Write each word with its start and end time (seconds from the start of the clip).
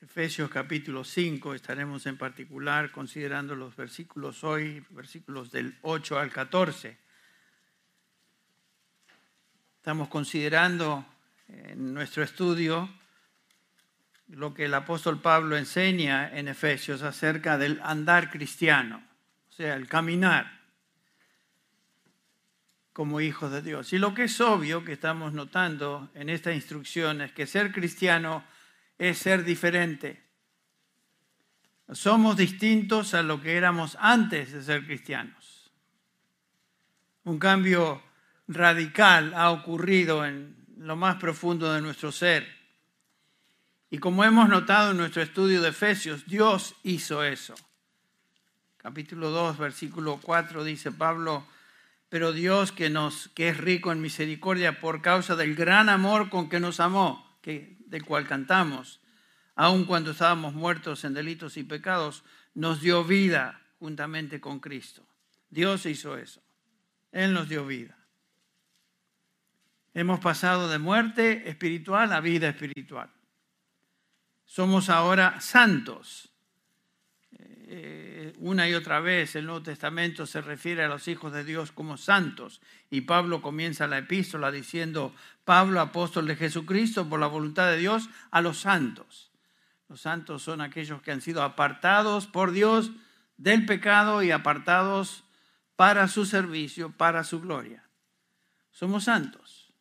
Efesios 0.00 0.48
capítulo 0.48 1.02
5, 1.02 1.54
estaremos 1.54 2.06
en 2.06 2.16
particular 2.16 2.92
considerando 2.92 3.56
los 3.56 3.74
versículos 3.74 4.44
hoy, 4.44 4.84
versículos 4.90 5.50
del 5.50 5.76
8 5.82 6.20
al 6.20 6.30
14. 6.30 6.96
Estamos 9.78 10.06
considerando 10.06 11.04
en 11.48 11.94
nuestro 11.94 12.22
estudio 12.22 12.88
lo 14.28 14.54
que 14.54 14.66
el 14.66 14.74
apóstol 14.74 15.20
Pablo 15.20 15.56
enseña 15.56 16.30
en 16.38 16.46
Efesios 16.46 17.02
acerca 17.02 17.58
del 17.58 17.80
andar 17.82 18.30
cristiano, 18.30 19.02
o 19.50 19.52
sea, 19.52 19.74
el 19.74 19.88
caminar 19.88 20.60
como 22.92 23.20
hijos 23.20 23.50
de 23.50 23.62
Dios. 23.62 23.92
Y 23.92 23.98
lo 23.98 24.14
que 24.14 24.24
es 24.24 24.40
obvio 24.40 24.84
que 24.84 24.92
estamos 24.92 25.32
notando 25.32 26.08
en 26.14 26.28
esta 26.28 26.52
instrucción 26.52 27.20
es 27.20 27.32
que 27.32 27.48
ser 27.48 27.72
cristiano 27.72 28.44
es 28.98 29.18
ser 29.18 29.44
diferente. 29.44 30.22
Somos 31.92 32.36
distintos 32.36 33.14
a 33.14 33.22
lo 33.22 33.40
que 33.40 33.56
éramos 33.56 33.96
antes 34.00 34.52
de 34.52 34.62
ser 34.62 34.84
cristianos. 34.84 35.70
Un 37.24 37.38
cambio 37.38 38.02
radical 38.46 39.32
ha 39.34 39.50
ocurrido 39.50 40.24
en 40.26 40.56
lo 40.78 40.96
más 40.96 41.16
profundo 41.16 41.72
de 41.72 41.80
nuestro 41.80 42.12
ser. 42.12 42.46
Y 43.90 43.98
como 43.98 44.24
hemos 44.24 44.48
notado 44.48 44.90
en 44.90 44.98
nuestro 44.98 45.22
estudio 45.22 45.62
de 45.62 45.70
Efesios, 45.70 46.26
Dios 46.26 46.74
hizo 46.82 47.24
eso. 47.24 47.54
Capítulo 48.76 49.30
2, 49.30 49.58
versículo 49.58 50.20
4 50.22 50.64
dice 50.64 50.92
Pablo, 50.92 51.46
pero 52.08 52.32
Dios 52.32 52.72
que, 52.72 52.90
nos, 52.90 53.28
que 53.28 53.48
es 53.48 53.56
rico 53.56 53.92
en 53.92 54.00
misericordia 54.00 54.80
por 54.80 55.00
causa 55.02 55.36
del 55.36 55.54
gran 55.54 55.88
amor 55.88 56.28
con 56.28 56.48
que 56.48 56.60
nos 56.60 56.80
amó, 56.80 57.38
que, 57.42 57.77
del 57.88 58.04
cual 58.04 58.26
cantamos, 58.26 59.00
aun 59.54 59.84
cuando 59.84 60.12
estábamos 60.12 60.54
muertos 60.54 61.04
en 61.04 61.14
delitos 61.14 61.56
y 61.56 61.64
pecados, 61.64 62.24
nos 62.54 62.80
dio 62.80 63.04
vida 63.04 63.60
juntamente 63.78 64.40
con 64.40 64.60
Cristo. 64.60 65.06
Dios 65.50 65.86
hizo 65.86 66.16
eso. 66.16 66.42
Él 67.12 67.32
nos 67.32 67.48
dio 67.48 67.66
vida. 67.66 67.96
Hemos 69.94 70.20
pasado 70.20 70.68
de 70.68 70.78
muerte 70.78 71.48
espiritual 71.48 72.12
a 72.12 72.20
vida 72.20 72.48
espiritual 72.48 73.10
somos 74.48 74.88
ahora 74.88 75.40
santos. 75.40 76.30
Eh, 77.70 78.32
una 78.38 78.66
y 78.66 78.72
otra 78.72 78.98
vez 79.00 79.36
el 79.36 79.44
Nuevo 79.44 79.62
Testamento 79.62 80.24
se 80.24 80.40
refiere 80.40 80.84
a 80.84 80.88
los 80.88 81.06
hijos 81.06 81.34
de 81.34 81.44
Dios 81.44 81.70
como 81.70 81.98
santos 81.98 82.62
y 82.88 83.02
Pablo 83.02 83.42
comienza 83.42 83.86
la 83.86 83.98
epístola 83.98 84.50
diciendo, 84.50 85.14
Pablo, 85.44 85.78
apóstol 85.80 86.26
de 86.26 86.36
Jesucristo, 86.36 87.06
por 87.10 87.20
la 87.20 87.26
voluntad 87.26 87.70
de 87.70 87.76
Dios, 87.76 88.08
a 88.30 88.40
los 88.40 88.60
santos. 88.60 89.30
Los 89.90 90.00
santos 90.00 90.42
son 90.42 90.62
aquellos 90.62 91.02
que 91.02 91.12
han 91.12 91.20
sido 91.20 91.42
apartados 91.42 92.26
por 92.26 92.52
Dios 92.52 92.90
del 93.36 93.66
pecado 93.66 94.22
y 94.22 94.30
apartados 94.30 95.24
para 95.76 96.08
su 96.08 96.24
servicio, 96.24 96.92
para 96.92 97.22
su 97.22 97.38
gloria. 97.42 97.84
Somos 98.70 99.04
santos. 99.04 99.74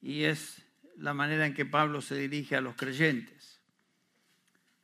Y 0.00 0.24
es 0.24 0.62
la 0.96 1.12
manera 1.12 1.44
en 1.44 1.52
que 1.52 1.66
Pablo 1.66 2.00
se 2.00 2.16
dirige 2.16 2.56
a 2.56 2.62
los 2.62 2.74
creyentes. 2.74 3.35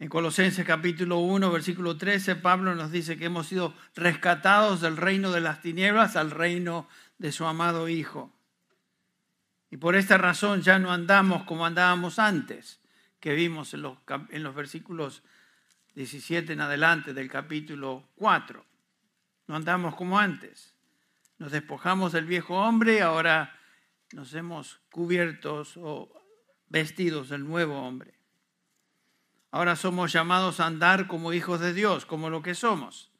En 0.02 0.08
Colosenses 0.08 0.66
capítulo 0.66 1.18
1, 1.20 1.52
versículo 1.52 1.96
13, 1.96 2.34
Pablo 2.34 2.74
nos 2.74 2.90
dice 2.90 3.16
que 3.16 3.26
hemos 3.26 3.46
sido 3.46 3.72
rescatados 3.94 4.80
del 4.80 4.96
reino 4.96 5.30
de 5.30 5.40
las 5.40 5.62
tinieblas 5.62 6.16
al 6.16 6.32
reino 6.32 6.88
de 7.18 7.30
su 7.30 7.46
amado 7.46 7.88
Hijo. 7.88 8.34
Y 9.70 9.76
por 9.76 9.94
esta 9.94 10.18
razón 10.18 10.62
ya 10.62 10.80
no 10.80 10.90
andamos 10.90 11.44
como 11.44 11.64
andábamos 11.64 12.18
antes, 12.18 12.80
que 13.20 13.34
vimos 13.34 13.74
en 13.74 13.82
los, 13.82 13.98
en 14.30 14.42
los 14.42 14.56
versículos 14.56 15.22
17 15.94 16.52
en 16.52 16.62
adelante 16.62 17.14
del 17.14 17.30
capítulo 17.30 18.08
4. 18.16 18.66
No 19.46 19.54
andamos 19.54 19.94
como 19.94 20.18
antes. 20.18 20.74
Nos 21.38 21.52
despojamos 21.52 22.10
del 22.10 22.24
viejo 22.24 22.56
hombre 22.56 22.96
y 22.96 22.98
ahora 22.98 23.56
nos 24.14 24.34
hemos 24.34 24.80
cubiertos 24.90 25.76
o 25.76 26.12
vestidos 26.66 27.28
del 27.28 27.46
nuevo 27.46 27.80
hombre. 27.80 28.21
Ahora 29.52 29.76
somos 29.76 30.10
llamados 30.10 30.60
a 30.60 30.66
andar 30.66 31.06
como 31.06 31.34
hijos 31.34 31.60
de 31.60 31.74
Dios, 31.74 32.06
como 32.06 32.30
lo 32.30 32.42
que 32.42 32.54
somos. 32.54 33.12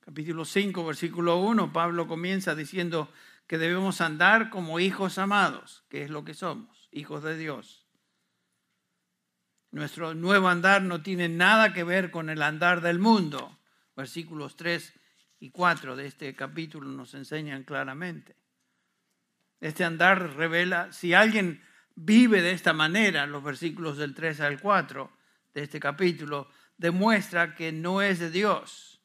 Capítulo 0.00 0.46
5, 0.46 0.86
versículo 0.86 1.40
1, 1.40 1.74
Pablo 1.74 2.08
comienza 2.08 2.54
diciendo 2.54 3.12
que 3.46 3.58
debemos 3.58 4.00
andar 4.00 4.48
como 4.48 4.80
hijos 4.80 5.18
amados, 5.18 5.84
que 5.90 6.04
es 6.04 6.10
lo 6.10 6.24
que 6.24 6.32
somos, 6.32 6.88
hijos 6.90 7.22
de 7.22 7.36
Dios. 7.36 7.86
Nuestro 9.72 10.14
nuevo 10.14 10.48
andar 10.48 10.80
no 10.80 11.02
tiene 11.02 11.28
nada 11.28 11.74
que 11.74 11.84
ver 11.84 12.10
con 12.10 12.30
el 12.30 12.40
andar 12.40 12.80
del 12.80 12.98
mundo. 12.98 13.58
Versículos 13.94 14.56
3 14.56 14.94
y 15.38 15.50
4 15.50 15.96
de 15.96 16.06
este 16.06 16.34
capítulo 16.34 16.88
nos 16.88 17.12
enseñan 17.12 17.64
claramente. 17.64 18.36
Este 19.60 19.84
andar 19.84 20.34
revela, 20.34 20.90
si 20.92 21.12
alguien 21.12 21.62
vive 21.94 22.40
de 22.40 22.52
esta 22.52 22.72
manera, 22.72 23.26
los 23.26 23.44
versículos 23.44 23.98
del 23.98 24.14
3 24.14 24.40
al 24.40 24.58
4 24.58 25.20
de 25.54 25.62
este 25.62 25.80
capítulo, 25.80 26.48
demuestra 26.78 27.54
que 27.54 27.72
no 27.72 28.02
es 28.02 28.18
de 28.18 28.30
Dios. 28.30 29.00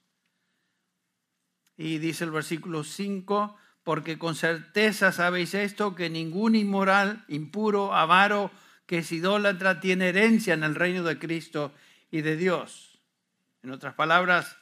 Y 1.76 2.00
dice 2.00 2.24
el 2.24 2.32
versículo 2.32 2.84
5, 2.84 3.56
porque 3.84 4.18
con 4.18 4.36
certeza 4.36 5.12
sabéis 5.12 5.54
esto, 5.54 5.96
que 5.96 6.10
ningún 6.10 6.56
inmoral, 6.56 7.24
impuro, 7.28 7.94
avaro, 7.94 8.52
que 8.86 9.00
es 9.00 9.12
idólatra, 9.12 9.80
tiene 9.80 10.10
herencia 10.10 10.54
en 10.54 10.64
el 10.64 10.76
reino 10.76 11.04
de 11.04 11.20
Cristo 11.20 11.74
y 12.10 12.22
de 12.22 12.36
Dios. 12.36 13.00
En 13.64 13.72
otras 13.72 13.94
palabras, 13.94 14.58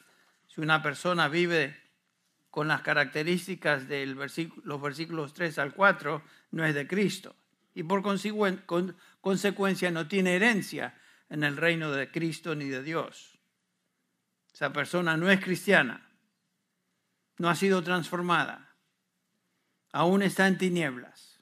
si 0.48 0.60
una 0.60 0.82
persona 0.82 1.28
vive 1.28 1.76
con 2.50 2.68
las 2.68 2.82
características 2.82 3.88
de 3.88 4.06
los 4.06 4.80
versículos 4.80 5.34
3 5.34 5.58
al 5.58 5.74
4, 5.74 6.22
no 6.52 6.64
es 6.64 6.74
de 6.74 6.86
Cristo. 6.86 7.36
Y 7.74 7.82
por 7.82 8.02
consecuencia 8.02 9.90
no 9.90 10.08
tiene 10.08 10.36
herencia 10.36 10.94
en 11.28 11.44
el 11.44 11.56
reino 11.56 11.92
de 11.92 12.10
Cristo 12.10 12.54
ni 12.54 12.68
de 12.68 12.82
Dios. 12.82 13.38
Esa 14.52 14.72
persona 14.72 15.16
no 15.16 15.30
es 15.30 15.40
cristiana, 15.40 16.08
no 17.38 17.48
ha 17.48 17.54
sido 17.54 17.82
transformada, 17.82 18.74
aún 19.92 20.22
está 20.22 20.46
en 20.46 20.58
tinieblas. 20.58 21.40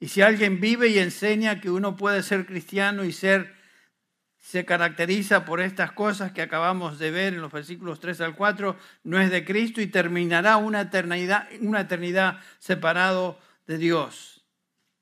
Y 0.00 0.08
si 0.08 0.22
alguien 0.22 0.60
vive 0.60 0.88
y 0.88 0.98
enseña 0.98 1.60
que 1.60 1.70
uno 1.70 1.96
puede 1.96 2.22
ser 2.22 2.46
cristiano 2.46 3.04
y 3.04 3.12
ser 3.12 3.58
se 4.38 4.64
caracteriza 4.64 5.44
por 5.44 5.60
estas 5.60 5.92
cosas 5.92 6.32
que 6.32 6.40
acabamos 6.40 6.98
de 6.98 7.10
ver 7.10 7.34
en 7.34 7.42
los 7.42 7.52
versículos 7.52 8.00
3 8.00 8.20
al 8.22 8.34
4, 8.34 8.78
no 9.04 9.20
es 9.20 9.30
de 9.30 9.44
Cristo 9.44 9.80
y 9.82 9.88
terminará 9.88 10.56
una 10.56 10.82
eternidad, 10.82 11.48
una 11.60 11.80
eternidad 11.80 12.40
separado 12.58 13.38
de 13.66 13.76
Dios. 13.76 14.46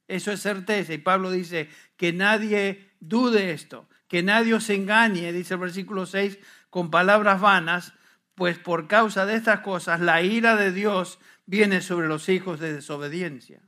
Eso 0.09 0.33
es 0.33 0.41
certeza. 0.41 0.95
Y 0.95 0.99
Pablo 0.99 1.31
dice 1.31 1.69
que 1.97 2.13
nadie 2.13 2.96
dude 3.09 3.53
esto, 3.53 3.89
que 4.09 4.23
nadie 4.23 4.61
se 4.61 4.75
engañe, 4.75 5.33
dice 5.33 5.55
el 5.55 5.61
versículo 5.61 6.07
6, 6.07 6.39
con 6.71 6.91
palabras 6.91 7.41
vanas, 7.41 7.93
pues 8.35 8.59
por 8.59 8.87
causa 8.87 9.27
de 9.27 9.35
estas 9.35 9.61
cosas 9.61 10.01
la 10.01 10.23
ira 10.23 10.57
de 10.57 10.73
Dios 10.73 11.19
viene 11.47 11.81
sobre 11.81 12.09
los 12.09 12.29
hijos 12.29 12.61
de 12.61 12.73
desobediencia. 12.73 13.63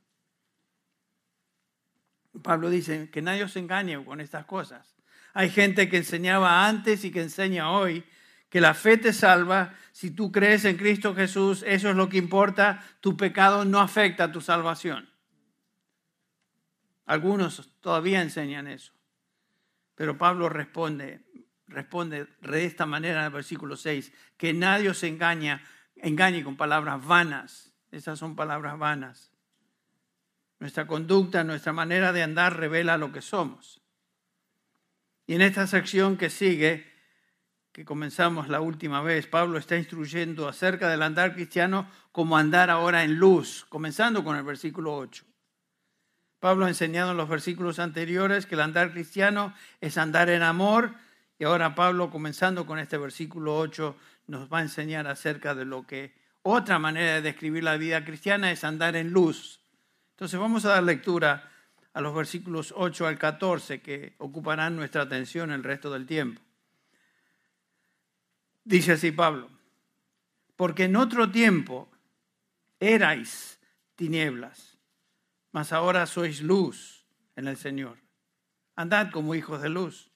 Pablo 2.43 2.71
dice 2.71 3.11
que 3.11 3.23
nadie 3.23 3.49
se 3.49 3.59
engañe 3.59 4.05
con 4.05 4.21
estas 4.21 4.45
cosas. 4.45 4.97
Hay 5.33 5.51
gente 5.51 5.89
que 5.89 5.97
enseñaba 5.97 6.67
antes 6.67 7.05
y 7.05 7.11
que 7.11 7.23
enseña 7.23 7.71
hoy 7.71 8.05
que 8.49 8.61
la 8.61 8.75
fe 8.75 8.97
te 8.97 9.13
salva. 9.13 9.75
Si 9.93 10.11
tú 10.11 10.33
crees 10.33 10.65
en 10.65 10.77
Cristo 10.77 11.15
Jesús, 11.15 11.65
eso 11.67 11.91
es 11.91 11.97
lo 11.97 12.09
que 12.09 12.19
importa. 12.19 12.83
Tu 13.01 13.17
pecado 13.17 13.65
no 13.65 13.81
afecta 13.81 14.25
a 14.25 14.33
tu 14.33 14.41
salvación. 14.41 15.09
Algunos 17.07 17.73
todavía 17.81 18.21
enseñan 18.21 18.67
eso. 18.67 18.98
Pero 19.99 20.17
Pablo 20.17 20.49
responde, 20.49 21.25
responde 21.67 22.29
de 22.41 22.65
esta 22.65 22.87
manera 22.87 23.19
en 23.19 23.27
el 23.27 23.33
versículo 23.33 23.77
6, 23.77 24.13
que 24.37 24.55
nadie 24.55 24.91
os 24.91 25.03
engaña, 25.03 25.65
engañe 25.97 26.45
con 26.45 26.57
palabras 26.57 27.05
vanas. 27.05 27.75
Esas 27.91 28.17
son 28.17 28.37
palabras 28.37 28.79
vanas. 28.79 29.33
Nuestra 30.61 30.87
conducta, 30.87 31.43
nuestra 31.43 31.73
manera 31.73 32.13
de 32.13 32.23
andar 32.23 32.57
revela 32.57 32.97
lo 32.97 33.11
que 33.11 33.23
somos. 33.23 33.83
Y 35.27 35.35
en 35.35 35.43
esta 35.43 35.67
sección 35.67 36.17
que 36.17 36.31
sigue, 36.31 36.87
que 37.73 37.85
comenzamos 37.85 38.49
la 38.49 38.61
última 38.61 39.03
vez, 39.03 39.27
Pablo 39.27 39.59
está 39.59 39.77
instruyendo 39.77 40.47
acerca 40.47 40.89
del 40.89 41.03
andar 41.03 41.35
cristiano 41.35 41.91
como 42.13 42.37
andar 42.37 42.71
ahora 42.71 43.03
en 43.03 43.17
luz, 43.17 43.67
comenzando 43.69 44.23
con 44.23 44.37
el 44.37 44.45
versículo 44.45 44.95
8. 44.95 45.28
Pablo 46.41 46.67
ha 46.67 46.69
enseñado 46.69 47.11
en 47.11 47.17
los 47.17 47.29
versículos 47.29 47.79
anteriores 47.79 48.47
que 48.47 48.55
el 48.55 48.61
andar 48.61 48.93
cristiano 48.93 49.55
es 49.81 49.99
andar 49.99 50.31
en 50.31 50.43
amor 50.43 50.95
y 51.39 51.45
ahora 51.45 51.75
Pablo, 51.75 52.11
comenzando 52.11 52.67
con 52.67 52.79
este 52.79 52.99
versículo 52.99 53.57
8, 53.57 53.97
nos 54.27 54.53
va 54.53 54.59
a 54.59 54.63
enseñar 54.63 55.07
acerca 55.07 55.55
de 55.55 55.65
lo 55.65 55.87
que 55.87 56.13
otra 56.43 56.79
manera 56.79 57.15
de 57.15 57.23
describir 57.23 57.63
la 57.63 57.77
vida 57.77 58.05
cristiana 58.05 58.51
es 58.51 58.65
andar 58.65 58.97
en 58.97 59.11
luz. 59.11 59.61
Entonces 60.13 60.39
vamos 60.39 60.65
a 60.65 60.71
dar 60.71 60.83
lectura 60.83 61.51
a 61.93 62.01
los 62.01 62.15
versículos 62.15 62.73
8 62.77 63.07
al 63.07 63.19
14 63.19 63.81
que 63.81 64.15
ocuparán 64.19 64.77
nuestra 64.77 65.03
atención 65.03 65.51
el 65.51 65.65
resto 65.65 65.91
del 65.91 66.07
tiempo. 66.07 66.41
Dice 68.65 68.93
así 68.93 69.13
Pablo, 69.13 69.51
porque 70.57 70.85
en 70.85 70.97
otro 70.97 71.31
tiempo 71.31 71.89
erais 72.81 73.59
tinieblas, 73.97 74.78
mas 75.53 75.73
ahora 75.73 76.07
sois 76.07 76.43
luz 76.43 77.07
en 77.37 77.49
el 77.49 77.57
Señor. 77.57 77.99
Andad 78.77 79.11
como 79.11 79.35
hijos 79.35 79.63
de 79.63 79.69
luz, 79.69 80.11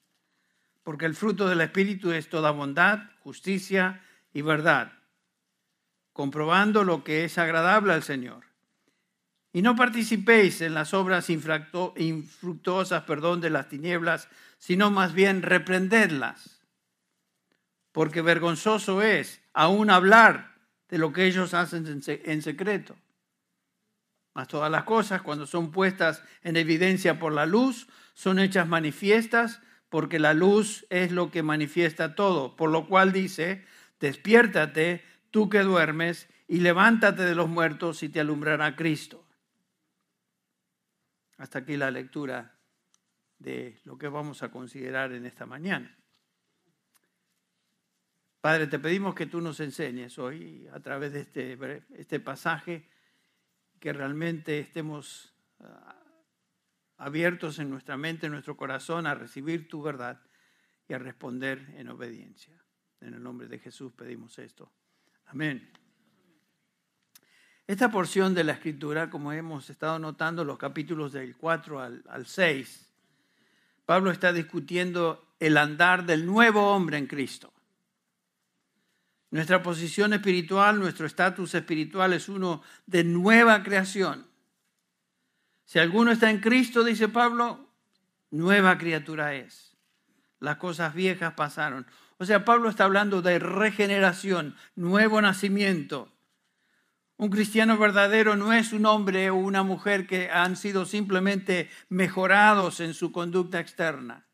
porque 0.83 1.05
el 1.05 1.15
fruto 1.15 1.47
del 1.47 1.61
Espíritu 1.61 2.11
es 2.11 2.29
toda 2.29 2.51
bondad, 2.51 2.99
justicia 3.19 4.03
y 4.33 4.41
verdad, 4.41 4.93
comprobando 6.11 6.83
lo 6.83 7.03
que 7.03 7.25
es 7.25 7.37
agradable 7.37 7.93
al 7.93 8.03
Señor. 8.03 8.45
Y 9.51 9.61
no 9.61 9.75
participéis 9.75 10.61
en 10.61 10.73
las 10.73 10.93
obras 10.93 11.29
infructuosas 11.29 13.03
perdón, 13.03 13.39
de 13.39 13.49
las 13.49 13.69
tinieblas, 13.69 14.27
sino 14.57 14.89
más 14.91 15.13
bien 15.13 15.41
reprendedlas, 15.41 16.61
porque 17.91 18.21
vergonzoso 18.21 19.01
es 19.01 19.41
aún 19.53 19.89
hablar 19.89 20.55
de 20.89 20.97
lo 20.97 21.13
que 21.13 21.25
ellos 21.25 21.53
hacen 21.53 22.01
en 22.05 22.41
secreto. 22.41 22.95
Mas 24.33 24.47
todas 24.47 24.71
las 24.71 24.83
cosas, 24.83 25.21
cuando 25.21 25.45
son 25.45 25.71
puestas 25.71 26.23
en 26.41 26.57
evidencia 26.57 27.19
por 27.19 27.33
la 27.33 27.45
luz, 27.45 27.87
son 28.13 28.39
hechas 28.39 28.67
manifiestas, 28.67 29.61
porque 29.89 30.19
la 30.19 30.33
luz 30.33 30.85
es 30.89 31.11
lo 31.11 31.29
que 31.29 31.43
manifiesta 31.43 32.15
todo. 32.15 32.55
Por 32.55 32.71
lo 32.71 32.87
cual 32.87 33.11
dice, 33.11 33.63
despiértate, 33.99 35.03
tú 35.29 35.49
que 35.49 35.59
duermes, 35.59 36.27
y 36.47 36.59
levántate 36.59 37.23
de 37.23 37.35
los 37.35 37.49
muertos 37.49 38.03
y 38.03 38.09
te 38.09 38.19
alumbrará 38.19 38.75
Cristo. 38.75 39.25
Hasta 41.37 41.59
aquí 41.59 41.77
la 41.77 41.91
lectura 41.91 42.59
de 43.39 43.79
lo 43.83 43.97
que 43.97 44.07
vamos 44.07 44.43
a 44.43 44.51
considerar 44.51 45.13
en 45.13 45.25
esta 45.25 45.45
mañana. 45.45 45.97
Padre, 48.41 48.67
te 48.67 48.79
pedimos 48.79 49.15
que 49.15 49.25
tú 49.25 49.41
nos 49.41 49.59
enseñes 49.59 50.19
hoy 50.19 50.67
a 50.73 50.79
través 50.79 51.13
de 51.13 51.21
este, 51.21 51.57
este 51.95 52.19
pasaje 52.19 52.89
que 53.83 53.91
realmente 53.91 54.59
estemos 54.59 55.33
ah, 55.59 56.01
abiertos 56.95 57.59
en 57.59 57.69
nuestra 57.69 57.97
mente, 57.97 58.27
en 58.27 58.31
nuestro 58.31 58.55
corazón 58.55 59.05
a 59.05 59.13
recibir 59.13 59.67
tu 59.67 59.81
verdad 59.81 60.21
y 60.87 60.93
a 60.93 60.99
responder 60.99 61.67
en 61.75 61.89
obediencia. 61.89 62.63
En 63.01 63.13
el 63.13 63.21
nombre 63.21 63.49
de 63.49 63.59
Jesús 63.59 63.91
pedimos 63.91 64.39
esto. 64.39 64.71
Amén. 65.25 65.69
Esta 67.67 67.91
porción 67.91 68.33
de 68.33 68.45
la 68.45 68.53
escritura, 68.53 69.09
como 69.09 69.33
hemos 69.33 69.69
estado 69.69 69.99
notando, 69.99 70.45
los 70.45 70.57
capítulos 70.57 71.11
del 71.11 71.35
4 71.35 71.81
al, 71.81 72.05
al 72.07 72.25
6, 72.25 72.89
Pablo 73.85 74.11
está 74.11 74.31
discutiendo 74.31 75.35
el 75.41 75.57
andar 75.57 76.05
del 76.05 76.25
nuevo 76.25 76.73
hombre 76.73 76.97
en 76.97 77.07
Cristo. 77.07 77.52
Nuestra 79.33 79.63
posición 79.63 80.13
espiritual, 80.13 80.79
nuestro 80.79 81.07
estatus 81.07 81.55
espiritual 81.55 82.13
es 82.13 82.29
uno 82.29 82.61
de 82.85 83.03
nueva 83.03 83.63
creación. 83.63 84.27
Si 85.65 85.79
alguno 85.79 86.11
está 86.11 86.29
en 86.29 86.39
Cristo, 86.39 86.83
dice 86.83 87.07
Pablo, 87.07 87.67
nueva 88.29 88.77
criatura 88.77 89.33
es. 89.33 89.75
Las 90.39 90.57
cosas 90.57 90.93
viejas 90.93 91.33
pasaron. 91.33 91.87
O 92.19 92.25
sea, 92.25 92.45
Pablo 92.45 92.69
está 92.69 92.83
hablando 92.83 93.23
de 93.23 93.39
regeneración, 93.39 94.55
nuevo 94.75 95.19
nacimiento. 95.19 96.13
Un 97.17 97.31
cristiano 97.31 97.79
verdadero 97.79 98.35
no 98.35 98.53
es 98.53 98.71
un 98.71 98.85
hombre 98.85 99.31
o 99.31 99.35
una 99.35 99.63
mujer 99.63 100.05
que 100.05 100.29
han 100.29 100.55
sido 100.55 100.85
simplemente 100.85 101.71
mejorados 101.89 102.79
en 102.81 102.93
su 102.93 103.11
conducta 103.11 103.59
externa. 103.59 104.27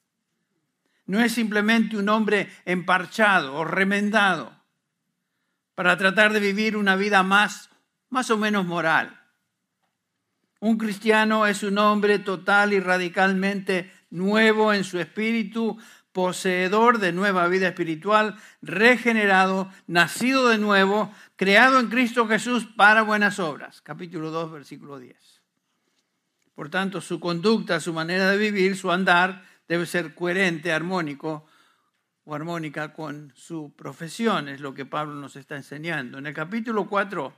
No 1.06 1.22
es 1.22 1.32
simplemente 1.32 1.96
un 1.96 2.10
hombre 2.10 2.52
emparchado 2.66 3.56
o 3.56 3.64
remendado 3.64 4.59
para 5.80 5.96
tratar 5.96 6.34
de 6.34 6.42
vivir 6.42 6.76
una 6.76 6.98
vida 6.98 7.24
más, 7.24 7.70
más 8.10 8.30
o 8.32 8.38
menos 8.38 8.66
moral. 8.66 9.18
Un 10.60 10.78
cristiano 10.78 11.48
es 11.48 11.64
un 11.64 11.78
hombre 11.78 12.20
total 12.20 12.74
y 12.74 12.82
radicalmente 12.82 13.90
nuevo 14.10 14.74
en 14.74 14.84
su 14.84 15.00
espíritu, 15.00 15.78
poseedor 16.12 17.00
de 17.00 17.14
nueva 17.14 17.48
vida 17.48 17.70
espiritual, 17.70 18.36
regenerado, 18.62 19.72
nacido 19.88 20.50
de 20.50 20.58
nuevo, 20.58 21.14
creado 21.38 21.80
en 21.80 21.88
Cristo 21.88 22.28
Jesús 22.28 22.68
para 22.76 23.04
buenas 23.04 23.40
obras. 23.40 23.82
Capítulo 23.82 24.32
2, 24.32 24.52
versículo 24.52 25.00
10. 25.00 25.16
Por 26.56 26.70
tanto, 26.70 27.00
su 27.00 27.22
conducta, 27.22 27.80
su 27.80 27.94
manera 27.94 28.30
de 28.30 28.38
vivir, 28.38 28.76
su 28.76 28.92
andar 28.92 29.46
debe 29.66 29.86
ser 29.86 30.14
coherente, 30.14 30.74
armónico 30.74 31.46
armónica 32.36 32.94
con 32.94 33.34
su 33.36 33.74
profesión, 33.76 34.48
es 34.48 34.60
lo 34.60 34.74
que 34.74 34.86
Pablo 34.86 35.16
nos 35.16 35.36
está 35.36 35.56
enseñando. 35.56 36.18
En 36.18 36.26
el 36.26 36.34
capítulo 36.34 36.88
4, 36.88 37.34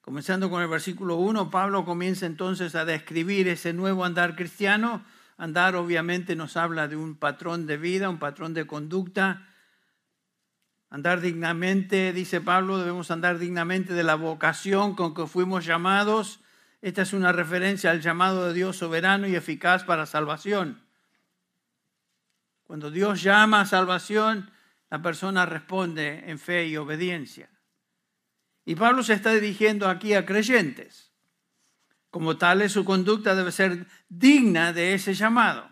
comenzando 0.00 0.50
con 0.50 0.62
el 0.62 0.68
versículo 0.68 1.16
1, 1.16 1.50
Pablo 1.50 1.84
comienza 1.84 2.26
entonces 2.26 2.74
a 2.74 2.84
describir 2.84 3.48
ese 3.48 3.72
nuevo 3.72 4.04
andar 4.04 4.36
cristiano. 4.36 5.04
Andar 5.36 5.74
obviamente 5.76 6.36
nos 6.36 6.56
habla 6.56 6.88
de 6.88 6.96
un 6.96 7.16
patrón 7.16 7.66
de 7.66 7.76
vida, 7.76 8.08
un 8.08 8.18
patrón 8.18 8.54
de 8.54 8.66
conducta. 8.66 9.48
Andar 10.90 11.20
dignamente, 11.20 12.12
dice 12.12 12.40
Pablo, 12.40 12.78
debemos 12.78 13.10
andar 13.10 13.38
dignamente 13.38 13.94
de 13.94 14.04
la 14.04 14.14
vocación 14.14 14.94
con 14.94 15.14
que 15.14 15.26
fuimos 15.26 15.64
llamados. 15.64 16.40
Esta 16.82 17.02
es 17.02 17.12
una 17.12 17.32
referencia 17.32 17.90
al 17.90 18.00
llamado 18.00 18.46
de 18.46 18.54
Dios 18.54 18.76
soberano 18.76 19.26
y 19.26 19.34
eficaz 19.34 19.82
para 19.82 20.06
salvación. 20.06 20.83
Cuando 22.64 22.90
Dios 22.90 23.22
llama 23.22 23.60
a 23.60 23.66
salvación, 23.66 24.50
la 24.90 25.00
persona 25.00 25.46
responde 25.46 26.30
en 26.30 26.38
fe 26.38 26.66
y 26.66 26.76
obediencia. 26.76 27.50
Y 28.64 28.74
Pablo 28.74 29.02
se 29.02 29.12
está 29.12 29.32
dirigiendo 29.32 29.88
aquí 29.88 30.14
a 30.14 30.24
creyentes. 30.24 31.12
Como 32.10 32.38
tal, 32.38 32.68
su 32.70 32.84
conducta 32.84 33.34
debe 33.34 33.52
ser 33.52 33.86
digna 34.08 34.72
de 34.72 34.94
ese 34.94 35.14
llamado. 35.14 35.68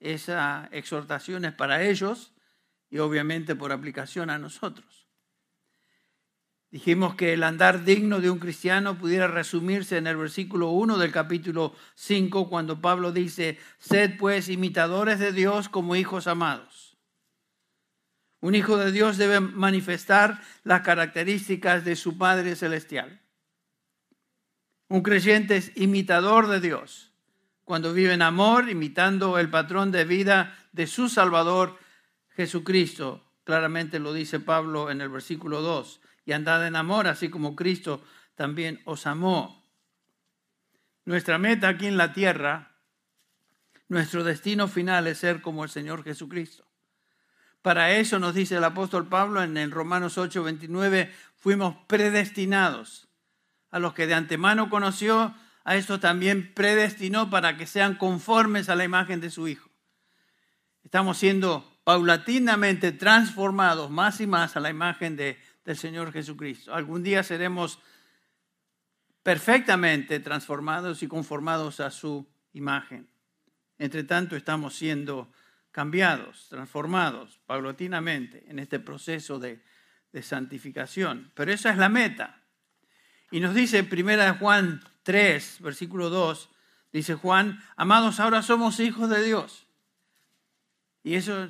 Esa 0.00 0.68
exhortación 0.72 1.44
es 1.44 1.52
para 1.52 1.82
ellos 1.82 2.34
y 2.90 2.98
obviamente 2.98 3.54
por 3.54 3.72
aplicación 3.72 4.28
a 4.28 4.38
nosotros. 4.38 5.01
Dijimos 6.72 7.16
que 7.16 7.34
el 7.34 7.42
andar 7.42 7.84
digno 7.84 8.22
de 8.22 8.30
un 8.30 8.38
cristiano 8.38 8.96
pudiera 8.96 9.26
resumirse 9.26 9.98
en 9.98 10.06
el 10.06 10.16
versículo 10.16 10.70
1 10.70 10.96
del 10.96 11.12
capítulo 11.12 11.74
5, 11.96 12.48
cuando 12.48 12.80
Pablo 12.80 13.12
dice, 13.12 13.58
sed 13.78 14.16
pues 14.18 14.48
imitadores 14.48 15.18
de 15.18 15.32
Dios 15.32 15.68
como 15.68 15.96
hijos 15.96 16.26
amados. 16.26 16.96
Un 18.40 18.54
hijo 18.54 18.78
de 18.78 18.90
Dios 18.90 19.18
debe 19.18 19.38
manifestar 19.40 20.40
las 20.64 20.80
características 20.80 21.84
de 21.84 21.94
su 21.94 22.16
Padre 22.16 22.56
Celestial. 22.56 23.20
Un 24.88 25.02
creyente 25.02 25.58
es 25.58 25.72
imitador 25.76 26.48
de 26.48 26.60
Dios 26.60 27.12
cuando 27.64 27.92
vive 27.92 28.14
en 28.14 28.22
amor, 28.22 28.70
imitando 28.70 29.38
el 29.38 29.50
patrón 29.50 29.92
de 29.92 30.06
vida 30.06 30.56
de 30.72 30.86
su 30.86 31.10
Salvador 31.10 31.78
Jesucristo. 32.30 33.22
Claramente 33.44 33.98
lo 33.98 34.14
dice 34.14 34.40
Pablo 34.40 34.90
en 34.90 35.02
el 35.02 35.10
versículo 35.10 35.60
2 35.60 36.00
y 36.24 36.32
andad 36.32 36.66
en 36.66 36.76
amor, 36.76 37.06
así 37.06 37.28
como 37.28 37.56
Cristo 37.56 38.02
también 38.34 38.80
os 38.84 39.06
amó. 39.06 39.64
Nuestra 41.04 41.38
meta 41.38 41.68
aquí 41.68 41.86
en 41.86 41.96
la 41.96 42.12
tierra, 42.12 42.76
nuestro 43.88 44.24
destino 44.24 44.68
final 44.68 45.06
es 45.06 45.18
ser 45.18 45.42
como 45.42 45.64
el 45.64 45.70
Señor 45.70 46.04
Jesucristo. 46.04 46.66
Para 47.60 47.92
eso 47.92 48.18
nos 48.18 48.34
dice 48.34 48.56
el 48.56 48.64
apóstol 48.64 49.08
Pablo 49.08 49.42
en 49.42 49.70
Romanos 49.70 50.18
8, 50.18 50.42
29, 50.42 51.12
fuimos 51.36 51.76
predestinados. 51.86 53.08
A 53.70 53.78
los 53.78 53.94
que 53.94 54.06
de 54.06 54.14
antemano 54.14 54.68
conoció, 54.68 55.34
a 55.64 55.76
estos 55.76 56.00
también 56.00 56.52
predestinó 56.54 57.30
para 57.30 57.56
que 57.56 57.66
sean 57.66 57.94
conformes 57.94 58.68
a 58.68 58.74
la 58.74 58.84
imagen 58.84 59.20
de 59.20 59.30
su 59.30 59.46
Hijo. 59.48 59.70
Estamos 60.82 61.18
siendo 61.18 61.72
paulatinamente 61.84 62.92
transformados 62.92 63.90
más 63.90 64.20
y 64.20 64.26
más 64.26 64.56
a 64.56 64.60
la 64.60 64.70
imagen 64.70 65.16
de 65.16 65.38
del 65.64 65.76
Señor 65.76 66.12
Jesucristo. 66.12 66.74
Algún 66.74 67.02
día 67.02 67.22
seremos 67.22 67.78
perfectamente 69.22 70.20
transformados 70.20 71.02
y 71.02 71.08
conformados 71.08 71.80
a 71.80 71.90
su 71.90 72.26
imagen. 72.52 73.08
Entre 73.78 74.04
tanto, 74.04 74.36
estamos 74.36 74.74
siendo 74.74 75.32
cambiados, 75.70 76.48
transformados 76.48 77.40
paulatinamente 77.46 78.44
en 78.48 78.58
este 78.58 78.78
proceso 78.78 79.38
de, 79.38 79.62
santificación. 80.20 81.32
Pero 81.34 81.52
esa 81.52 81.70
es 81.70 81.78
la 81.78 81.88
meta. 81.88 82.42
Y 83.30 83.40
nos 83.40 83.54
dice 83.54 83.82
de 83.82 84.36
Juan 84.38 84.84
3, 85.04 85.58
versículo 85.60 86.10
2, 86.10 86.50
dice 86.92 87.14
Juan, 87.14 87.64
amados, 87.76 88.20
ahora 88.20 88.42
somos 88.42 88.78
hijos 88.78 89.08
de 89.08 89.22
Dios. 89.22 89.66
Y 91.02 91.14
eso 91.14 91.48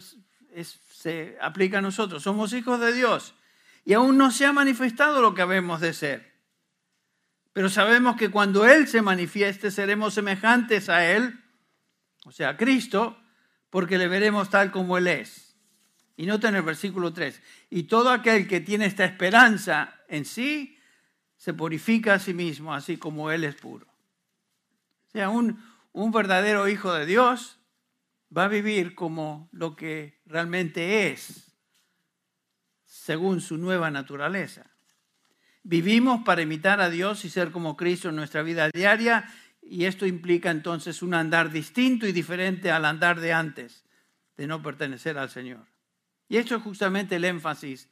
se 0.92 1.36
aplica 1.40 1.78
a 1.78 1.82
nosotros, 1.82 2.22
somos 2.22 2.52
hijos 2.52 2.78
de 2.78 2.92
Dios 2.92 3.34
y 3.84 3.94
aún 3.94 4.16
no 4.16 4.30
se 4.30 4.46
ha 4.46 4.52
manifestado 4.52 5.20
lo 5.20 5.34
que 5.34 5.42
habemos 5.42 5.80
de 5.80 5.92
ser. 5.92 6.32
Pero 7.52 7.68
sabemos 7.68 8.16
que 8.16 8.30
cuando 8.30 8.66
Él 8.66 8.88
se 8.88 9.02
manifieste 9.02 9.70
seremos 9.70 10.14
semejantes 10.14 10.88
a 10.88 11.10
Él, 11.10 11.38
o 12.24 12.32
sea, 12.32 12.50
a 12.50 12.56
Cristo, 12.56 13.18
porque 13.70 13.98
le 13.98 14.08
veremos 14.08 14.50
tal 14.50 14.70
como 14.70 14.96
Él 14.98 15.08
es. 15.08 15.56
Y 16.16 16.26
noten 16.26 16.54
el 16.54 16.62
versículo 16.62 17.12
3. 17.12 17.42
Y 17.70 17.84
todo 17.84 18.10
aquel 18.10 18.46
que 18.46 18.60
tiene 18.60 18.86
esta 18.86 19.04
esperanza 19.04 19.94
en 20.08 20.24
sí, 20.24 20.78
se 21.36 21.54
purifica 21.54 22.14
a 22.14 22.18
sí 22.18 22.34
mismo, 22.34 22.72
así 22.72 22.96
como 22.96 23.30
Él 23.30 23.44
es 23.44 23.56
puro. 23.56 23.86
O 25.08 25.10
sea, 25.10 25.28
un, 25.28 25.62
un 25.92 26.12
verdadero 26.12 26.68
hijo 26.68 26.92
de 26.92 27.04
Dios 27.04 27.58
va 28.34 28.44
a 28.44 28.48
vivir 28.48 28.94
como 28.94 29.48
lo 29.52 29.76
que 29.76 30.20
realmente 30.24 31.10
es, 31.10 31.51
según 33.02 33.40
su 33.40 33.58
nueva 33.58 33.90
naturaleza. 33.90 34.70
Vivimos 35.64 36.22
para 36.24 36.42
imitar 36.42 36.80
a 36.80 36.88
Dios 36.88 37.24
y 37.24 37.30
ser 37.30 37.50
como 37.50 37.76
Cristo 37.76 38.10
en 38.10 38.16
nuestra 38.16 38.42
vida 38.42 38.70
diaria 38.72 39.28
y 39.60 39.86
esto 39.86 40.06
implica 40.06 40.52
entonces 40.52 41.02
un 41.02 41.12
andar 41.12 41.50
distinto 41.50 42.06
y 42.06 42.12
diferente 42.12 42.70
al 42.70 42.84
andar 42.84 43.18
de 43.18 43.32
antes, 43.32 43.84
de 44.36 44.46
no 44.46 44.62
pertenecer 44.62 45.18
al 45.18 45.30
Señor. 45.30 45.66
Y 46.28 46.36
esto 46.36 46.54
es 46.54 46.62
justamente 46.62 47.16
el 47.16 47.24
énfasis 47.24 47.88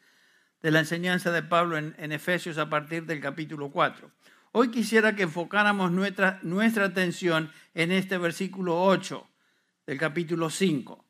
de 0.62 0.70
la 0.70 0.78
enseñanza 0.78 1.32
de 1.32 1.42
Pablo 1.42 1.76
en, 1.76 2.12
Efesios 2.12 2.56
a 2.58 2.70
partir 2.70 3.04
del 3.04 3.20
capítulo 3.20 3.72
4. 3.72 4.12
Hoy 4.52 4.70
quisiera 4.70 5.16
que 5.16 5.24
enfocáramos 5.24 5.90
nuestra, 5.90 6.38
nuestra 6.42 6.84
atención 6.84 7.50
en 7.74 7.90
este 7.90 8.16
versículo 8.16 8.80
8 8.80 9.28
del 9.86 9.98
capítulo 9.98 10.50
5. 10.50 11.04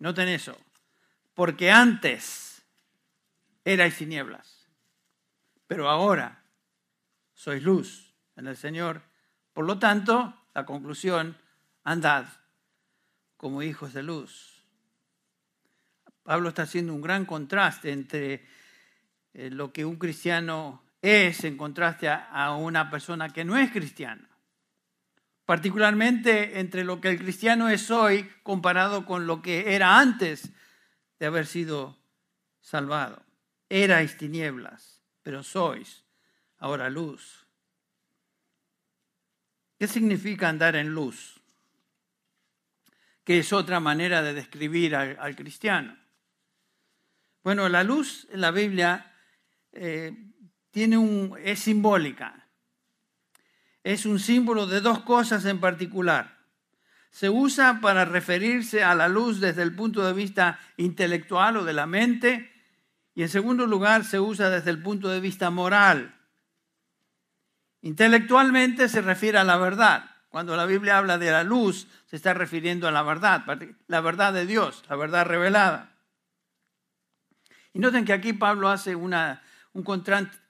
Noten 0.00 0.28
eso. 0.28 0.58
Porque 1.34 1.70
antes 1.70 2.62
erais 3.64 3.96
tinieblas, 3.96 4.68
pero 5.66 5.88
ahora 5.88 6.42
sois 7.34 7.62
luz 7.62 8.14
en 8.36 8.46
el 8.46 8.56
Señor. 8.56 9.02
Por 9.52 9.64
lo 9.64 9.78
tanto, 9.78 10.34
la 10.54 10.66
conclusión, 10.66 11.36
andad 11.84 12.26
como 13.36 13.62
hijos 13.62 13.92
de 13.92 14.02
luz. 14.02 14.64
Pablo 16.22 16.50
está 16.50 16.62
haciendo 16.62 16.92
un 16.92 17.00
gran 17.00 17.24
contraste 17.24 17.92
entre 17.92 18.46
eh, 19.32 19.50
lo 19.50 19.72
que 19.72 19.84
un 19.84 19.96
cristiano 19.96 20.84
es 21.00 21.44
en 21.44 21.56
contraste 21.56 22.08
a 22.08 22.54
una 22.56 22.90
persona 22.90 23.30
que 23.30 23.44
no 23.44 23.56
es 23.56 23.70
cristiana 23.70 24.30
particularmente 25.50 26.60
entre 26.60 26.84
lo 26.84 27.00
que 27.00 27.08
el 27.08 27.18
cristiano 27.18 27.68
es 27.68 27.90
hoy 27.90 28.30
comparado 28.44 29.04
con 29.04 29.26
lo 29.26 29.42
que 29.42 29.74
era 29.74 29.98
antes 29.98 30.52
de 31.20 31.26
haber 31.26 31.46
sido 31.46 31.96
salvado. 32.60 33.22
Erais 33.68 34.16
tinieblas, 34.16 35.00
pero 35.22 35.44
sois 35.44 36.04
ahora 36.58 36.90
luz. 36.90 37.46
¿Qué 39.78 39.86
significa 39.86 40.48
andar 40.48 40.74
en 40.74 40.88
luz? 40.88 41.40
Que 43.22 43.38
es 43.38 43.52
otra 43.52 43.78
manera 43.78 44.22
de 44.22 44.34
describir 44.34 44.96
al, 44.96 45.36
cristiano. 45.36 45.96
Bueno, 47.44 47.68
la 47.68 47.84
luz 47.84 48.26
en 48.32 48.40
la 48.40 48.50
Biblia 48.50 49.14
eh, 49.70 50.12
tiene 50.72 50.98
un, 50.98 51.38
es 51.40 51.60
simbólica 51.60 52.40
es 53.82 54.04
un 54.06 54.18
símbolo 54.18 54.66
de 54.66 54.80
dos 54.80 55.00
cosas 55.00 55.44
en 55.44 55.60
particular. 55.60 56.39
Se 57.10 57.28
usa 57.28 57.80
para 57.80 58.04
referirse 58.04 58.84
a 58.84 58.94
la 58.94 59.08
luz 59.08 59.40
desde 59.40 59.62
el 59.62 59.74
punto 59.74 60.06
de 60.06 60.12
vista 60.12 60.58
intelectual 60.76 61.56
o 61.58 61.64
de 61.64 61.72
la 61.72 61.86
mente 61.86 62.50
y 63.14 63.22
en 63.22 63.28
segundo 63.28 63.66
lugar 63.66 64.04
se 64.04 64.20
usa 64.20 64.48
desde 64.48 64.70
el 64.70 64.80
punto 64.80 65.08
de 65.08 65.20
vista 65.20 65.50
moral. 65.50 66.16
Intelectualmente 67.82 68.88
se 68.88 69.02
refiere 69.02 69.38
a 69.38 69.44
la 69.44 69.56
verdad. 69.56 70.04
Cuando 70.28 70.56
la 70.56 70.64
Biblia 70.64 70.98
habla 70.98 71.18
de 71.18 71.32
la 71.32 71.42
luz, 71.42 71.88
se 72.06 72.14
está 72.14 72.32
refiriendo 72.32 72.86
a 72.86 72.92
la 72.92 73.02
verdad, 73.02 73.44
la 73.88 74.00
verdad 74.00 74.32
de 74.32 74.46
Dios, 74.46 74.84
la 74.88 74.94
verdad 74.94 75.26
revelada. 75.26 75.96
Y 77.72 77.80
noten 77.80 78.04
que 78.04 78.12
aquí 78.12 78.32
Pablo 78.32 78.68
hace 78.68 78.94
un 78.94 79.12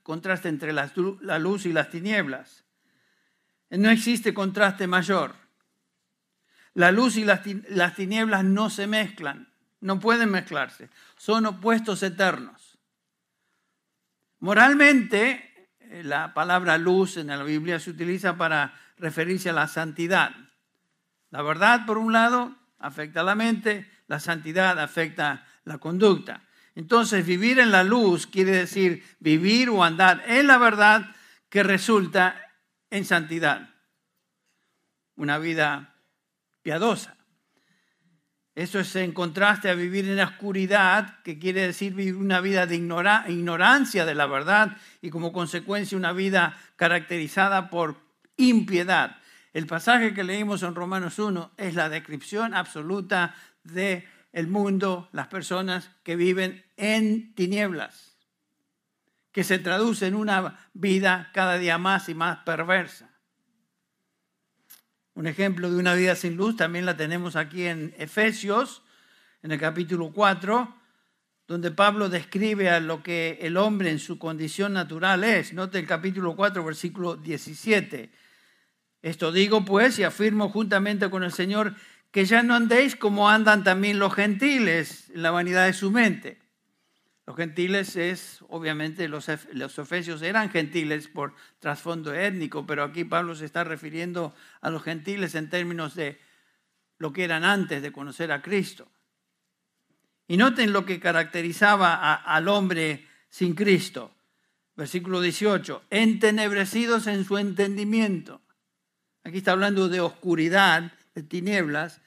contraste 0.03 0.49
entre 0.51 0.75
la 0.75 1.39
luz 1.39 1.65
y 1.65 1.73
las 1.73 1.89
tinieblas. 1.89 2.65
No 3.71 3.89
existe 3.89 4.35
contraste 4.35 4.87
mayor. 4.87 5.35
La 6.75 6.93
luz 6.93 7.17
y 7.17 7.25
las 7.25 7.95
tinieblas 7.95 8.45
no 8.45 8.71
se 8.71 8.87
mezclan, 8.87 9.53
no 9.81 9.99
pueden 9.99 10.31
mezclarse, 10.31 10.91
son 11.17 11.47
opuestos 11.47 12.03
eternos. 12.03 12.79
Moralmente, 14.39 15.69
eh, 15.81 16.03
la 16.05 16.33
palabra 16.33 16.79
luz 16.79 17.17
en 17.17 17.27
la 17.27 17.43
Biblia 17.43 17.79
se 17.79 17.91
utiliza 17.91 18.37
para 18.37 18.75
referirse 18.97 19.51
a 19.51 19.55
la 19.55 19.69
santidad. 19.69 20.33
La 21.31 21.43
verdad, 21.43 21.85
por 21.87 21.99
un 21.99 22.13
lado, 22.13 22.57
afecta 22.79 23.21
a 23.21 23.25
la 23.25 23.35
mente, 23.35 23.91
la 24.07 24.21
santidad 24.21 24.79
afecta 24.79 25.47
la 25.65 25.79
conducta. 25.79 26.43
Entonces, 26.75 27.27
vivir 27.27 27.59
en 27.59 27.71
la 27.71 27.85
luz 27.85 28.27
quiere 28.27 28.53
decir 28.53 29.05
vivir 29.19 29.69
o 29.69 29.85
andar 29.85 30.23
en 30.27 30.47
la 30.47 30.59
verdad 30.59 31.15
que 31.49 31.63
resulta 31.63 32.41
en 32.91 33.05
santidad, 33.05 33.75
una 35.17 35.39
vida 35.39 35.90
piadosa. 36.63 37.17
Eso 38.55 38.81
es 38.81 38.95
en 38.97 39.13
contraste 39.13 39.71
a 39.71 39.75
vivir 39.75 40.07
en 40.07 40.17
la 40.17 40.25
oscuridad, 40.25 41.23
que 41.23 41.39
quiere 41.39 41.67
decir 41.67 41.95
vivir 41.95 42.17
una 42.17 42.41
vida 42.41 42.67
de 42.67 42.77
ignorancia 42.77 44.05
de 44.05 44.15
la 44.15 44.27
verdad 44.27 44.77
y 45.01 45.11
como 45.11 45.33
consecuencia 45.33 45.97
una 45.97 46.13
vida 46.13 46.59
caracterizada 46.77 47.71
por 47.71 47.97
impiedad. 48.37 49.17
El 49.53 49.67
pasaje 49.67 50.15
que 50.15 50.25
leímos 50.25 50.63
en 50.63 50.75
Romanos 50.75 51.19
1 51.19 51.53
es 51.57 51.75
la 51.75 51.89
descripción 51.89 52.55
absoluta 52.55 53.35
de 53.65 54.07
el 54.33 54.47
mundo, 54.47 55.09
las 55.13 55.29
personas 55.29 55.91
que 56.03 56.17
viven 56.17 56.65
en 56.77 57.35
tinieblas 57.35 58.11
que 59.33 59.45
se 59.45 59.59
traduce 59.59 60.07
en 60.07 60.15
una 60.15 60.59
vida 60.73 61.31
cada 61.33 61.59
día 61.59 61.79
más 61.79 62.09
y 62.09 62.15
más 62.15 62.39
perversa. 62.39 63.10
Un 65.21 65.27
ejemplo 65.27 65.71
de 65.71 65.77
una 65.77 65.93
vida 65.93 66.17
sin 66.17 66.35
luz 66.39 66.57
también 66.57 66.87
la 66.87 66.97
tenemos 66.97 67.37
aquí 67.37 67.67
en 67.67 67.95
Efesios, 67.99 68.83
en 69.43 69.53
el 69.53 69.61
capítulo 69.61 70.13
4, 70.15 70.75
donde 71.47 71.71
Pablo 71.71 72.09
describe 72.09 72.71
a 72.71 72.81
lo 72.81 73.03
que 73.03 73.39
el 73.43 73.59
hombre 73.59 73.91
en 73.91 73.99
su 73.99 74.19
condición 74.19 74.73
natural 74.73 75.23
es. 75.23 75.53
Note 75.53 75.79
el 75.79 75.87
capítulo 75.87 76.35
4, 76.35 76.65
versículo 76.65 77.17
17. 77.17 78.11
Esto 79.03 79.31
digo 79.31 79.63
pues 79.63 79.99
y 79.99 80.05
afirmo 80.05 80.49
juntamente 80.49 81.11
con 81.11 81.23
el 81.23 81.33
Señor 81.33 81.75
que 82.11 82.25
ya 82.25 82.43
no 82.43 82.55
andéis 82.55 82.97
como 82.97 83.29
andan 83.29 83.63
también 83.63 83.99
los 83.99 84.15
gentiles 84.15 85.11
en 85.15 85.21
la 85.21 85.33
vanidad 85.33 85.67
de 85.67 85.75
su 85.75 85.91
mente 85.91 86.40
los 87.27 87.37
gentiles 87.37 87.97
es, 87.97 88.41
obviamente, 88.49 89.09
los, 89.09 89.29
los 89.53 89.79
efesios 89.79 90.23
eran 90.23 90.51
gentiles 90.51 91.09
por 91.09 91.35
trasfondo 91.59 92.13
étnico, 92.13 92.67
pero 92.67 92.83
aquí 92.83 93.05
Pablo 93.05 93.35
se 93.35 93.45
está 93.45 93.63
refiriendo 93.63 94.35
a 94.61 94.71
los 94.71 94.83
gentiles 94.83 95.35
en 95.35 95.49
términos 95.49 95.95
de 95.95 96.19
lo 96.99 97.13
que 97.13 97.25
eran 97.25 97.45
antes 97.45 97.83
de 97.83 97.93
conocer 97.93 98.33
a 98.33 98.43
Cristo. 98.43 98.89
Y 100.27 100.37
noten 100.37 100.73
lo 100.73 100.85
que 100.85 101.01
caracterizaba 101.01 102.15
al 102.15 102.49
hombre 102.49 103.07
sin 103.29 103.55
Cristo. 103.55 104.15
Versículo 104.77 105.21
18, 105.21 105.85
entenebrecidos 105.91 107.07
en 107.07 107.25
su 107.25 107.37
entendimiento. 107.39 108.41
Aquí 109.25 109.39
está 109.39 109.53
hablando 109.53 109.89
de 109.89 110.01
oscuridad, 110.01 110.93
de 111.15 111.23
tinieblas 111.23 112.01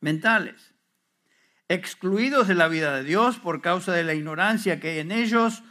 mentales 0.00 0.75
excluidos 1.68 2.48
de 2.48 2.54
la 2.54 2.68
vida 2.68 2.96
de 2.96 3.04
Dios 3.04 3.38
por 3.38 3.60
causa 3.60 3.92
de 3.92 4.04
la 4.04 4.14
ignorancia 4.14 4.80
que 4.80 4.90
hay 4.90 4.98
en 5.00 5.12
ellos, 5.12 5.62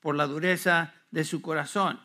por 0.00 0.16
la 0.16 0.26
dureza 0.26 0.94
de 1.10 1.24
su 1.24 1.40
corazón. 1.42 2.00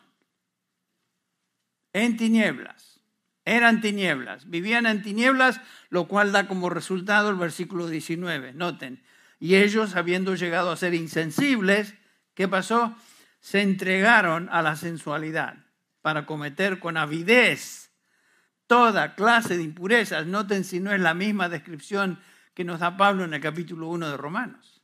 En 1.92 2.16
tinieblas, 2.16 3.00
eran 3.44 3.80
tinieblas, 3.80 4.48
vivían 4.48 4.86
en 4.86 5.02
tinieblas, 5.02 5.60
lo 5.88 6.06
cual 6.06 6.30
da 6.30 6.46
como 6.46 6.70
resultado 6.70 7.30
el 7.30 7.36
versículo 7.36 7.88
19. 7.88 8.52
Noten, 8.52 9.02
y 9.40 9.56
ellos, 9.56 9.96
habiendo 9.96 10.34
llegado 10.34 10.70
a 10.70 10.76
ser 10.76 10.94
insensibles, 10.94 11.94
¿qué 12.34 12.46
pasó? 12.46 12.94
Se 13.40 13.62
entregaron 13.62 14.48
a 14.52 14.62
la 14.62 14.76
sensualidad 14.76 15.56
para 16.02 16.26
cometer 16.26 16.78
con 16.78 16.96
avidez 16.96 17.90
toda 18.66 19.14
clase 19.14 19.56
de 19.56 19.64
impurezas. 19.64 20.26
Noten 20.26 20.62
si 20.62 20.78
no 20.78 20.92
es 20.92 21.00
la 21.00 21.14
misma 21.14 21.48
descripción 21.48 22.20
que 22.54 22.64
nos 22.64 22.80
da 22.80 22.96
Pablo 22.96 23.24
en 23.24 23.34
el 23.34 23.40
capítulo 23.40 23.88
1 23.88 24.10
de 24.10 24.16
Romanos. 24.16 24.82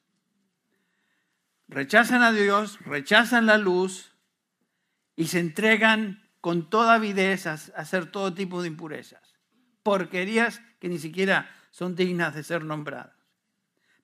Rechazan 1.69 2.23
a 2.23 2.33
Dios, 2.33 2.79
rechazan 2.81 3.47
la 3.47 3.59
luz 3.59 4.13
y 5.17 5.27
se 5.27 5.41
entregan 5.41 6.23
con 6.41 6.71
toda 6.71 6.95
avidez 6.95 7.47
a 7.47 7.55
hacer 7.55 8.11
todo 8.11 8.35
tipo 8.35 8.63
de 8.63 8.69
impurezas. 8.69 9.35
Porquerías 9.83 10.61
que 10.79 10.89
ni 10.89 10.99
siquiera 10.99 11.51
son 11.71 11.97
dignas 11.97 12.35
de 12.35 12.45
ser 12.45 12.65
nombradas. 12.65 13.17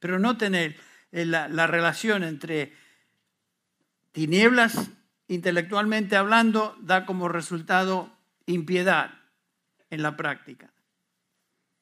Pero 0.00 0.18
no 0.18 0.36
tener 0.36 0.76
la, 1.12 1.48
la 1.48 1.66
relación 1.66 2.24
entre 2.24 2.74
tinieblas 4.10 4.90
intelectualmente 5.28 6.16
hablando, 6.16 6.76
da 6.80 7.06
como 7.06 7.28
resultado 7.28 8.14
impiedad 8.46 9.14
en 9.90 10.02
la 10.02 10.16
práctica. 10.16 10.71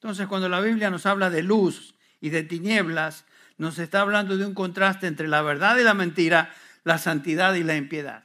Entonces, 0.01 0.25
cuando 0.25 0.49
la 0.49 0.61
Biblia 0.61 0.89
nos 0.89 1.05
habla 1.05 1.29
de 1.29 1.43
luz 1.43 1.93
y 2.19 2.31
de 2.31 2.41
tinieblas, 2.41 3.23
nos 3.59 3.77
está 3.77 4.01
hablando 4.01 4.35
de 4.35 4.47
un 4.47 4.55
contraste 4.55 5.05
entre 5.05 5.27
la 5.27 5.43
verdad 5.43 5.77
y 5.77 5.83
la 5.83 5.93
mentira, 5.93 6.51
la 6.83 6.97
santidad 6.97 7.53
y 7.53 7.63
la 7.63 7.75
impiedad. 7.75 8.23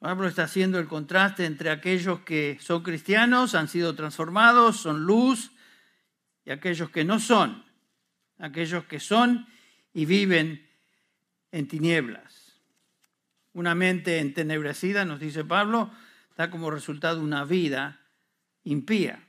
Pablo 0.00 0.26
está 0.26 0.42
haciendo 0.42 0.80
el 0.80 0.88
contraste 0.88 1.44
entre 1.44 1.70
aquellos 1.70 2.20
que 2.22 2.58
son 2.60 2.82
cristianos, 2.82 3.54
han 3.54 3.68
sido 3.68 3.94
transformados, 3.94 4.78
son 4.78 5.04
luz, 5.04 5.52
y 6.44 6.50
aquellos 6.50 6.90
que 6.90 7.04
no 7.04 7.20
son, 7.20 7.64
aquellos 8.38 8.86
que 8.86 8.98
son 8.98 9.46
y 9.94 10.06
viven 10.06 10.68
en 11.52 11.68
tinieblas. 11.68 12.60
Una 13.52 13.76
mente 13.76 14.18
entenebrecida, 14.18 15.04
nos 15.04 15.20
dice 15.20 15.44
Pablo, 15.44 15.92
da 16.36 16.50
como 16.50 16.72
resultado 16.72 17.20
una 17.20 17.44
vida 17.44 18.00
impía. 18.64 19.25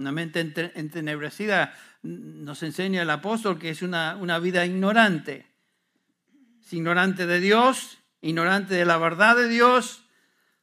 Una 0.00 0.12
mente 0.12 0.40
entenebrecida 0.76 1.74
nos 2.02 2.62
enseña 2.62 3.02
el 3.02 3.10
apóstol 3.10 3.58
que 3.58 3.68
es 3.68 3.82
una, 3.82 4.16
una 4.16 4.38
vida 4.38 4.64
ignorante. 4.64 5.46
Es 6.58 6.72
ignorante 6.72 7.26
de 7.26 7.38
Dios, 7.38 7.98
ignorante 8.22 8.72
de 8.72 8.86
la 8.86 8.96
verdad 8.96 9.36
de 9.36 9.46
Dios, 9.46 10.04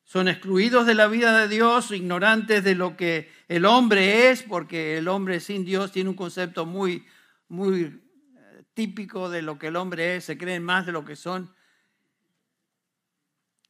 son 0.03 0.27
excluidos 0.27 0.88
de 0.88 0.96
la 0.96 1.06
vida 1.06 1.38
de 1.38 1.48
Dios, 1.48 1.91
ignorantes 1.91 2.63
de 2.63 2.74
lo 2.74 2.98
que 2.98 3.32
el 3.48 3.65
hombre 3.65 4.32
es, 4.32 4.41
porque 4.41 4.98
el 4.98 5.08
hombre 5.08 5.39
sin 5.39 5.63
Dios 5.65 5.91
tiene 5.91 6.10
un 6.10 6.15
concepto 6.15 6.65
muy, 6.65 7.06
muy 7.48 7.82
eh, 7.84 8.63
típico 8.74 9.29
de 9.29 9.44
lo 9.44 9.60
que 9.60 9.67
el 9.67 9.75
hombre 9.75 10.15
es, 10.15 10.25
se 10.25 10.39
creen 10.39 10.63
más 10.63 10.88
de 10.88 10.94
lo 10.94 11.06
que 11.06 11.15
son. 11.15 11.53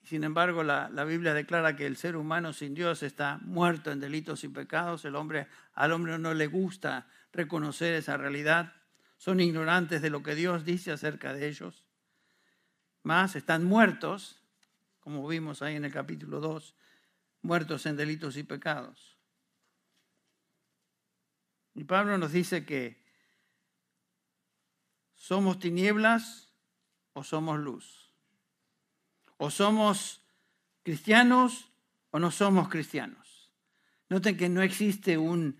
Sin 0.07 0.23
embargo, 0.23 0.63
la, 0.63 0.87
Biblia 1.03 1.33
declara 1.33 1.75
que 1.75 1.85
el 1.85 1.97
ser 1.97 2.15
humano 2.15 2.53
sin 2.53 2.73
Dios 2.73 3.03
está 3.03 3.39
muerto 3.41 3.91
en 3.91 3.99
delitos 3.99 4.45
y 4.45 4.47
pecados. 4.47 5.03
El 5.03 5.17
hombre, 5.17 5.49
al 5.73 5.91
hombre 5.91 6.17
no 6.17 6.33
le 6.33 6.47
gusta 6.47 7.09
reconocer 7.33 7.93
esa 7.93 8.15
realidad. 8.15 8.73
Son 9.17 9.41
ignorantes 9.41 10.01
de 10.01 10.09
lo 10.09 10.23
que 10.23 10.33
Dios 10.33 10.63
dice 10.63 10.93
acerca 10.93 11.33
de 11.33 11.49
ellos. 11.49 11.83
Más, 13.03 13.35
están 13.35 13.65
muertos, 13.65 14.41
como 15.01 15.27
vimos 15.27 15.61
ahí 15.61 15.75
en 15.75 15.83
el 15.83 15.91
capítulo 15.91 16.39
2, 16.39 16.73
muertos 17.41 17.85
en 17.85 17.97
delitos 17.97 18.37
y 18.37 18.43
pecados. 18.43 19.17
Y 21.73 21.83
Pablo 21.83 22.17
nos 22.17 22.31
dice 22.31 22.65
que 22.65 23.03
somos 25.15 25.59
tinieblas 25.59 26.53
o 27.11 27.25
somos 27.25 27.59
luz. 27.59 28.06
O 29.37 29.49
somos 29.49 30.21
cristianos 30.83 31.71
o 32.11 32.19
no 32.19 32.31
somos 32.31 32.69
cristianos. 32.69 33.51
Noten 34.09 34.37
que 34.37 34.49
no 34.49 34.61
existe 34.61 35.17
un, 35.17 35.57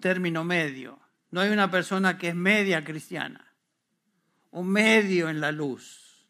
término 0.00 0.44
medio. 0.44 0.98
No 1.30 1.40
hay 1.40 1.50
una 1.50 1.70
persona 1.70 2.18
que 2.18 2.28
es 2.28 2.34
media 2.34 2.84
cristiana. 2.84 3.52
Un 4.50 4.68
medio 4.68 5.28
en 5.28 5.40
la 5.40 5.52
luz. 5.52 6.26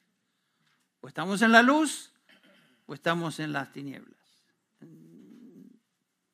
O 1.00 1.08
estamos 1.08 1.42
en 1.42 1.52
la 1.52 1.62
luz 1.62 2.12
o 2.86 2.94
estamos 2.94 3.40
en 3.40 3.52
las 3.52 3.72
tinieblas. 3.72 4.20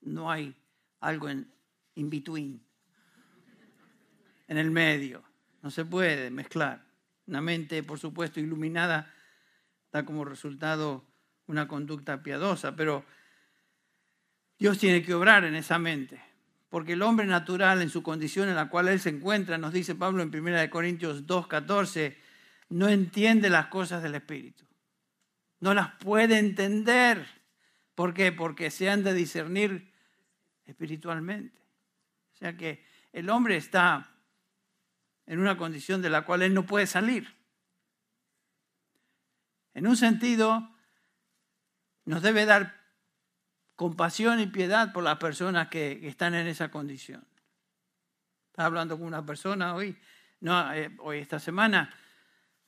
No 0.03 0.31
hay 0.31 0.55
algo 1.01 1.29
en 1.29 1.51
in 1.97 2.11
between, 2.11 2.63
en 4.47 4.57
el 4.57 4.71
medio. 4.71 5.23
No 5.63 5.71
se 5.71 5.85
puede 5.85 6.31
mezclar. 6.31 6.85
Una 7.27 7.41
mente, 7.41 7.83
por 7.83 7.99
supuesto, 7.99 8.41
iluminada 8.41 9.13
como 10.05 10.25
resultado 10.25 11.05
una 11.47 11.69
conducta 11.69 12.23
piadosa, 12.23 12.77
pero 12.77 13.05
Dios 14.59 14.79
tiene 14.79 15.03
que 15.03 15.15
obrar 15.15 15.45
en 15.45 15.55
esa 15.55 15.79
mente, 15.79 16.21
porque 16.69 16.93
el 16.95 17.03
hombre 17.03 17.27
natural 17.27 17.81
en 17.81 17.91
su 17.91 18.03
condición 18.03 18.49
en 18.49 18.57
la 18.57 18.69
cual 18.69 18.89
él 18.89 19.01
se 19.01 19.11
encuentra, 19.11 19.57
nos 19.57 19.73
dice 19.73 19.95
Pablo 19.95 20.23
en 20.23 20.35
1 20.35 20.71
Corintios 20.71 21.27
2.14, 21.27 22.17
no 22.71 22.89
entiende 22.89 23.49
las 23.51 23.67
cosas 23.67 24.03
del 24.03 24.15
Espíritu, 24.15 24.65
no 25.61 25.75
las 25.75 25.95
puede 25.97 26.39
entender. 26.39 27.27
¿Por 27.95 28.15
qué? 28.15 28.31
Porque 28.31 28.71
se 28.71 28.91
han 28.91 29.03
de 29.03 29.13
discernir 29.15 29.93
espiritualmente. 30.67 31.61
O 32.35 32.37
sea 32.37 32.57
que 32.57 32.85
el 33.13 33.29
hombre 33.31 33.57
está 33.57 34.13
en 35.27 35.41
una 35.41 35.57
condición 35.57 36.01
de 36.01 36.11
la 36.11 36.25
cual 36.25 36.43
él 36.43 36.55
no 36.55 36.65
puede 36.65 36.87
salir. 36.87 37.38
En 39.75 39.87
un 39.87 39.97
sentido, 39.97 40.69
nos 42.05 42.23
debe 42.23 42.47
dar 42.47 42.79
compasión 43.77 44.41
y 44.41 44.47
piedad 44.47 44.93
por 44.93 45.05
las 45.05 45.19
personas 45.19 45.69
que, 45.69 46.09
están 46.09 46.35
en 46.35 46.47
esa 46.47 46.71
condición. 46.71 47.27
Estaba 48.49 48.67
hablando 48.67 48.99
con 48.99 49.07
una 49.07 49.25
persona 49.25 49.75
hoy, 49.75 49.97
eh, 50.41 50.97
hoy 50.99 51.19
esta 51.19 51.39
semana, 51.39 51.95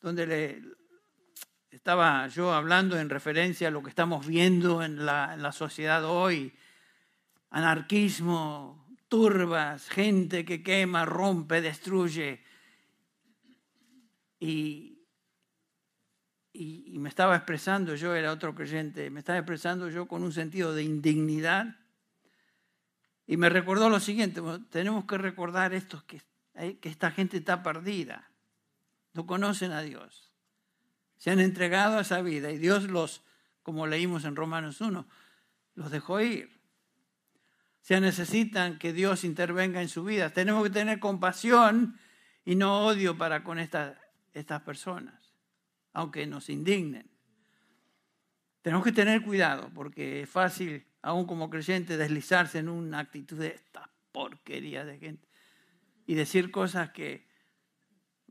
donde 0.01 0.63
estaba 1.71 2.29
yo 2.29 2.53
hablando 2.53 2.99
en 2.99 3.11
referencia 3.11 3.69
a 3.69 3.71
lo 3.71 3.83
que 3.83 3.91
estamos 3.91 4.27
viendo 4.27 4.83
en 4.83 5.05
la, 5.05 5.35
en 5.35 5.43
la 5.43 5.53
sociedad 5.53 6.05
hoy, 6.05 6.55
anarquismo, 7.51 8.87
turbas, 9.09 9.89
gente 9.89 10.45
que 10.45 10.63
quema, 10.63 11.05
rompe, 11.05 11.61
destruye. 11.61 12.41
Y, 14.39 14.90
y, 16.53 16.99
me 16.99 17.09
estaba 17.09 17.37
expresando, 17.37 17.95
yo 17.95 18.15
era 18.15 18.33
otro 18.33 18.55
creyente, 18.55 19.11
me 19.11 19.21
estaba 19.21 19.39
expresando 19.39 19.89
yo 19.89 20.07
con 20.09 20.23
un 20.23 20.33
sentido 20.33 20.75
de 20.75 20.83
indignidad. 20.83 21.77
Y 23.27 23.37
me 23.37 23.49
recordó 23.49 23.89
lo 23.89 24.01
siguiente, 24.01 24.43
tenemos 24.71 25.05
que 25.05 25.17
recordar 25.17 25.73
esto, 25.73 26.05
que, 26.07 26.21
eh, 26.55 26.79
que 26.79 26.89
esta 26.89 27.13
gente 27.13 27.37
está 27.37 27.63
perdida, 27.63 28.29
no 29.13 29.27
conocen 29.27 29.71
a 29.71 29.83
Dios, 29.83 30.33
se 31.17 31.31
han 31.31 31.39
entregado 31.39 31.99
a 31.99 32.01
esa 32.01 32.23
vida 32.23 32.51
y 32.51 32.59
Dios 32.59 32.85
los, 32.85 33.23
como 33.63 33.87
leímos 33.87 34.25
en 34.25 34.35
Romanos 34.35 34.81
1, 34.81 35.07
los 35.77 35.91
dejó 35.91 36.21
ir. 36.21 36.59
O 37.83 37.83
sea, 37.83 38.01
necesitan 38.01 38.79
que 38.79 38.93
Dios 38.93 39.25
intervenga 39.25 39.81
en 39.81 39.89
su 39.89 40.05
vida. 40.05 40.31
Tenemos 40.31 40.63
que 40.65 40.71
tener 40.71 40.99
compasión 40.99 41.99
y 42.45 42.55
no 42.57 42.85
odio 42.85 43.17
para 43.17 43.43
con 43.43 43.59
estas 43.59 43.97
personas 44.65 45.30
aunque 45.93 46.27
nos 46.27 46.49
indignen. 46.49 47.11
Tenemos 48.63 48.85
que 48.85 48.93
tener 48.93 49.23
cuidado 49.23 49.71
porque 49.75 50.23
es 50.23 50.31
fácil, 50.31 50.87
aún 51.03 51.27
como 51.27 51.49
creyente, 51.49 51.97
deslizarse 51.97 52.59
en 52.59 52.69
una 52.69 52.99
actitud 52.99 53.39
de 53.39 53.49
esta 53.49 53.91
porquería 54.13 54.85
de 54.85 54.99
gente 54.99 55.29
y 56.07 56.15
decir 56.15 56.51
cosas 56.51 56.91
que, 56.91 57.27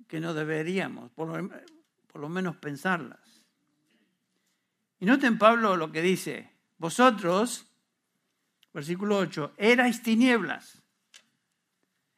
que 0.08 0.20
no 0.20 0.34
deberíamos, 0.34 1.12
por 1.12 1.30
lo, 2.14 2.30
menos 2.30 2.58
pensarlas. 2.58 3.46
Y 5.00 5.06
noten 5.06 5.38
Pablo 5.38 5.78
lo 5.78 5.92
que 5.92 6.02
dice, 6.02 6.52
vosotros, 6.78 7.66
versículo 8.74 9.18
8, 9.18 9.54
erais 9.58 10.04
tinieblas, 10.04 10.84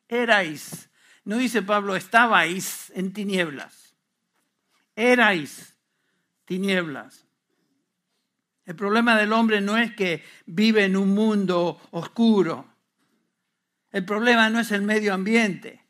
erais, 0.07 0.89
no 1.23 1.37
dice 1.37 1.61
Pablo, 1.61 1.95
estabais 1.95 2.91
en 2.95 3.13
tinieblas 3.13 3.80
erais 4.95 5.77
tinieblas. 6.45 7.25
El 8.65 8.75
problema 8.75 9.17
del 9.17 9.33
hombre 9.33 9.61
no 9.61 9.77
es 9.77 9.93
que 9.95 10.23
vive 10.45 10.85
en 10.85 10.95
un 10.95 11.09
mundo 11.09 11.81
oscuro. 11.91 12.67
El 13.91 14.05
problema 14.05 14.49
no 14.49 14.59
es 14.59 14.71
el 14.71 14.81
medio 14.81 15.13
ambiente. 15.13 15.85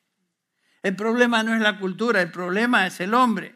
El 0.82 0.96
problema 0.96 1.44
no 1.44 1.54
es 1.54 1.62
la 1.62 1.78
cultura, 1.78 2.22
el 2.22 2.32
problema 2.32 2.88
es 2.88 3.00
el 3.00 3.14
hombre. 3.14 3.54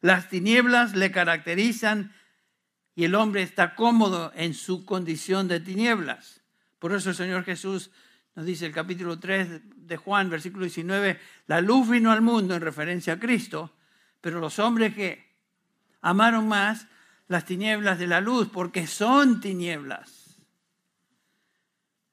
Las 0.00 0.28
tinieblas 0.28 0.94
le 0.94 1.10
caracterizan 1.10 2.12
y 2.94 3.04
el 3.04 3.14
hombre 3.14 3.42
está 3.42 3.74
cómodo 3.74 4.32
en 4.34 4.52
su 4.52 4.84
condición 4.84 5.48
de 5.48 5.60
tinieblas. 5.60 6.42
Por 6.78 6.92
eso 6.92 7.10
el 7.10 7.16
Señor 7.16 7.44
Jesús 7.44 7.90
nos 8.34 8.44
dice 8.44 8.66
el 8.66 8.72
capítulo 8.72 9.18
3 9.18 9.86
de 9.86 9.96
Juan, 9.96 10.28
versículo 10.28 10.64
19, 10.64 11.18
la 11.46 11.60
luz 11.60 11.88
vino 11.88 12.10
al 12.10 12.20
mundo 12.20 12.54
en 12.54 12.62
referencia 12.62 13.14
a 13.14 13.18
Cristo 13.18 13.72
pero 14.22 14.40
los 14.40 14.58
hombres 14.58 14.94
que 14.94 15.28
amaron 16.00 16.48
más 16.48 16.86
las 17.28 17.44
tinieblas 17.44 17.98
de 17.98 18.06
la 18.06 18.20
luz, 18.20 18.48
porque 18.50 18.86
son 18.86 19.40
tinieblas. 19.40 20.38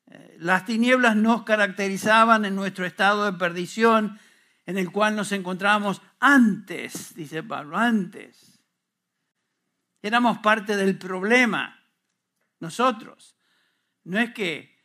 Eh, 0.07 0.37
las 0.39 0.65
tinieblas 0.65 1.15
nos 1.15 1.43
caracterizaban 1.43 2.43
en 2.45 2.55
nuestro 2.55 2.85
estado 2.85 3.25
de 3.25 3.37
perdición 3.37 4.19
en 4.65 4.77
el 4.77 4.91
cual 4.91 5.15
nos 5.15 5.31
encontramos 5.31 6.01
antes, 6.19 7.15
dice 7.15 7.43
Pablo, 7.43 7.77
antes. 7.77 8.59
Éramos 10.01 10.39
parte 10.39 10.75
del 10.75 10.97
problema, 10.97 11.83
nosotros. 12.59 13.35
No 14.03 14.19
es 14.19 14.33
que 14.33 14.77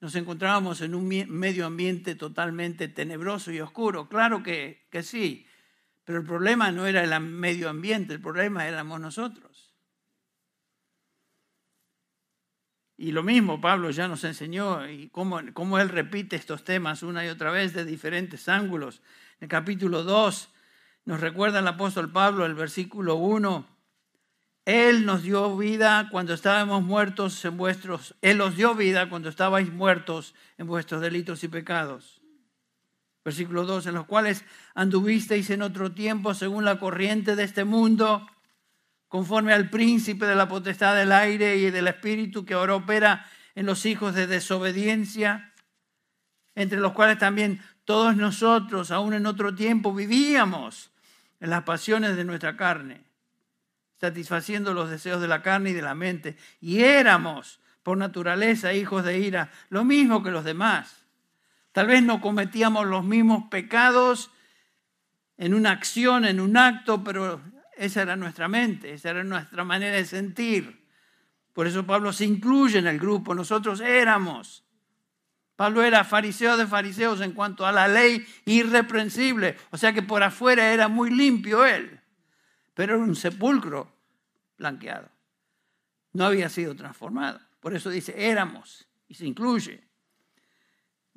nos 0.00 0.14
encontrábamos 0.14 0.80
en 0.80 0.94
un 0.94 1.08
medio 1.08 1.66
ambiente 1.66 2.14
totalmente 2.14 2.86
tenebroso 2.86 3.50
y 3.50 3.60
oscuro, 3.60 4.08
claro 4.08 4.44
que, 4.44 4.86
que 4.90 5.02
sí, 5.02 5.47
Pero 6.08 6.20
el 6.20 6.24
problema 6.26 6.72
no 6.72 6.86
era 6.86 7.04
el 7.04 7.20
medio 7.20 7.68
ambiente, 7.68 8.14
el 8.14 8.22
problema 8.22 8.66
éramos 8.66 8.98
nosotros. 8.98 9.74
Y 12.96 13.12
lo 13.12 13.22
mismo 13.22 13.60
Pablo 13.60 13.90
ya 13.90 14.08
nos 14.08 14.24
enseñó 14.24 14.88
y 14.88 15.10
cómo, 15.10 15.38
él 15.78 15.88
repite 15.90 16.36
estos 16.36 16.64
temas 16.64 17.02
una 17.02 17.26
y 17.26 17.28
otra 17.28 17.50
vez 17.50 17.74
de 17.74 17.84
diferentes 17.84 18.48
ángulos. 18.48 19.02
En 19.38 19.44
el 19.44 19.48
capítulo 19.50 20.02
2 20.02 20.48
nos 21.04 21.20
recuerda 21.20 21.58
el 21.58 21.68
apóstol 21.68 22.10
Pablo 22.10 22.46
el 22.46 22.54
versículo 22.54 23.16
1. 23.16 23.68
Él 24.64 25.04
nos 25.04 25.22
dio 25.24 25.58
vida 25.58 26.08
cuando 26.10 26.32
estábamos 26.32 26.82
muertos 26.82 27.44
en 27.44 27.58
vuestros, 27.58 28.14
Él 28.22 28.40
os 28.40 28.56
dio 28.56 28.74
vida 28.74 29.10
cuando 29.10 29.28
estabais 29.28 29.70
muertos 29.70 30.34
en 30.56 30.68
vuestros 30.68 31.02
delitos 31.02 31.44
y 31.44 31.48
pecados. 31.48 32.17
Versículo 33.28 33.66
2, 33.66 33.88
en 33.88 33.94
los 33.94 34.06
cuales 34.06 34.42
anduvisteis 34.74 35.50
en 35.50 35.60
otro 35.60 35.92
tiempo 35.92 36.32
según 36.32 36.64
la 36.64 36.78
corriente 36.78 37.36
de 37.36 37.44
este 37.44 37.64
mundo 37.64 38.26
conforme 39.06 39.52
al 39.52 39.68
príncipe 39.68 40.24
de 40.24 40.34
la 40.34 40.48
potestad 40.48 40.96
del 40.96 41.12
aire 41.12 41.58
y 41.58 41.70
del 41.70 41.88
espíritu 41.88 42.46
que 42.46 42.54
ahora 42.54 42.74
opera 42.74 43.26
en 43.54 43.66
los 43.66 43.84
hijos 43.84 44.14
de 44.14 44.26
desobediencia, 44.26 45.52
entre 46.54 46.80
los 46.80 46.92
cuales 46.92 47.18
también 47.18 47.60
todos 47.84 48.16
nosotros, 48.16 48.90
aún 48.90 49.12
en 49.12 49.26
otro 49.26 49.54
tiempo, 49.54 49.92
vivíamos 49.92 50.90
en 51.38 51.50
las 51.50 51.64
pasiones 51.64 52.16
de 52.16 52.24
nuestra 52.24 52.56
carne, 52.56 53.04
satisfaciendo 54.00 54.72
los 54.72 54.88
deseos 54.88 55.20
de 55.20 55.28
la 55.28 55.42
carne 55.42 55.68
y 55.68 55.74
de 55.74 55.82
la 55.82 55.94
mente, 55.94 56.38
y 56.62 56.80
éramos 56.80 57.60
por 57.82 57.98
naturaleza 57.98 58.72
hijos 58.72 59.04
de 59.04 59.18
ira, 59.18 59.50
lo 59.68 59.84
mismo 59.84 60.22
que 60.22 60.30
los 60.30 60.44
demás. 60.44 60.97
Tal 61.72 61.86
vez 61.86 62.02
no 62.02 62.20
cometíamos 62.20 62.86
los 62.86 63.04
mismos 63.04 63.44
pecados 63.50 64.30
en 65.36 65.54
una 65.54 65.70
acción, 65.70 66.24
en 66.24 66.40
un 66.40 66.56
acto, 66.56 67.04
pero 67.04 67.40
esa 67.76 68.02
era 68.02 68.16
nuestra 68.16 68.48
mente, 68.48 68.92
esa 68.92 69.10
era 69.10 69.24
nuestra 69.24 69.64
manera 69.64 69.96
de 69.96 70.04
sentir. 70.04 70.84
Por 71.52 71.66
eso 71.66 71.86
Pablo 71.86 72.12
se 72.12 72.24
incluye 72.24 72.78
en 72.78 72.86
el 72.86 72.98
grupo. 72.98 73.34
Nosotros 73.34 73.80
éramos. 73.80 74.64
Pablo 75.56 75.82
era 75.82 76.04
fariseo 76.04 76.56
de 76.56 76.68
fariseos 76.68 77.20
en 77.20 77.32
cuanto 77.32 77.66
a 77.66 77.72
la 77.72 77.88
ley 77.88 78.24
irreprensible. 78.44 79.56
O 79.70 79.76
sea 79.76 79.92
que 79.92 80.02
por 80.02 80.22
afuera 80.22 80.72
era 80.72 80.86
muy 80.86 81.10
limpio 81.10 81.66
él. 81.66 82.00
Pero 82.74 82.94
era 82.94 83.02
un 83.02 83.16
sepulcro 83.16 83.92
blanqueado. 84.56 85.08
No 86.12 86.26
había 86.26 86.48
sido 86.48 86.76
transformado. 86.76 87.40
Por 87.58 87.74
eso 87.74 87.90
dice 87.90 88.14
éramos 88.16 88.86
y 89.08 89.14
se 89.14 89.26
incluye. 89.26 89.87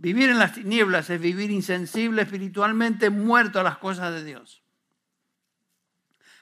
Vivir 0.02 0.30
en 0.30 0.40
las 0.40 0.54
tinieblas 0.54 1.10
es 1.10 1.22
vivir 1.22 1.52
insensible, 1.52 2.24
espiritualmente 2.24 3.10
muerto 3.10 3.60
a 3.60 3.64
las 3.64 3.78
cosas 3.78 4.14
de 4.14 4.24
Dios 4.24 4.62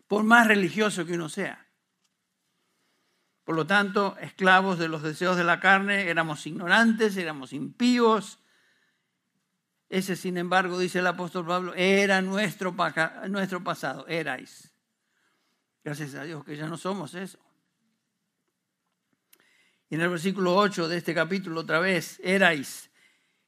por 0.10 0.24
más 0.24 0.48
religioso 0.48 1.06
que 1.06 1.14
uno 1.14 1.30
sea. 1.30 1.68
Por 3.44 3.56
lo 3.56 3.68
tanto, 3.68 4.18
esclavos 4.20 4.80
de 4.80 4.88
los 4.88 5.04
deseos 5.04 5.38
de 5.38 5.44
la 5.44 5.60
carne, 5.60 6.10
éramos 6.10 6.46
ignorantes, 6.48 7.16
éramos 7.16 7.54
impíos. 7.54 8.40
Ese, 9.88 10.16
sin 10.16 10.38
embargo, 10.38 10.80
dice 10.80 10.98
el 10.98 11.08
apóstol 11.08 11.46
Pablo, 11.46 11.76
era 11.76 12.24
nuestro, 12.24 12.76
nuestro 13.30 13.64
pasado, 13.64 14.08
erais. 14.08 14.74
Gracias 15.84 16.16
a 16.16 16.24
Dios 16.24 16.44
que 16.44 16.58
ya 16.58 16.68
no 16.68 16.76
somos 16.76 17.14
eso. 17.14 17.38
Y 19.92 19.96
en 19.96 20.02
el 20.02 20.10
versículo 20.10 20.56
8 20.56 20.88
de 20.88 20.98
este 20.98 21.14
capítulo 21.14 21.62
otra 21.62 21.78
vez, 21.78 22.20
erais. 22.24 22.89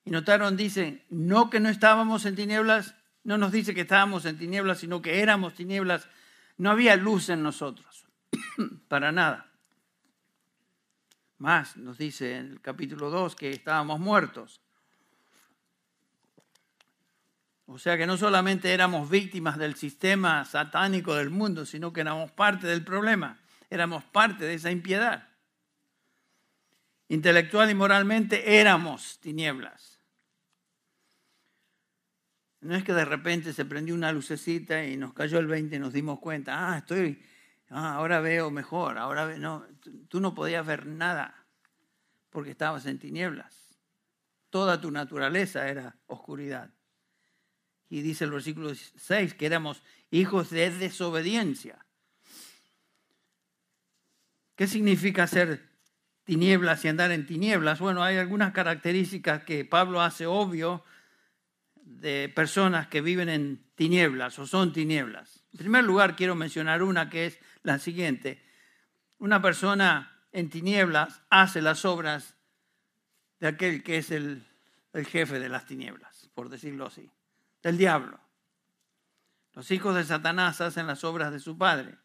Y 0.03 0.11
notaron, 0.11 0.57
dice, 0.57 1.05
no 1.09 1.49
que 1.49 1.59
no 1.59 1.69
estábamos 1.69 2.25
en 2.25 2.35
tinieblas, 2.35 2.95
no 3.23 3.37
nos 3.37 3.51
dice 3.51 3.75
que 3.75 3.81
estábamos 3.81 4.25
en 4.25 4.37
tinieblas, 4.37 4.79
sino 4.79 5.01
que 5.01 5.21
éramos 5.21 5.53
tinieblas 5.53 6.07
no 6.61 6.69
había 6.69 6.95
luz 6.95 7.29
en 7.29 7.41
nosotros, 7.41 8.05
para 8.87 9.11
nada. 9.11 9.51
Más 11.39 11.75
nos 11.75 11.97
dice 11.97 12.37
en 12.37 12.51
el 12.51 12.61
capítulo 12.61 13.09
2 13.09 13.35
que 13.35 13.49
estábamos 13.49 13.99
muertos. 13.99 14.61
O 17.65 17.79
sea 17.79 17.97
que 17.97 18.05
no 18.05 18.15
solamente 18.15 18.75
éramos 18.75 19.09
víctimas 19.09 19.57
del 19.57 19.73
sistema 19.73 20.45
satánico 20.45 21.15
del 21.15 21.31
mundo, 21.31 21.65
sino 21.65 21.91
que 21.91 22.01
éramos 22.01 22.29
parte 22.31 22.67
del 22.67 22.83
problema, 22.83 23.39
éramos 23.71 24.03
parte 24.03 24.45
de 24.45 24.53
esa 24.53 24.69
impiedad. 24.69 25.29
Intelectual 27.07 27.71
y 27.71 27.73
moralmente 27.73 28.59
éramos 28.59 29.19
tinieblas. 29.19 29.90
No 32.61 32.75
es 32.75 32.83
que 32.83 32.93
de 32.93 33.05
repente 33.05 33.53
se 33.53 33.65
prendió 33.65 33.95
una 33.95 34.11
lucecita 34.11 34.85
y 34.85 34.95
nos 34.95 35.13
cayó 35.13 35.39
el 35.39 35.47
20 35.47 35.75
y 35.75 35.79
nos 35.79 35.93
dimos 35.93 36.19
cuenta, 36.19 36.71
ah, 36.71 36.77
estoy, 36.77 37.23
ah, 37.69 37.95
ahora 37.95 38.21
veo 38.21 38.51
mejor, 38.51 38.99
ahora 38.99 39.35
no, 39.37 39.65
tú 40.07 40.19
no 40.19 40.35
podías 40.35 40.65
ver 40.65 40.85
nada 40.85 41.47
porque 42.29 42.51
estabas 42.51 42.85
en 42.85 42.99
tinieblas. 42.99 43.77
Toda 44.51 44.79
tu 44.79 44.91
naturaleza 44.91 45.67
era 45.69 45.97
oscuridad. 46.05 46.71
Y 47.89 48.01
dice 48.01 48.25
el 48.25 48.31
versículo 48.31 48.73
6 48.75 49.33
que 49.33 49.45
éramos 49.47 49.81
hijos 50.11 50.51
de 50.51 50.69
desobediencia. 50.69 51.85
¿Qué 54.55 54.67
significa 54.67 55.25
ser 55.25 55.67
tinieblas 56.25 56.85
y 56.85 56.89
andar 56.89 57.11
en 57.11 57.25
tinieblas? 57.25 57.79
Bueno, 57.79 58.03
hay 58.03 58.17
algunas 58.17 58.53
características 58.53 59.43
que 59.43 59.65
Pablo 59.65 60.01
hace 60.01 60.27
obvio 60.27 60.83
de 61.99 62.31
personas 62.33 62.87
que 62.87 63.01
viven 63.01 63.29
en 63.29 63.63
tinieblas 63.75 64.37
o 64.39 64.47
son 64.47 64.73
tinieblas. 64.73 65.43
En 65.51 65.59
primer 65.59 65.83
lugar, 65.83 66.15
quiero 66.15 66.35
mencionar 66.35 66.83
una 66.83 67.09
que 67.09 67.25
es 67.25 67.39
la 67.63 67.79
siguiente. 67.79 68.43
Una 69.17 69.41
persona 69.41 70.25
en 70.31 70.49
tinieblas 70.49 71.21
hace 71.29 71.61
las 71.61 71.85
obras 71.85 72.35
de 73.39 73.47
aquel 73.47 73.83
que 73.83 73.97
es 73.97 74.11
el, 74.11 74.45
jefe 74.93 75.39
de 75.39 75.49
las 75.49 75.65
tinieblas, 75.65 76.29
por 76.33 76.49
decirlo 76.49 76.85
así, 76.85 77.09
del 77.63 77.77
diablo. 77.77 78.19
Los 79.53 79.71
hijos 79.71 79.95
de 79.95 80.03
Satanás 80.03 80.61
hacen 80.61 80.87
las 80.87 81.03
obras 81.03 81.31
de 81.31 81.39
su 81.39 81.57
padre 81.57 81.97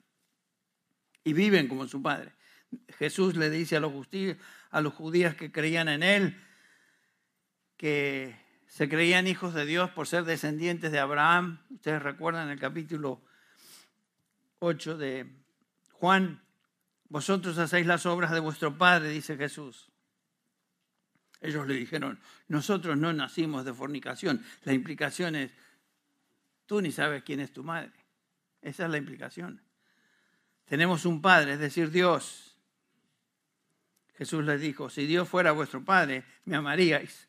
y 1.24 1.32
viven 1.32 1.68
como 1.68 1.86
su 1.86 2.02
padre. 2.02 2.32
Jesús 2.98 3.36
le 3.36 3.50
dice 3.50 3.76
a 3.76 3.80
los, 3.80 3.92
a 4.70 4.80
los 4.80 4.94
judíos 4.94 5.34
que 5.34 5.52
creían 5.52 5.88
en 5.88 6.02
él 6.02 6.42
que 7.76 8.45
se 8.76 8.90
creían 8.90 9.26
hijos 9.26 9.54
de 9.54 9.64
Dios 9.64 9.88
por 9.92 10.06
ser 10.06 10.24
descendientes 10.24 10.92
de 10.92 10.98
Abraham. 10.98 11.60
Ustedes 11.70 12.02
recuerdan 12.02 12.50
el 12.50 12.60
capítulo 12.60 13.22
8 14.58 14.98
de 14.98 15.32
Juan. 15.92 16.42
Vosotros 17.08 17.56
hacéis 17.56 17.86
las 17.86 18.04
obras 18.04 18.32
de 18.32 18.40
vuestro 18.40 18.76
Padre, 18.76 19.08
dice 19.08 19.38
Jesús. 19.38 19.88
Ellos 21.40 21.66
le 21.66 21.72
dijeron, 21.72 22.20
nosotros 22.48 22.98
no 22.98 23.14
nacimos 23.14 23.64
de 23.64 23.72
fornicación. 23.72 24.44
La 24.64 24.74
implicación 24.74 25.36
es, 25.36 25.52
tú 26.66 26.82
ni 26.82 26.92
sabes 26.92 27.22
quién 27.22 27.40
es 27.40 27.54
tu 27.54 27.64
madre. 27.64 27.94
Esa 28.60 28.84
es 28.84 28.90
la 28.90 28.98
implicación. 28.98 29.62
Tenemos 30.66 31.06
un 31.06 31.22
Padre, 31.22 31.54
es 31.54 31.60
decir, 31.60 31.90
Dios. 31.90 32.58
Jesús 34.18 34.44
les 34.44 34.60
dijo, 34.60 34.90
si 34.90 35.06
Dios 35.06 35.26
fuera 35.26 35.52
vuestro 35.52 35.82
Padre, 35.82 36.26
me 36.44 36.56
amaríais 36.56 37.26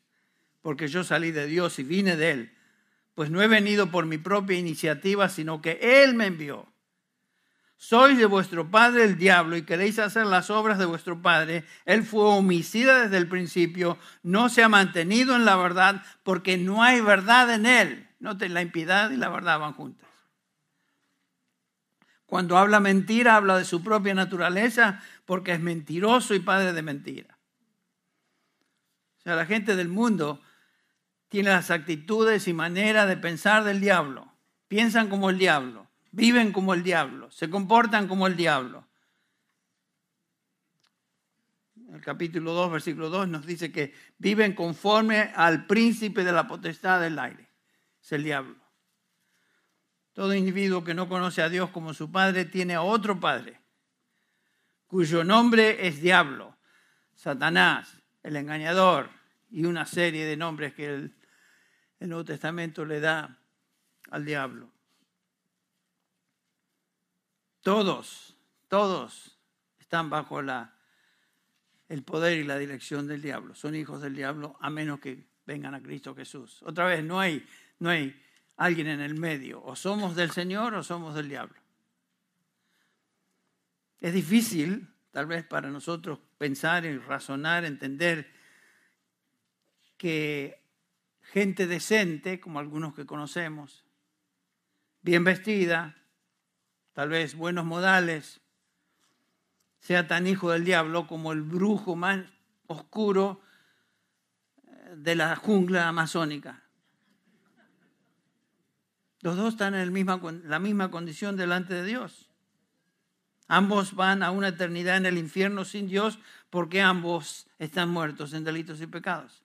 porque 0.62 0.88
yo 0.88 1.04
salí 1.04 1.30
de 1.30 1.46
Dios 1.46 1.78
y 1.78 1.82
vine 1.82 2.16
de 2.16 2.30
Él. 2.30 2.54
Pues 3.14 3.30
no 3.30 3.42
he 3.42 3.48
venido 3.48 3.90
por 3.90 4.06
mi 4.06 4.18
propia 4.18 4.58
iniciativa, 4.58 5.28
sino 5.28 5.60
que 5.60 5.78
Él 6.02 6.14
me 6.14 6.26
envió. 6.26 6.66
Sois 7.76 8.18
de 8.18 8.26
vuestro 8.26 8.72
padre 8.72 9.04
el 9.04 9.16
diablo 9.16 9.56
y 9.56 9.62
queréis 9.62 10.00
hacer 10.00 10.26
las 10.26 10.50
obras 10.50 10.78
de 10.78 10.84
vuestro 10.84 11.22
padre. 11.22 11.64
Él 11.84 12.02
fue 12.02 12.24
homicida 12.24 13.02
desde 13.02 13.18
el 13.18 13.28
principio, 13.28 13.98
no 14.24 14.48
se 14.48 14.64
ha 14.64 14.68
mantenido 14.68 15.36
en 15.36 15.44
la 15.44 15.54
verdad 15.54 16.02
porque 16.24 16.58
no 16.58 16.82
hay 16.82 17.00
verdad 17.00 17.54
en 17.54 17.66
él. 17.66 18.08
Noten, 18.18 18.52
la 18.52 18.62
impiedad 18.62 19.10
y 19.10 19.16
la 19.16 19.28
verdad 19.28 19.60
van 19.60 19.74
juntas. 19.74 20.08
Cuando 22.26 22.58
habla 22.58 22.80
mentira, 22.80 23.36
habla 23.36 23.56
de 23.56 23.64
su 23.64 23.82
propia 23.82 24.12
naturaleza 24.12 25.00
porque 25.24 25.52
es 25.52 25.60
mentiroso 25.60 26.34
y 26.34 26.40
padre 26.40 26.72
de 26.72 26.82
mentira. 26.82 27.38
O 29.18 29.22
sea, 29.22 29.36
la 29.36 29.46
gente 29.46 29.76
del 29.76 29.88
mundo 29.88 30.40
tienen 31.28 31.52
las 31.52 31.70
actitudes 31.70 32.48
y 32.48 32.52
manera 32.52 33.06
de 33.06 33.16
pensar 33.16 33.64
del 33.64 33.80
diablo. 33.80 34.32
Piensan 34.66 35.08
como 35.08 35.30
el 35.30 35.38
diablo, 35.38 35.86
viven 36.10 36.52
como 36.52 36.74
el 36.74 36.82
diablo, 36.82 37.30
se 37.30 37.48
comportan 37.48 38.08
como 38.08 38.26
el 38.26 38.36
diablo. 38.36 38.86
El 41.92 42.02
capítulo 42.02 42.52
2, 42.52 42.72
versículo 42.72 43.08
2 43.08 43.28
nos 43.28 43.46
dice 43.46 43.72
que 43.72 43.94
viven 44.18 44.54
conforme 44.54 45.32
al 45.34 45.66
príncipe 45.66 46.22
de 46.22 46.32
la 46.32 46.46
potestad 46.46 47.00
del 47.00 47.18
aire. 47.18 47.48
Es 48.02 48.12
el 48.12 48.24
diablo. 48.24 48.56
Todo 50.12 50.34
individuo 50.34 50.84
que 50.84 50.94
no 50.94 51.08
conoce 51.08 51.40
a 51.40 51.48
Dios 51.48 51.70
como 51.70 51.94
su 51.94 52.10
padre 52.10 52.44
tiene 52.44 52.74
a 52.74 52.82
otro 52.82 53.20
padre, 53.20 53.60
cuyo 54.86 55.22
nombre 55.24 55.86
es 55.86 56.00
diablo, 56.00 56.56
Satanás, 57.14 58.02
el 58.22 58.36
engañador, 58.36 59.10
y 59.50 59.64
una 59.64 59.86
serie 59.86 60.26
de 60.26 60.36
nombres 60.36 60.74
que 60.74 60.86
el 60.86 61.14
el 62.00 62.08
Nuevo 62.08 62.24
Testamento 62.24 62.84
le 62.84 63.00
da 63.00 63.38
al 64.10 64.24
diablo. 64.24 64.70
Todos, 67.62 68.36
todos 68.68 69.36
están 69.78 70.08
bajo 70.08 70.40
la, 70.42 70.74
el 71.88 72.02
poder 72.02 72.38
y 72.38 72.44
la 72.44 72.58
dirección 72.58 73.06
del 73.06 73.20
diablo. 73.20 73.54
Son 73.54 73.74
hijos 73.74 74.00
del 74.00 74.14
diablo 74.14 74.56
a 74.60 74.70
menos 74.70 75.00
que 75.00 75.26
vengan 75.44 75.74
a 75.74 75.82
Cristo 75.82 76.14
Jesús. 76.14 76.62
Otra 76.62 76.86
vez, 76.86 77.04
no 77.04 77.18
hay, 77.18 77.46
no 77.78 77.90
hay 77.90 78.20
alguien 78.56 78.86
en 78.86 79.00
el 79.00 79.14
medio. 79.14 79.62
O 79.64 79.74
somos 79.74 80.14
del 80.14 80.30
Señor 80.30 80.74
o 80.74 80.82
somos 80.82 81.14
del 81.14 81.28
diablo. 81.28 81.58
Es 84.00 84.12
difícil, 84.12 84.88
tal 85.10 85.26
vez, 85.26 85.44
para 85.44 85.70
nosotros 85.70 86.20
pensar 86.38 86.84
y 86.84 86.96
razonar, 86.98 87.64
entender 87.64 88.30
que 89.96 90.62
gente 91.32 91.66
decente, 91.66 92.40
como 92.40 92.58
algunos 92.58 92.94
que 92.94 93.06
conocemos, 93.06 93.84
bien 95.02 95.24
vestida, 95.24 95.96
tal 96.94 97.10
vez 97.10 97.34
buenos 97.34 97.64
modales, 97.64 98.40
sea 99.80 100.08
tan 100.08 100.26
hijo 100.26 100.50
del 100.50 100.64
diablo 100.64 101.06
como 101.06 101.32
el 101.32 101.42
brujo 101.42 101.96
más 101.96 102.24
oscuro 102.66 103.40
eh, 104.66 104.94
de 104.96 105.14
la 105.14 105.36
jungla 105.36 105.88
amazónica. 105.88 106.64
Los 109.20 109.36
dos 109.36 109.54
están 109.54 109.74
en 109.74 109.92
la 110.48 110.58
misma 110.58 110.90
condición 110.90 111.36
delante 111.36 111.74
de 111.74 111.84
Dios. 111.84 112.30
Ambos 113.48 113.94
van 113.94 114.22
a 114.22 114.30
una 114.30 114.48
eternidad 114.48 114.96
en 114.96 115.06
el 115.06 115.18
infierno 115.18 115.64
sin 115.64 115.88
Dios 115.88 116.18
porque 116.50 116.80
ambos 116.80 117.48
están 117.58 117.90
muertos 117.90 118.32
en 118.32 118.44
delitos 118.44 118.80
y 118.80 118.86
pecados. 118.86 119.42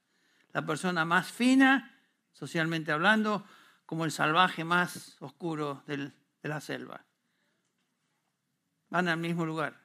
La 0.53 0.65
persona 0.65 1.03
más 1.05 1.31
fina, 1.31 1.99
socialmente 2.31 2.91
hablando, 2.91 3.45
como 3.85 4.05
el 4.05 4.11
salvaje 4.11 4.63
más 4.63 5.17
oscuro 5.19 5.83
de 5.87 6.11
la 6.43 6.61
selva. 6.61 7.05
Van 8.89 9.07
al 9.07 9.17
mismo 9.17 9.45
lugar 9.45 9.83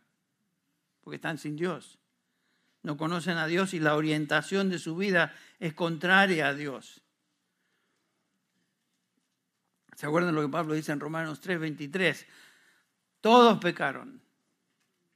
porque 1.08 1.16
están 1.16 1.38
sin 1.38 1.56
Dios. 1.56 1.98
No 2.82 2.98
conocen 2.98 3.38
a 3.38 3.46
Dios 3.46 3.72
y 3.72 3.80
la 3.80 3.96
orientación 3.96 4.68
de 4.68 4.78
su 4.78 4.94
vida 4.94 5.34
es 5.58 5.72
contraria 5.72 6.48
a 6.48 6.54
Dios. 6.54 7.02
¿Se 9.96 10.06
acuerdan 10.06 10.34
lo 10.34 10.42
que 10.42 10.48
Pablo 10.48 10.74
dice 10.74 10.92
en 10.92 11.00
Romanos 11.00 11.40
3:23? 11.40 12.26
Todos 13.20 13.58
pecaron, 13.58 14.22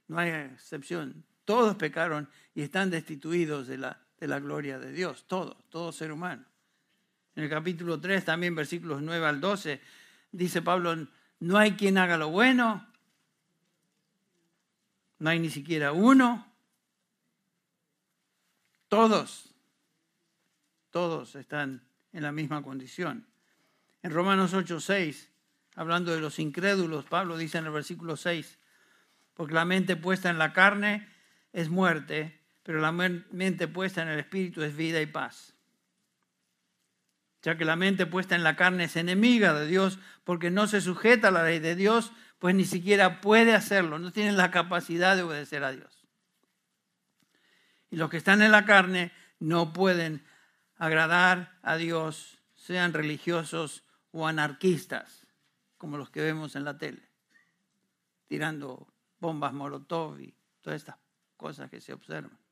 no 0.07 0.17
hay 0.17 0.31
excepción, 0.31 1.23
todos 1.45 1.75
pecaron 1.75 2.27
y 2.53 2.63
están 2.63 2.89
destituidos 2.89 3.67
de 3.67 3.77
la, 3.77 4.02
de 4.23 4.29
la 4.29 4.39
gloria 4.39 4.79
de 4.79 4.93
Dios, 4.93 5.25
todos, 5.27 5.57
todo 5.69 5.91
ser 5.91 6.09
humano. 6.13 6.45
En 7.35 7.43
el 7.43 7.49
capítulo 7.49 7.99
3, 7.99 8.23
también 8.23 8.55
versículos 8.55 9.01
9 9.01 9.25
al 9.25 9.41
12, 9.41 9.81
dice 10.31 10.61
Pablo, 10.61 10.95
no 11.41 11.57
hay 11.57 11.73
quien 11.73 11.97
haga 11.97 12.15
lo 12.15 12.29
bueno, 12.29 12.87
no 15.19 15.29
hay 15.29 15.39
ni 15.39 15.49
siquiera 15.49 15.91
uno. 15.91 16.49
Todos, 18.87 19.53
todos 20.89 21.35
están 21.35 21.83
en 22.13 22.23
la 22.23 22.31
misma 22.31 22.63
condición. 22.63 23.27
En 24.03 24.11
Romanos 24.11 24.53
8, 24.53 24.79
6, 24.79 25.31
hablando 25.75 26.13
de 26.13 26.21
los 26.21 26.39
incrédulos, 26.39 27.03
Pablo 27.03 27.35
dice 27.35 27.57
en 27.57 27.65
el 27.65 27.71
versículo 27.71 28.15
6, 28.15 28.57
porque 29.33 29.53
la 29.53 29.65
mente 29.65 29.97
puesta 29.97 30.29
en 30.29 30.37
la 30.37 30.53
carne 30.53 31.09
es 31.51 31.67
muerte, 31.67 32.39
pero 32.63 32.79
la 32.79 32.91
mente 32.91 33.67
puesta 33.67 34.01
en 34.01 34.07
el 34.07 34.19
espíritu 34.19 34.63
es 34.63 34.75
vida 34.75 35.01
y 35.01 35.05
paz. 35.05 35.53
Ya 37.41 37.57
que 37.57 37.65
la 37.65 37.75
mente 37.75 38.05
puesta 38.05 38.35
en 38.35 38.43
la 38.43 38.55
carne 38.55 38.85
es 38.85 38.95
enemiga 38.95 39.53
de 39.53 39.67
Dios 39.67 39.99
porque 40.23 40.49
no 40.49 40.65
se 40.67 40.79
sujeta 40.79 41.27
a 41.27 41.31
la 41.31 41.43
ley 41.43 41.59
de 41.59 41.75
Dios, 41.75 42.13
pues 42.39 42.55
ni 42.55 42.63
siquiera 42.63 43.19
puede 43.19 43.53
hacerlo, 43.53 43.99
no 43.99 44.13
tiene 44.13 44.31
la 44.31 44.49
capacidad 44.49 45.17
de 45.17 45.23
obedecer 45.23 45.63
a 45.65 45.73
Dios. 45.73 46.07
Y 47.89 47.97
los 47.97 48.09
que 48.09 48.17
están 48.17 48.41
en 48.41 48.51
la 48.51 48.65
carne 48.65 49.11
no 49.39 49.73
pueden 49.73 50.25
agradar 50.77 51.59
a 51.61 51.75
Dios, 51.75 52.39
sean 52.55 52.93
religiosos 52.93 53.83
o 54.11 54.25
anarquistas, 54.25 55.27
como 55.77 55.97
los 55.97 56.09
que 56.09 56.21
vemos 56.21 56.55
en 56.55 56.63
la 56.63 56.77
tele, 56.77 57.03
tirando 58.27 58.87
bombas 59.19 59.53
molotov 59.53 60.19
y 60.21 60.33
todas 60.61 60.79
estas 60.79 60.95
cosas 61.35 61.69
que 61.69 61.81
se 61.81 61.91
observan. 61.91 62.42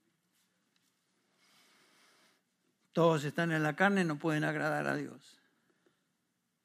Todos 2.94 3.24
están 3.24 3.52
en 3.52 3.64
la 3.64 3.76
carne 3.76 4.04
no 4.04 4.18
pueden 4.18 4.44
agradar 4.44 4.88
a 4.88 4.96
Dios. 4.96 5.42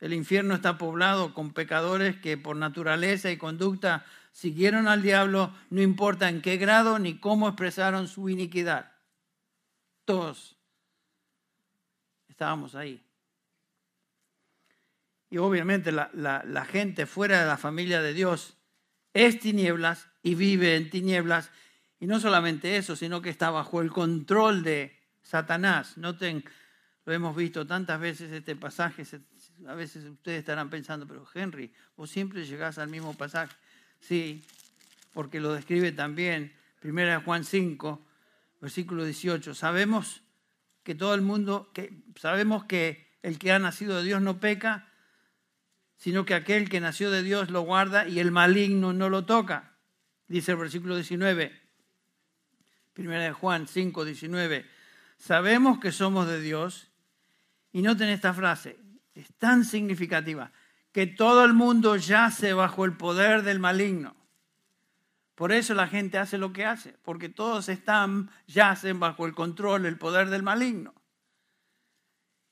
El 0.01 0.13
infierno 0.13 0.55
está 0.55 0.77
poblado 0.77 1.33
con 1.33 1.53
pecadores 1.53 2.17
que 2.17 2.37
por 2.37 2.57
naturaleza 2.57 3.31
y 3.31 3.39
conducta 3.39 4.05
siguieron 4.33 4.89
al 4.89 5.03
diablo, 5.03 5.55
no 5.71 5.81
importa 5.81 6.29
en 6.29 6.43
qué 6.43 6.59
grado 6.59 6.99
ni 6.99 7.19
cómo 7.19 7.49
expresaron 7.49 8.07
su 8.07 8.29
iniquidad. 8.29 8.93
Todos 10.05 10.57
estábamos 12.29 12.75
ahí. 12.75 13.03
Y 15.31 15.39
obviamente 15.39 15.91
la, 15.91 16.11
la, 16.13 16.65
gente 16.67 17.07
fuera 17.07 17.41
de 17.41 17.47
la 17.47 17.57
familia 17.57 18.03
de 18.03 18.13
Dios 18.13 18.57
es 19.15 19.41
tinieblas 19.41 20.09
y 20.23 20.35
vive 20.35 20.77
en 20.77 20.91
tinieblas. 20.91 21.51
Y 21.99 22.07
no 22.07 22.21
solamente 22.21 22.77
eso, 22.77 22.95
sino 22.95 23.23
que 23.23 23.31
está 23.31 23.51
bajo 23.51 23.81
el 23.81 23.91
control 23.91 24.63
de 24.63 24.95
Satanás. 25.27 25.99
Noten, 25.99 26.45
lo 27.05 27.13
hemos 27.13 27.35
visto 27.35 27.67
tantas 27.67 28.01
veces 28.01 28.31
este 28.31 28.55
pasaje, 28.55 29.05
a 29.67 29.75
veces 29.75 30.05
ustedes 30.05 30.39
estarán 30.39 30.71
pensando, 30.71 31.07
pero 31.07 31.27
Henry, 31.35 31.73
vos 31.97 32.11
siempre 32.11 32.45
llegás 32.45 32.79
al 32.79 32.89
mismo 32.89 33.15
pasaje. 33.15 33.55
Sí, 34.01 34.45
porque 35.13 35.41
lo 35.41 35.53
describe 35.53 35.91
también, 35.93 36.53
1 36.83 37.23
Juan 37.23 37.45
5, 37.45 38.07
versículo 38.61 39.05
18. 39.05 39.55
Sabemos 39.55 40.23
que 40.85 40.95
todo 40.95 41.15
el 41.15 41.23
mundo, 41.23 41.71
que, 41.75 42.05
sabemos 42.15 42.65
que 42.65 43.19
el 43.23 43.39
que 43.39 43.51
ha 43.51 43.59
nacido 43.59 43.97
de 43.97 44.05
Dios 44.05 44.23
no 44.23 44.39
peca, 44.39 44.89
sino 45.97 46.25
que 46.25 46.35
aquel 46.35 46.69
que 46.69 46.81
nació 46.81 47.11
de 47.11 47.23
Dios 47.25 47.51
lo 47.51 47.63
guarda 47.63 48.07
y 48.07 48.21
el 48.21 48.31
maligno 48.31 48.93
no 48.93 49.09
lo 49.09 49.25
toca. 49.25 49.73
Dice 50.29 50.53
el 50.53 50.59
versículo 50.59 50.95
19, 50.95 51.53
1 52.97 53.35
Juan 53.35 53.67
5, 53.67 54.05
19. 54.05 54.76
Sabemos 55.17 55.79
que 55.79 55.93
somos 55.93 56.27
de 56.27 56.41
Dios 56.41 56.91
y 57.73 57.83
noten 57.83 58.09
esta 58.09 58.33
frase, 58.33 58.79
es 59.15 59.33
tan 59.39 59.65
significativa 59.65 60.53
que 60.93 61.07
todo 61.07 61.45
el 61.45 61.53
mundo 61.53 61.97
yace 61.97 62.53
bajo 62.53 62.85
el 62.85 62.97
poder 62.97 63.43
del 63.43 63.59
maligno. 63.59 64.17
Por 65.35 65.53
eso 65.53 65.75
la 65.75 65.89
gente 65.89 66.17
hace 66.17 66.39
lo 66.39 66.55
que 66.55 66.65
hace, 66.65 66.97
porque 67.03 67.29
todos 67.29 67.69
están, 67.69 68.31
yacen 68.47 68.99
bajo 68.99 69.27
el 69.27 69.35
control, 69.35 69.85
el 69.85 69.99
poder 69.99 70.31
del 70.31 70.43
maligno. 70.43 70.95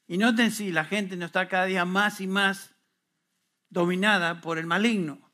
Y 0.06 0.18
noten 0.18 0.50
si 0.50 0.70
la 0.70 0.84
gente 0.84 1.16
no 1.16 1.24
está 1.24 1.48
cada 1.48 1.64
día 1.64 1.86
más 1.86 2.20
y 2.20 2.26
más 2.26 2.74
dominada 3.70 4.42
por 4.42 4.58
el 4.58 4.66
maligno. 4.66 5.32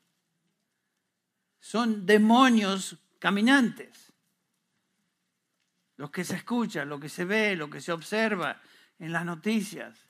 Son 1.59 2.05
demonios 2.05 2.97
caminantes. 3.19 4.10
Los 6.01 6.09
que 6.09 6.23
se 6.23 6.35
escuchan, 6.35 6.89
lo 6.89 6.99
que 6.99 7.09
se 7.09 7.25
ve, 7.25 7.55
lo 7.55 7.69
que 7.69 7.79
se 7.79 7.91
observa 7.91 8.59
en 8.97 9.11
las 9.11 9.23
noticias 9.23 10.07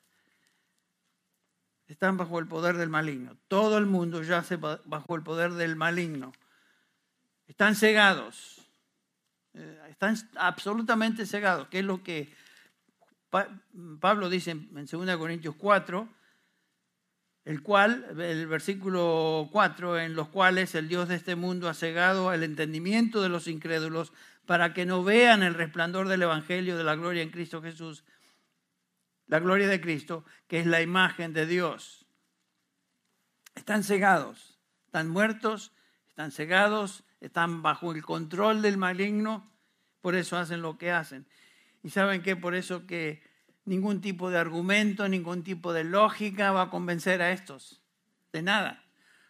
están 1.86 2.16
bajo 2.16 2.38
el 2.38 2.46
poder 2.46 2.78
del 2.78 2.88
maligno. 2.88 3.36
Todo 3.46 3.76
el 3.76 3.84
mundo 3.84 4.22
yace 4.22 4.56
bajo 4.56 5.16
el 5.16 5.22
poder 5.22 5.52
del 5.52 5.76
maligno. 5.76 6.32
Están 7.46 7.74
cegados. 7.74 8.66
Eh, 9.52 9.80
están 9.90 10.16
absolutamente 10.36 11.26
cegados, 11.26 11.68
que 11.68 11.80
es 11.80 11.84
lo 11.84 12.02
que 12.02 12.34
Pablo 14.00 14.30
dice 14.30 14.52
en 14.52 14.86
2 14.90 15.16
Corintios 15.18 15.56
4, 15.56 16.08
el 17.44 17.62
cual, 17.62 18.18
el 18.18 18.46
versículo 18.46 19.50
4, 19.52 19.98
en 19.98 20.14
los 20.14 20.28
cuales 20.28 20.74
el 20.74 20.88
Dios 20.88 21.08
de 21.08 21.16
este 21.16 21.36
mundo 21.36 21.68
ha 21.68 21.74
cegado 21.74 22.32
el 22.32 22.44
entendimiento 22.44 23.20
de 23.20 23.28
los 23.28 23.46
incrédulos 23.46 24.14
para 24.52 24.74
que 24.74 24.84
no 24.84 25.02
vean 25.02 25.42
el 25.42 25.54
resplandor 25.54 26.08
del 26.08 26.24
Evangelio 26.24 26.76
de 26.76 26.84
la 26.84 26.94
gloria 26.94 27.22
en 27.22 27.30
Cristo 27.30 27.62
Jesús, 27.62 28.04
la 29.26 29.38
gloria 29.38 29.66
de 29.66 29.80
Cristo, 29.80 30.26
que 30.46 30.60
es 30.60 30.66
la 30.66 30.82
imagen 30.82 31.32
de 31.32 31.46
Dios. 31.46 32.04
Están 33.54 33.82
cegados, 33.82 34.58
están 34.84 35.08
muertos, 35.08 35.72
están 36.06 36.32
cegados, 36.32 37.02
están 37.20 37.62
bajo 37.62 37.92
el 37.92 38.02
control 38.02 38.60
del 38.60 38.76
maligno, 38.76 39.50
por 40.02 40.16
eso 40.16 40.36
hacen 40.36 40.60
lo 40.60 40.76
que 40.76 40.90
hacen. 40.90 41.26
Y 41.82 41.88
saben 41.88 42.20
que 42.22 42.36
por 42.36 42.54
eso 42.54 42.86
que 42.86 43.22
ningún 43.64 44.02
tipo 44.02 44.28
de 44.28 44.36
argumento, 44.36 45.08
ningún 45.08 45.44
tipo 45.44 45.72
de 45.72 45.84
lógica 45.84 46.52
va 46.52 46.64
a 46.64 46.70
convencer 46.70 47.22
a 47.22 47.32
estos 47.32 47.80
de 48.34 48.42
nada, 48.42 48.84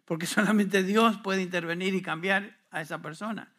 porque 0.05 0.27
solamente 0.27 0.83
Dios 0.83 1.19
puede 1.19 1.43
intervenir 1.43 1.95
y 1.95 2.03
cambiar 2.03 2.59
a 2.73 2.81
esa 2.81 3.01
persona. 3.01 3.55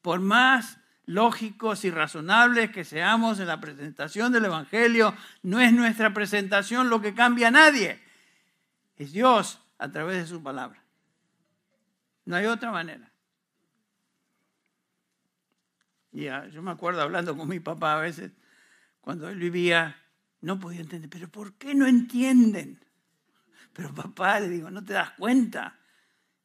Por 0.00 0.20
más 0.20 0.78
lógicos 1.08 1.86
y 1.86 1.90
razonables 1.90 2.70
que 2.70 2.84
seamos 2.84 3.40
en 3.40 3.46
la 3.46 3.58
presentación 3.58 4.30
del 4.30 4.44
Evangelio, 4.44 5.14
no 5.42 5.58
es 5.58 5.72
nuestra 5.72 6.12
presentación 6.12 6.90
lo 6.90 7.00
que 7.00 7.14
cambia 7.14 7.48
a 7.48 7.50
nadie, 7.50 7.98
es 8.96 9.12
Dios 9.12 9.58
a 9.78 9.90
través 9.90 10.18
de 10.18 10.26
su 10.26 10.42
palabra. 10.42 10.84
No 12.26 12.36
hay 12.36 12.44
otra 12.44 12.70
manera. 12.70 13.10
Y 16.12 16.24
yo 16.24 16.62
me 16.62 16.72
acuerdo 16.72 17.00
hablando 17.00 17.34
con 17.34 17.48
mi 17.48 17.58
papá 17.58 17.96
a 17.96 18.00
veces, 18.00 18.32
cuando 19.00 19.30
él 19.30 19.38
vivía, 19.38 19.96
no 20.42 20.60
podía 20.60 20.80
entender, 20.80 21.08
pero 21.08 21.28
¿por 21.30 21.54
qué 21.54 21.74
no 21.74 21.86
entienden? 21.86 22.84
Pero 23.72 23.94
papá, 23.94 24.40
le 24.40 24.50
digo, 24.50 24.70
¿no 24.70 24.84
te 24.84 24.92
das 24.92 25.12
cuenta? 25.12 25.78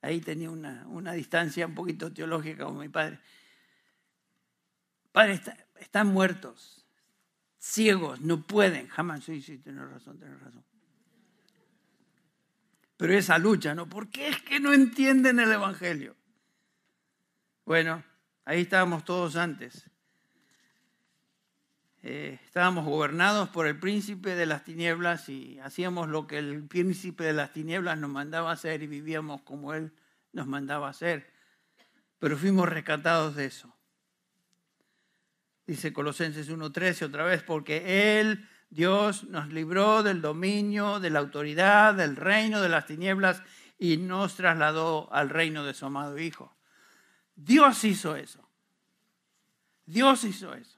Ahí 0.02 0.21
tenía 0.21 0.49
una, 0.49 0.86
una 0.88 1.12
distancia 1.12 1.67
un 1.67 1.76
poquito 1.76 2.13
teológica 2.13 2.63
con 2.63 2.78
mi 2.78 2.88
padre. 2.88 3.19
Padre, 5.13 5.39
están 5.80 6.08
muertos, 6.08 6.86
ciegos, 7.60 8.19
no 8.19 8.41
pueden. 8.41 8.88
Jamás, 8.88 9.23
sí, 9.23 9.41
sí, 9.41 9.60
tienes 9.60 9.88
razón, 9.88 10.17
tienes 10.17 10.41
razón. 10.41 10.65
Pero 12.97 13.13
esa 13.13 13.38
lucha, 13.38 13.76
¿no? 13.76 13.88
¿Por 13.88 14.10
qué 14.10 14.30
es 14.30 14.41
que 14.41 14.60
no 14.60 14.73
entienden 14.73 15.39
el 15.39 15.52
Evangelio? 15.52 16.15
Bueno, 17.63 18.04
ahí 18.43 18.62
estábamos 18.62 19.06
todos 19.06 19.36
antes. 19.36 19.88
Eh, 22.02 22.39
estábamos 22.43 22.86
gobernados 22.86 23.49
por 23.49 23.67
el 23.67 23.80
príncipe 23.80 24.34
de 24.36 24.47
las 24.47 24.63
tinieblas 24.63 25.30
y 25.30 25.60
hacíamos 25.60 26.10
lo 26.10 26.26
que 26.26 26.39
el 26.39 26.67
príncipe 26.67 27.23
de 27.23 27.34
las 27.34 27.54
tinieblas 27.54 27.99
nos 27.99 28.10
mandaba 28.10 28.52
hacer 28.52 28.82
y 28.82 28.88
vivíamos 28.88 29.43
como 29.43 29.76
él 29.76 29.93
nos 30.32 30.47
mandaba 30.47 30.89
hacer. 30.89 31.32
Pero 32.17 32.36
fuimos 32.36 32.67
rescatados 32.67 33.36
de 33.36 33.45
eso. 33.45 33.73
Dice 35.65 35.93
Colosenses 35.93 36.49
1.13 36.49 37.06
otra 37.06 37.23
vez, 37.23 37.41
porque 37.43 38.19
Él, 38.19 38.47
Dios, 38.69 39.23
nos 39.26 39.47
libró 39.49 40.04
del 40.04 40.21
dominio, 40.21 40.99
de 40.99 41.10
la 41.10 41.19
autoridad, 41.19 41.93
del 41.93 42.15
reino 42.15 42.62
de 42.62 42.69
las 42.69 42.86
tinieblas 42.86 43.41
y 43.78 43.97
nos 43.97 44.36
trasladó 44.36 45.12
al 45.13 45.30
reino 45.30 45.63
de 45.63 45.73
su 45.73 45.86
amado 45.86 46.17
Hijo. 46.19 46.56
Dios 47.36 47.84
hizo 47.84 48.15
eso. 48.15 48.47
Dios 49.86 50.23
hizo 50.23 50.54
eso. 50.54 50.78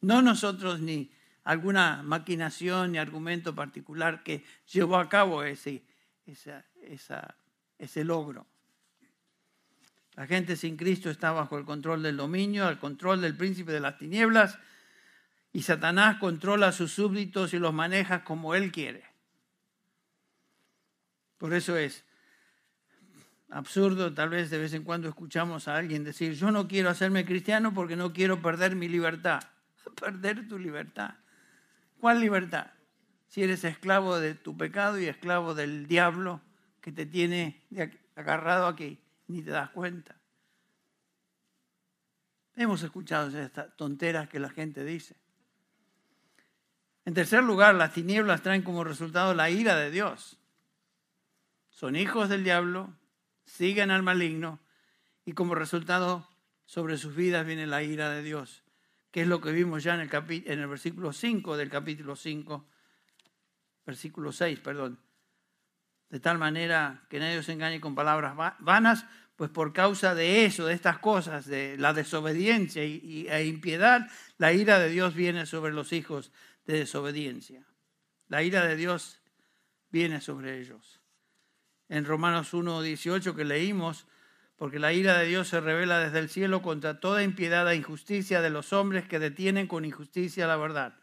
No 0.00 0.22
nosotros 0.22 0.80
ni 0.80 1.12
alguna 1.44 2.02
maquinación 2.02 2.92
ni 2.92 2.98
argumento 2.98 3.54
particular 3.54 4.22
que 4.22 4.44
llevó 4.72 4.96
a 4.98 5.08
cabo 5.08 5.42
ese, 5.42 5.84
ese 6.26 8.04
logro. 8.04 8.46
La 10.14 10.26
gente 10.26 10.56
sin 10.56 10.76
Cristo 10.76 11.10
está 11.10 11.32
bajo 11.32 11.56
el 11.56 11.64
control 11.64 12.02
del 12.02 12.16
dominio, 12.16 12.68
el 12.68 12.78
control 12.78 13.20
del 13.20 13.36
príncipe 13.36 13.72
de 13.72 13.80
las 13.80 13.98
tinieblas, 13.98 14.58
y 15.52 15.62
Satanás 15.62 16.18
controla 16.18 16.68
a 16.68 16.72
sus 16.72 16.92
súbditos 16.92 17.54
y 17.54 17.58
los 17.58 17.72
maneja 17.72 18.24
como 18.24 18.54
él 18.54 18.70
quiere. 18.70 19.04
Por 21.38 21.54
eso 21.54 21.76
es 21.76 22.04
absurdo, 23.48 24.14
tal 24.14 24.28
vez 24.28 24.50
de 24.50 24.58
vez 24.58 24.74
en 24.74 24.84
cuando 24.84 25.08
escuchamos 25.08 25.68
a 25.68 25.76
alguien 25.76 26.04
decir, 26.04 26.34
yo 26.34 26.50
no 26.50 26.68
quiero 26.68 26.90
hacerme 26.90 27.24
cristiano 27.24 27.74
porque 27.74 27.96
no 27.96 28.12
quiero 28.12 28.40
perder 28.40 28.76
mi 28.76 28.88
libertad. 28.88 29.40
perder 30.00 30.48
tu 30.48 30.58
libertad. 30.58 31.14
¿Cuál 31.98 32.20
libertad? 32.20 32.70
Si 33.28 33.42
eres 33.42 33.64
esclavo 33.64 34.18
de 34.18 34.34
tu 34.34 34.56
pecado 34.56 34.98
y 34.98 35.06
esclavo 35.06 35.54
del 35.54 35.86
diablo 35.86 36.40
que 36.80 36.92
te 36.92 37.06
tiene 37.06 37.62
agarrado 38.16 38.66
aquí, 38.66 38.98
ni 39.30 39.42
te 39.42 39.50
das 39.50 39.70
cuenta. 39.70 40.16
Hemos 42.54 42.82
escuchado 42.82 43.28
estas 43.38 43.76
tonteras 43.76 44.28
que 44.28 44.40
la 44.40 44.50
gente 44.50 44.84
dice. 44.84 45.16
En 47.04 47.14
tercer 47.14 47.42
lugar, 47.42 47.74
las 47.74 47.92
tinieblas 47.92 48.42
traen 48.42 48.62
como 48.62 48.84
resultado 48.84 49.34
la 49.34 49.50
ira 49.50 49.76
de 49.76 49.90
Dios. 49.90 50.38
Son 51.70 51.96
hijos 51.96 52.28
del 52.28 52.44
diablo, 52.44 52.92
siguen 53.44 53.90
al 53.90 54.02
maligno 54.02 54.60
y 55.24 55.32
como 55.32 55.54
resultado 55.54 56.28
sobre 56.66 56.98
sus 56.98 57.16
vidas 57.16 57.46
viene 57.46 57.66
la 57.66 57.82
ira 57.82 58.10
de 58.10 58.22
Dios 58.22 58.62
que 59.10 59.22
es 59.22 59.28
lo 59.28 59.40
que 59.40 59.52
vimos 59.52 59.82
ya 59.82 59.94
en 59.94 60.00
el, 60.00 60.10
en 60.46 60.60
el 60.60 60.68
versículo 60.68 61.12
5 61.12 61.56
del 61.56 61.68
capítulo 61.68 62.14
5, 62.14 62.68
versículo 63.84 64.32
6, 64.32 64.60
perdón. 64.60 65.00
De 66.08 66.20
tal 66.20 66.38
manera 66.38 67.06
que 67.08 67.18
nadie 67.18 67.38
os 67.38 67.48
engañe 67.48 67.80
con 67.80 67.94
palabras 67.94 68.34
vanas, 68.60 69.06
pues 69.40 69.50
por 69.50 69.72
causa 69.72 70.14
de 70.14 70.44
eso, 70.44 70.66
de 70.66 70.74
estas 70.74 70.98
cosas, 70.98 71.46
de 71.46 71.78
la 71.78 71.94
desobediencia 71.94 72.84
y, 72.84 73.26
e 73.26 73.46
impiedad, 73.46 74.06
la 74.36 74.52
ira 74.52 74.78
de 74.78 74.90
Dios 74.90 75.14
viene 75.14 75.46
sobre 75.46 75.72
los 75.72 75.94
hijos 75.94 76.30
de 76.66 76.80
desobediencia. 76.80 77.64
La 78.28 78.42
ira 78.42 78.66
de 78.66 78.76
Dios 78.76 79.22
viene 79.88 80.20
sobre 80.20 80.60
ellos. 80.60 81.00
En 81.88 82.04
Romanos 82.04 82.52
1, 82.52 82.82
18 82.82 83.34
que 83.34 83.46
leímos, 83.46 84.06
porque 84.56 84.78
la 84.78 84.92
ira 84.92 85.16
de 85.16 85.24
Dios 85.24 85.48
se 85.48 85.62
revela 85.62 86.00
desde 86.00 86.18
el 86.18 86.28
cielo 86.28 86.60
contra 86.60 87.00
toda 87.00 87.22
impiedad 87.22 87.66
e 87.72 87.76
injusticia 87.76 88.42
de 88.42 88.50
los 88.50 88.74
hombres 88.74 89.08
que 89.08 89.18
detienen 89.18 89.68
con 89.68 89.86
injusticia 89.86 90.46
la 90.46 90.58
verdad. 90.58 90.98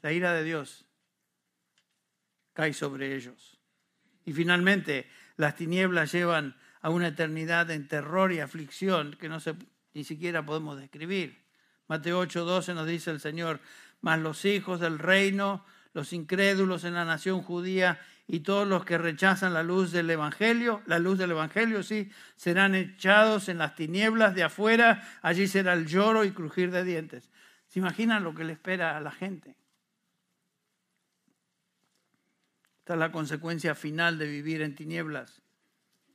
La 0.00 0.14
ira 0.14 0.32
de 0.32 0.44
Dios 0.44 0.86
cae 2.54 2.72
sobre 2.72 3.14
ellos. 3.14 3.60
Y 4.24 4.32
finalmente, 4.32 5.10
las 5.36 5.56
tinieblas 5.56 6.10
llevan 6.12 6.56
a 6.80 6.90
una 6.90 7.08
eternidad 7.08 7.70
en 7.70 7.88
terror 7.88 8.32
y 8.32 8.40
aflicción 8.40 9.16
que 9.20 9.28
no 9.28 9.40
se, 9.40 9.54
ni 9.94 10.04
siquiera 10.04 10.44
podemos 10.44 10.78
describir. 10.78 11.44
Mateo 11.88 12.22
8:12 12.22 12.74
nos 12.74 12.86
dice 12.86 13.10
el 13.10 13.20
Señor, 13.20 13.60
mas 14.00 14.18
los 14.18 14.44
hijos 14.44 14.80
del 14.80 14.98
reino, 14.98 15.64
los 15.92 16.12
incrédulos 16.12 16.84
en 16.84 16.94
la 16.94 17.04
nación 17.04 17.42
judía 17.42 18.00
y 18.26 18.40
todos 18.40 18.66
los 18.66 18.84
que 18.84 18.96
rechazan 18.96 19.52
la 19.52 19.64
luz 19.64 19.90
del 19.90 20.08
Evangelio, 20.08 20.82
la 20.86 21.00
luz 21.00 21.18
del 21.18 21.32
Evangelio, 21.32 21.82
sí, 21.82 22.10
serán 22.36 22.76
echados 22.76 23.48
en 23.48 23.58
las 23.58 23.74
tinieblas 23.74 24.36
de 24.36 24.44
afuera, 24.44 25.02
allí 25.20 25.48
será 25.48 25.72
el 25.72 25.86
lloro 25.86 26.24
y 26.24 26.30
crujir 26.30 26.70
de 26.70 26.84
dientes. 26.84 27.28
¿Se 27.66 27.80
imaginan 27.80 28.22
lo 28.22 28.34
que 28.34 28.44
le 28.44 28.52
espera 28.52 28.96
a 28.96 29.00
la 29.00 29.10
gente? 29.10 29.56
Esta 32.78 32.94
es 32.94 33.00
la 33.00 33.12
consecuencia 33.12 33.74
final 33.74 34.16
de 34.18 34.26
vivir 34.26 34.62
en 34.62 34.76
tinieblas. 34.76 35.42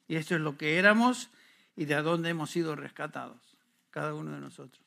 Y 0.08 0.16
esto 0.16 0.36
es 0.36 0.42
lo 0.42 0.58
que 0.58 0.78
éramos 0.78 1.30
y 1.76 1.86
de 1.86 1.96
a 1.96 2.02
dónde 2.02 2.30
hemos 2.30 2.52
sido 2.52 2.76
rescatados, 2.76 3.58
cada 3.90 4.14
uno 4.14 4.32
de 4.32 4.40
nosotros. 4.40 4.84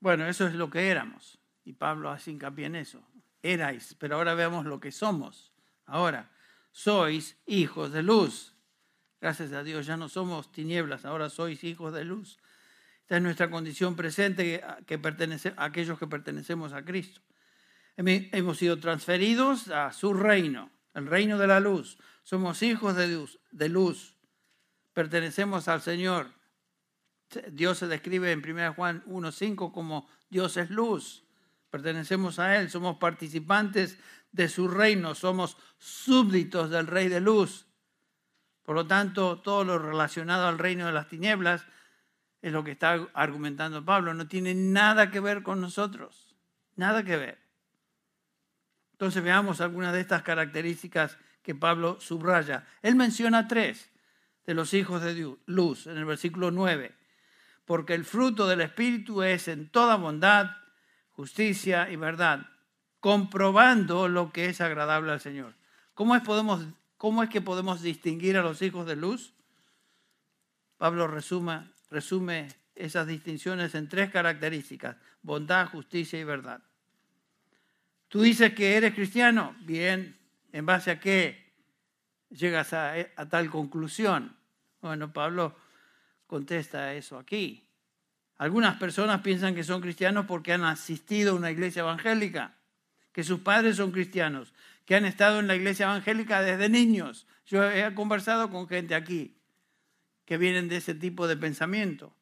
Bueno, 0.00 0.26
eso 0.26 0.46
es 0.46 0.54
lo 0.54 0.70
que 0.70 0.88
éramos. 0.88 1.38
Y 1.64 1.74
Pablo 1.74 2.10
hace 2.10 2.30
hincapié 2.30 2.66
en 2.66 2.76
eso 2.76 3.02
erais, 3.42 3.96
pero 3.98 4.16
ahora 4.16 4.34
veamos 4.34 4.66
lo 4.66 4.80
que 4.80 4.92
somos. 4.92 5.52
Ahora, 5.86 6.30
sois 6.70 7.36
hijos 7.46 7.92
de 7.92 8.02
luz. 8.02 8.54
Gracias 9.20 9.52
a 9.52 9.62
Dios, 9.62 9.86
ya 9.86 9.96
no 9.96 10.08
somos 10.08 10.50
tinieblas, 10.50 11.04
ahora 11.04 11.28
sois 11.28 11.62
hijos 11.64 11.92
de 11.92 12.04
luz. 12.04 12.38
Esta 13.02 13.16
es 13.16 13.22
nuestra 13.22 13.50
condición 13.50 13.94
presente 13.94 14.64
que 14.86 14.98
pertenece 14.98 15.54
a 15.56 15.64
aquellos 15.64 15.98
que 15.98 16.06
pertenecemos 16.06 16.72
a 16.72 16.84
Cristo. 16.84 17.20
Hemos 17.96 18.58
sido 18.58 18.78
transferidos 18.78 19.68
a 19.68 19.92
su 19.92 20.14
reino, 20.14 20.70
el 20.94 21.06
reino 21.06 21.36
de 21.36 21.46
la 21.46 21.60
luz. 21.60 21.98
Somos 22.22 22.62
hijos 22.62 22.96
de 22.96 23.68
luz. 23.68 24.16
Pertenecemos 24.92 25.68
al 25.68 25.82
Señor. 25.82 26.32
Dios 27.50 27.78
se 27.78 27.86
describe 27.86 28.32
en 28.32 28.38
1 28.40 28.74
Juan 28.74 29.04
1.5 29.06 29.72
como 29.72 30.08
Dios 30.28 30.56
es 30.56 30.70
luz 30.70 31.22
pertenecemos 31.72 32.38
a 32.38 32.58
Él, 32.58 32.68
somos 32.68 32.98
participantes 32.98 33.98
de 34.30 34.50
su 34.50 34.68
reino, 34.68 35.14
somos 35.14 35.56
súbditos 35.78 36.68
del 36.68 36.86
Rey 36.86 37.08
de 37.08 37.18
Luz. 37.18 37.66
Por 38.62 38.74
lo 38.74 38.86
tanto, 38.86 39.40
todo 39.40 39.64
lo 39.64 39.78
relacionado 39.78 40.46
al 40.46 40.58
reino 40.58 40.86
de 40.86 40.92
las 40.92 41.08
tinieblas 41.08 41.64
es 42.42 42.52
lo 42.52 42.62
que 42.62 42.72
está 42.72 43.08
argumentando 43.14 43.86
Pablo, 43.86 44.12
no 44.12 44.28
tiene 44.28 44.54
nada 44.54 45.10
que 45.10 45.20
ver 45.20 45.42
con 45.42 45.62
nosotros, 45.62 46.36
nada 46.76 47.04
que 47.04 47.16
ver. 47.16 47.38
Entonces 48.92 49.22
veamos 49.24 49.62
algunas 49.62 49.94
de 49.94 50.00
estas 50.00 50.22
características 50.22 51.16
que 51.42 51.54
Pablo 51.54 52.00
subraya. 52.00 52.66
Él 52.82 52.94
menciona 52.94 53.48
tres 53.48 53.90
de 54.46 54.54
los 54.54 54.74
hijos 54.74 55.02
de 55.02 55.36
luz 55.46 55.86
en 55.86 55.96
el 55.96 56.04
versículo 56.04 56.50
9, 56.50 56.94
porque 57.64 57.94
el 57.94 58.04
fruto 58.04 58.46
del 58.46 58.60
Espíritu 58.60 59.22
es 59.22 59.48
en 59.48 59.68
toda 59.68 59.96
bondad, 59.96 60.56
justicia 61.10 61.90
y 61.90 61.96
verdad, 61.96 62.46
comprobando 63.00 64.08
lo 64.08 64.32
que 64.32 64.46
es 64.46 64.60
agradable 64.60 65.12
al 65.12 65.20
Señor. 65.20 65.54
¿Cómo 65.94 66.14
es, 66.16 66.22
que 67.30 67.40
podemos 67.40 67.82
distinguir 67.82 68.36
a 68.36 68.42
los 68.42 68.62
hijos 68.62 68.86
de 68.86 68.96
luz? 68.96 69.34
Pablo 70.78 71.06
resume 71.06 72.48
esas 72.74 73.06
distinciones 73.06 73.74
en 73.74 73.88
tres 73.88 74.10
características, 74.10 74.96
bondad, 75.22 75.68
justicia 75.68 76.18
y 76.18 76.24
verdad. 76.24 76.60
Tú 78.08 78.22
dices 78.22 78.52
que 78.54 78.76
eres 78.76 78.94
cristiano, 78.94 79.54
bien, 79.60 80.18
¿en 80.52 80.66
base 80.66 80.90
a 80.90 81.00
qué 81.00 81.52
llegas 82.30 82.72
a, 82.72 82.94
tal 83.28 83.50
conclusión? 83.50 84.36
Bueno, 84.80 85.12
Pablo 85.12 85.56
contesta 86.26 86.94
eso 86.94 87.18
aquí. 87.18 87.68
Algunas 88.36 88.76
personas 88.76 89.22
piensan 89.22 89.54
que 89.54 89.64
son 89.64 89.80
cristianos 89.80 90.26
porque 90.26 90.52
han 90.52 90.64
asistido 90.64 91.32
a 91.32 91.36
una 91.36 91.50
iglesia 91.50 91.80
evangélica, 91.80 92.56
que 93.12 93.24
sus 93.24 93.40
padres 93.40 93.76
son 93.76 93.92
cristianos, 93.92 94.52
que 94.84 94.96
han 94.96 95.04
estado 95.04 95.38
en 95.38 95.46
la 95.46 95.54
iglesia 95.54 95.86
evangélica 95.86 96.42
desde 96.42 96.68
niños. 96.68 97.26
Yo 97.46 97.68
he 97.70 97.94
conversado 97.94 98.50
con 98.50 98.68
gente 98.68 98.94
aquí 98.94 99.36
que 100.24 100.38
vienen 100.38 100.68
de 100.68 100.76
ese 100.76 100.94
tipo 100.94 101.28
de 101.28 101.36
pensamiento. 101.36 102.14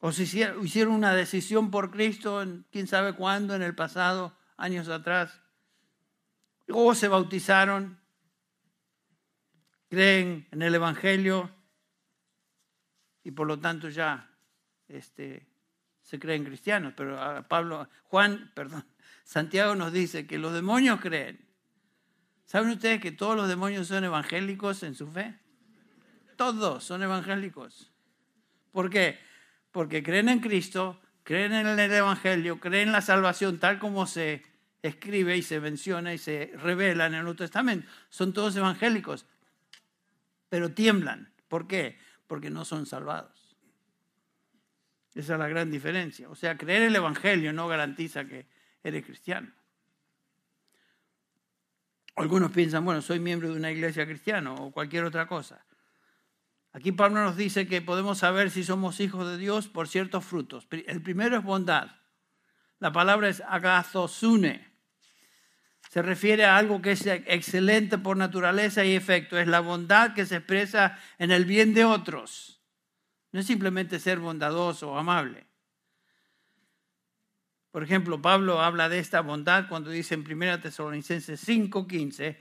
O 0.00 0.10
si 0.10 0.24
hicieron 0.24 0.94
una 0.94 1.14
decisión 1.14 1.70
por 1.70 1.92
Cristo, 1.92 2.44
quién 2.72 2.88
sabe 2.88 3.12
cuándo, 3.12 3.54
en 3.54 3.62
el 3.62 3.76
pasado, 3.76 4.36
años 4.56 4.88
atrás. 4.88 5.41
O 6.74 6.94
se 6.94 7.08
bautizaron, 7.08 7.98
creen 9.88 10.46
en 10.50 10.62
el 10.62 10.74
Evangelio 10.74 11.50
y 13.24 13.30
por 13.30 13.46
lo 13.46 13.58
tanto 13.58 13.88
ya 13.88 14.30
este, 14.88 15.46
se 16.02 16.18
creen 16.18 16.44
cristianos. 16.44 16.94
Pero 16.96 17.46
Pablo, 17.48 17.88
Juan, 18.04 18.50
perdón, 18.54 18.86
Santiago 19.24 19.74
nos 19.74 19.92
dice 19.92 20.26
que 20.26 20.38
los 20.38 20.52
demonios 20.52 21.00
creen. 21.00 21.46
¿Saben 22.44 22.70
ustedes 22.70 23.00
que 23.00 23.12
todos 23.12 23.36
los 23.36 23.48
demonios 23.48 23.86
son 23.86 24.04
evangélicos 24.04 24.82
en 24.82 24.94
su 24.94 25.06
fe? 25.06 25.38
Todos 26.36 26.84
son 26.84 27.02
evangélicos. 27.02 27.90
¿Por 28.72 28.90
qué? 28.90 29.18
Porque 29.70 30.02
creen 30.02 30.28
en 30.28 30.40
Cristo, 30.40 31.00
creen 31.22 31.52
en 31.52 31.66
el 31.66 31.92
Evangelio, 31.92 32.60
creen 32.60 32.88
en 32.88 32.92
la 32.92 33.00
salvación 33.00 33.58
tal 33.58 33.78
como 33.78 34.06
se 34.06 34.42
escribe 34.82 35.36
y 35.36 35.42
se 35.42 35.60
menciona 35.60 36.12
y 36.12 36.18
se 36.18 36.52
revela 36.56 37.06
en 37.06 37.14
el 37.14 37.22
Nuevo 37.22 37.36
Testamento. 37.36 37.88
Son 38.08 38.32
todos 38.32 38.56
evangélicos, 38.56 39.26
pero 40.48 40.72
tiemblan. 40.72 41.32
¿Por 41.48 41.66
qué? 41.66 41.98
Porque 42.26 42.50
no 42.50 42.64
son 42.64 42.86
salvados. 42.86 43.56
Esa 45.14 45.34
es 45.34 45.38
la 45.38 45.48
gran 45.48 45.70
diferencia. 45.70 46.28
O 46.28 46.34
sea, 46.34 46.56
creer 46.56 46.82
el 46.82 46.96
Evangelio 46.96 47.52
no 47.52 47.68
garantiza 47.68 48.24
que 48.24 48.46
eres 48.82 49.04
cristiano. 49.04 49.52
Algunos 52.16 52.50
piensan, 52.50 52.84
bueno, 52.84 53.00
soy 53.02 53.20
miembro 53.20 53.50
de 53.50 53.56
una 53.56 53.70
iglesia 53.70 54.06
cristiana 54.06 54.52
o 54.54 54.70
cualquier 54.70 55.04
otra 55.04 55.26
cosa. 55.26 55.64
Aquí 56.72 56.92
Pablo 56.92 57.22
nos 57.22 57.36
dice 57.36 57.66
que 57.66 57.82
podemos 57.82 58.18
saber 58.18 58.50
si 58.50 58.64
somos 58.64 59.00
hijos 59.00 59.26
de 59.28 59.36
Dios 59.36 59.68
por 59.68 59.88
ciertos 59.88 60.24
frutos. 60.24 60.66
El 60.70 61.02
primero 61.02 61.36
es 61.36 61.44
bondad. 61.44 61.90
La 62.78 62.92
palabra 62.92 63.28
es 63.28 63.42
agazosune. 63.42 64.71
Se 65.92 66.00
refiere 66.00 66.46
a 66.46 66.56
algo 66.56 66.80
que 66.80 66.92
es 66.92 67.04
excelente 67.04 67.98
por 67.98 68.16
naturaleza 68.16 68.82
y 68.82 68.96
efecto. 68.96 69.38
Es 69.38 69.46
la 69.46 69.60
bondad 69.60 70.14
que 70.14 70.24
se 70.24 70.36
expresa 70.36 70.98
en 71.18 71.30
el 71.30 71.44
bien 71.44 71.74
de 71.74 71.84
otros. 71.84 72.62
No 73.30 73.40
es 73.40 73.46
simplemente 73.46 74.00
ser 74.00 74.18
bondadoso 74.18 74.92
o 74.92 74.96
amable. 74.96 75.44
Por 77.72 77.82
ejemplo, 77.82 78.22
Pablo 78.22 78.62
habla 78.62 78.88
de 78.88 79.00
esta 79.00 79.20
bondad 79.20 79.68
cuando 79.68 79.90
dice 79.90 80.14
en 80.14 80.22
1 80.22 80.60
Tesalonicenses 80.60 81.46
5:15, 81.46 82.38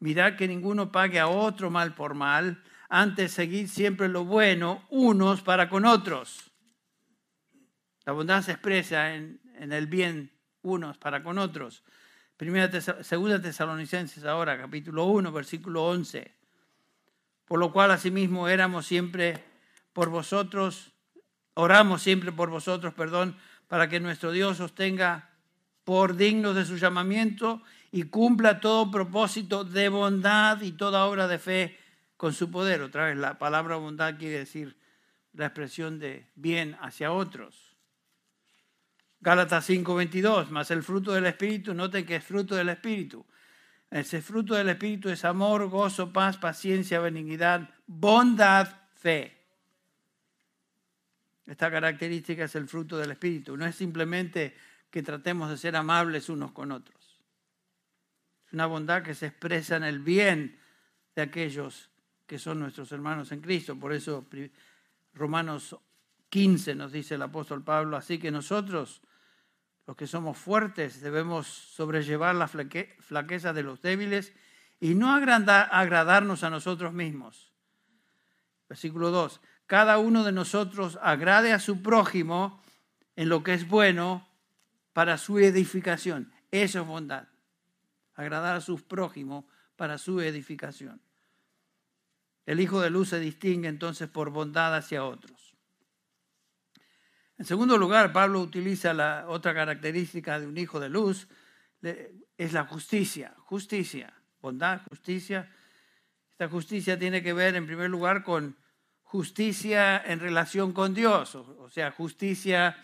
mirad 0.00 0.36
que 0.36 0.46
ninguno 0.46 0.92
pague 0.92 1.20
a 1.20 1.28
otro 1.28 1.70
mal 1.70 1.94
por 1.94 2.12
mal, 2.12 2.62
antes 2.90 3.32
seguir 3.32 3.70
siempre 3.70 4.08
lo 4.08 4.26
bueno 4.26 4.84
unos 4.90 5.40
para 5.40 5.70
con 5.70 5.86
otros. 5.86 6.50
La 8.04 8.12
bondad 8.12 8.42
se 8.42 8.52
expresa 8.52 9.14
en, 9.14 9.40
el 9.54 9.86
bien 9.86 10.38
unos 10.60 10.98
para 10.98 11.22
con 11.22 11.38
otros. 11.38 11.82
Primera, 12.40 12.70
segunda 12.80 13.38
Tesalonicenses 13.38 14.24
ahora, 14.24 14.56
capítulo 14.56 15.04
1, 15.04 15.30
versículo 15.30 15.84
11. 15.84 16.34
Por 17.44 17.58
lo 17.58 17.70
cual 17.70 17.90
asimismo 17.90 18.48
éramos 18.48 18.86
siempre 18.86 19.44
por 19.92 20.08
vosotros, 20.08 20.90
oramos 21.52 22.00
siempre 22.00 22.32
por 22.32 22.48
vosotros, 22.48 22.94
perdón, 22.94 23.36
para 23.68 23.90
que 23.90 24.00
nuestro 24.00 24.32
Dios 24.32 24.58
os 24.60 24.74
tenga 24.74 25.28
por 25.84 26.16
dignos 26.16 26.56
de 26.56 26.64
su 26.64 26.78
llamamiento 26.78 27.60
y 27.92 28.04
cumpla 28.04 28.58
todo 28.58 28.90
propósito 28.90 29.64
de 29.64 29.90
bondad 29.90 30.62
y 30.62 30.72
toda 30.72 31.04
obra 31.04 31.28
de 31.28 31.38
fe 31.38 31.78
con 32.16 32.32
su 32.32 32.50
poder. 32.50 32.80
Otra 32.80 33.04
vez, 33.04 33.18
la 33.18 33.38
palabra 33.38 33.76
bondad 33.76 34.16
quiere 34.16 34.38
decir 34.38 34.78
la 35.34 35.44
expresión 35.44 35.98
de 35.98 36.26
bien 36.36 36.78
hacia 36.80 37.12
otros. 37.12 37.69
Gálatas 39.20 39.68
5:22, 39.68 40.50
más 40.50 40.70
el 40.70 40.82
fruto 40.82 41.12
del 41.12 41.26
Espíritu, 41.26 41.74
noten 41.74 42.06
que 42.06 42.16
es 42.16 42.24
fruto 42.24 42.54
del 42.54 42.70
Espíritu. 42.70 43.24
Ese 43.90 44.22
fruto 44.22 44.54
del 44.54 44.68
Espíritu 44.70 45.10
es 45.10 45.24
amor, 45.24 45.68
gozo, 45.68 46.12
paz, 46.12 46.38
paciencia, 46.38 47.00
benignidad, 47.00 47.68
bondad, 47.86 48.68
fe. 48.94 49.36
Esta 51.46 51.70
característica 51.70 52.44
es 52.44 52.54
el 52.54 52.68
fruto 52.68 52.96
del 52.96 53.10
Espíritu. 53.10 53.56
No 53.56 53.66
es 53.66 53.74
simplemente 53.74 54.56
que 54.90 55.02
tratemos 55.02 55.50
de 55.50 55.58
ser 55.58 55.76
amables 55.76 56.28
unos 56.28 56.52
con 56.52 56.70
otros. 56.72 57.18
Es 58.46 58.52
una 58.52 58.66
bondad 58.66 59.02
que 59.02 59.14
se 59.14 59.26
expresa 59.26 59.76
en 59.76 59.84
el 59.84 59.98
bien 59.98 60.58
de 61.14 61.22
aquellos 61.22 61.90
que 62.26 62.38
son 62.38 62.60
nuestros 62.60 62.92
hermanos 62.92 63.32
en 63.32 63.40
Cristo. 63.40 63.76
Por 63.76 63.92
eso 63.92 64.24
Romanos 65.14 65.76
15 66.30 66.74
nos 66.74 66.92
dice 66.92 67.16
el 67.16 67.22
apóstol 67.22 67.62
Pablo, 67.62 67.96
así 67.96 68.18
que 68.18 68.30
nosotros, 68.30 69.02
los 69.86 69.96
que 69.96 70.06
somos 70.06 70.38
fuertes, 70.38 71.00
debemos 71.00 71.46
sobrellevar 71.46 72.34
la 72.34 72.48
flaqueza 72.48 73.52
de 73.52 73.62
los 73.62 73.82
débiles 73.82 74.32
y 74.80 74.94
no 74.94 75.12
agradarnos 75.12 76.42
a 76.44 76.50
nosotros 76.50 76.92
mismos. 76.92 77.52
Versículo 78.68 79.10
2 79.10 79.40
cada 79.70 79.98
uno 79.98 80.24
de 80.24 80.32
nosotros 80.32 80.98
agrade 81.00 81.52
a 81.52 81.60
su 81.60 81.80
prójimo 81.80 82.60
en 83.14 83.28
lo 83.28 83.44
que 83.44 83.54
es 83.54 83.68
bueno 83.68 84.26
para 84.92 85.16
su 85.16 85.38
edificación. 85.38 86.32
Eso 86.50 86.80
es 86.80 86.86
bondad. 86.88 87.28
Agradar 88.16 88.56
a 88.56 88.60
sus 88.60 88.82
prójimos 88.82 89.44
para 89.76 89.96
su 89.96 90.20
edificación. 90.20 91.00
El 92.46 92.58
Hijo 92.58 92.80
de 92.80 92.90
Luz 92.90 93.10
se 93.10 93.20
distingue 93.20 93.68
entonces 93.68 94.08
por 94.08 94.30
bondad 94.30 94.74
hacia 94.74 95.04
otros. 95.04 95.49
En 97.40 97.46
segundo 97.46 97.78
lugar, 97.78 98.12
Pablo 98.12 98.42
utiliza 98.42 98.92
la 98.92 99.24
otra 99.26 99.54
característica 99.54 100.38
de 100.38 100.46
un 100.46 100.58
Hijo 100.58 100.78
de 100.78 100.90
Luz, 100.90 101.26
es 101.80 102.52
la 102.52 102.66
justicia. 102.66 103.32
Justicia, 103.38 104.12
bondad, 104.42 104.82
justicia. 104.90 105.50
Esta 106.32 106.50
justicia 106.50 106.98
tiene 106.98 107.22
que 107.22 107.32
ver 107.32 107.56
en 107.56 107.64
primer 107.64 107.88
lugar 107.88 108.24
con 108.24 108.58
justicia 109.04 109.96
en 110.04 110.20
relación 110.20 110.74
con 110.74 110.92
Dios, 110.92 111.34
o, 111.34 111.70
sea, 111.70 111.90
justicia 111.92 112.76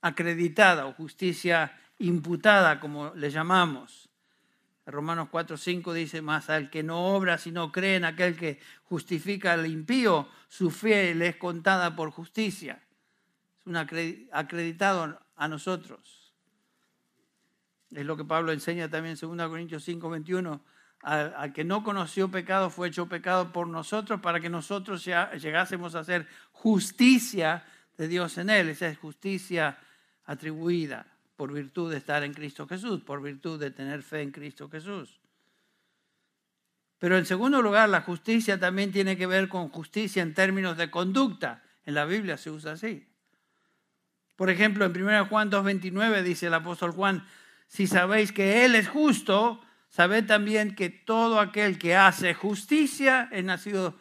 acreditada 0.00 0.86
o 0.86 0.92
justicia 0.92 1.78
imputada, 2.00 2.80
como 2.80 3.14
le 3.14 3.30
llamamos. 3.30 4.08
Romanos 4.86 5.28
4:5 5.30 5.92
dice 5.92 6.20
más, 6.20 6.50
al 6.50 6.68
que 6.68 6.82
no 6.82 7.14
obra, 7.14 7.38
sino 7.38 7.70
cree 7.70 7.94
en 7.94 8.06
aquel 8.06 8.36
que 8.36 8.58
justifica 8.82 9.52
al 9.52 9.68
impío, 9.68 10.28
su 10.48 10.72
fe 10.72 11.14
le 11.14 11.28
es 11.28 11.36
contada 11.36 11.94
por 11.94 12.10
justicia. 12.10 12.82
Acreditado 13.76 15.20
a 15.36 15.48
nosotros. 15.48 16.34
Es 17.90 18.06
lo 18.06 18.16
que 18.16 18.24
Pablo 18.24 18.52
enseña 18.52 18.88
también 18.88 19.16
en 19.20 19.36
2 19.36 19.48
Corintios 19.48 19.86
5:21 19.88 20.60
al, 21.02 21.52
que 21.52 21.64
no 21.64 21.82
conoció 21.82 22.30
pecado 22.30 22.70
fue 22.70 22.88
hecho 22.88 23.08
pecado 23.08 23.52
por 23.52 23.66
nosotros 23.66 24.20
para 24.20 24.38
que 24.38 24.50
nosotros 24.50 25.04
ya 25.04 25.32
llegásemos 25.32 25.94
a 25.94 26.00
hacer 26.00 26.26
justicia 26.52 27.64
de 27.96 28.06
Dios 28.06 28.36
en 28.38 28.50
él. 28.50 28.68
Esa 28.68 28.88
es 28.88 28.98
justicia 28.98 29.78
atribuida 30.26 31.06
por 31.36 31.52
virtud 31.52 31.90
de 31.90 31.96
estar 31.96 32.22
en 32.22 32.34
Cristo 32.34 32.66
Jesús, 32.66 33.00
por 33.00 33.22
virtud 33.22 33.58
de 33.58 33.70
tener 33.70 34.02
fe 34.02 34.22
en 34.22 34.30
Cristo 34.30 34.68
Jesús. 34.68 35.18
Pero 36.98 37.16
en 37.16 37.24
segundo 37.24 37.62
lugar, 37.62 37.88
la 37.88 38.02
justicia 38.02 38.60
también 38.60 38.92
tiene 38.92 39.16
que 39.16 39.26
ver 39.26 39.48
con 39.48 39.70
justicia 39.70 40.22
en 40.22 40.34
términos 40.34 40.76
de 40.76 40.90
conducta. 40.90 41.62
En 41.86 41.94
la 41.94 42.04
Biblia 42.04 42.36
se 42.36 42.50
usa 42.50 42.72
así. 42.72 43.09
Por 44.40 44.48
ejemplo, 44.48 44.86
en 44.86 45.02
1 45.02 45.26
Juan 45.26 45.50
2.29 45.50 46.22
dice 46.22 46.46
el 46.46 46.54
apóstol 46.54 46.92
Juan, 46.92 47.26
si 47.66 47.86
sabéis 47.86 48.32
que 48.32 48.64
Él 48.64 48.74
es 48.74 48.88
justo, 48.88 49.60
Sabed 49.90 50.24
también 50.24 50.74
que 50.74 50.88
todo 50.88 51.38
aquel 51.40 51.78
que 51.78 51.94
hace 51.94 52.32
justicia 52.32 53.28
es 53.32 53.44
nacido 53.44 53.98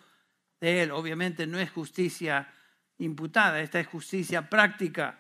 de 0.62 0.84
él. 0.84 0.92
Obviamente 0.92 1.46
no 1.46 1.60
es 1.60 1.70
justicia 1.72 2.48
imputada, 3.00 3.60
esta 3.60 3.82
es 3.82 3.88
justicia 3.88 4.50
práctica. 4.50 5.20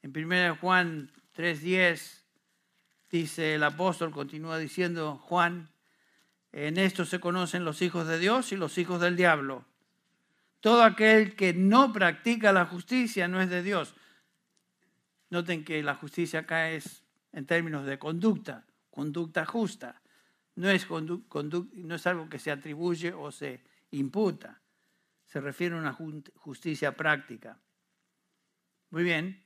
En 0.00 0.10
1 0.16 0.56
Juan 0.58 1.12
3:10 1.36 2.24
dice 3.10 3.56
el 3.56 3.62
apóstol, 3.62 4.10
continúa 4.10 4.56
diciendo 4.56 5.18
Juan, 5.18 5.68
en 6.50 6.78
esto 6.78 7.04
se 7.04 7.20
conocen 7.20 7.66
los 7.66 7.82
hijos 7.82 8.08
de 8.08 8.18
Dios 8.18 8.52
y 8.52 8.56
los 8.56 8.78
hijos 8.78 9.02
del 9.02 9.16
diablo. 9.16 9.66
Todo 10.66 10.82
aquel 10.82 11.36
que 11.36 11.54
no 11.54 11.92
practica 11.92 12.52
la 12.52 12.66
justicia 12.66 13.28
no 13.28 13.40
es 13.40 13.48
de 13.48 13.62
Dios. 13.62 13.94
Noten 15.30 15.64
que 15.64 15.80
la 15.80 15.94
justicia 15.94 16.40
acá 16.40 16.70
es 16.72 17.04
en 17.30 17.46
términos 17.46 17.86
de 17.86 18.00
conducta 18.00 18.66
conducta 18.90 19.46
justa. 19.46 20.02
No 20.56 20.68
es, 20.68 20.88
no 20.90 21.94
es 21.94 22.06
algo 22.08 22.28
que 22.28 22.40
se 22.40 22.50
atribuye 22.50 23.12
o 23.12 23.30
se 23.30 23.62
imputa. 23.92 24.60
Se 25.26 25.40
refiere 25.40 25.76
a 25.76 25.78
una 25.78 25.92
justicia 25.92 26.96
práctica. 26.96 27.60
Muy 28.90 29.04
bien. 29.04 29.44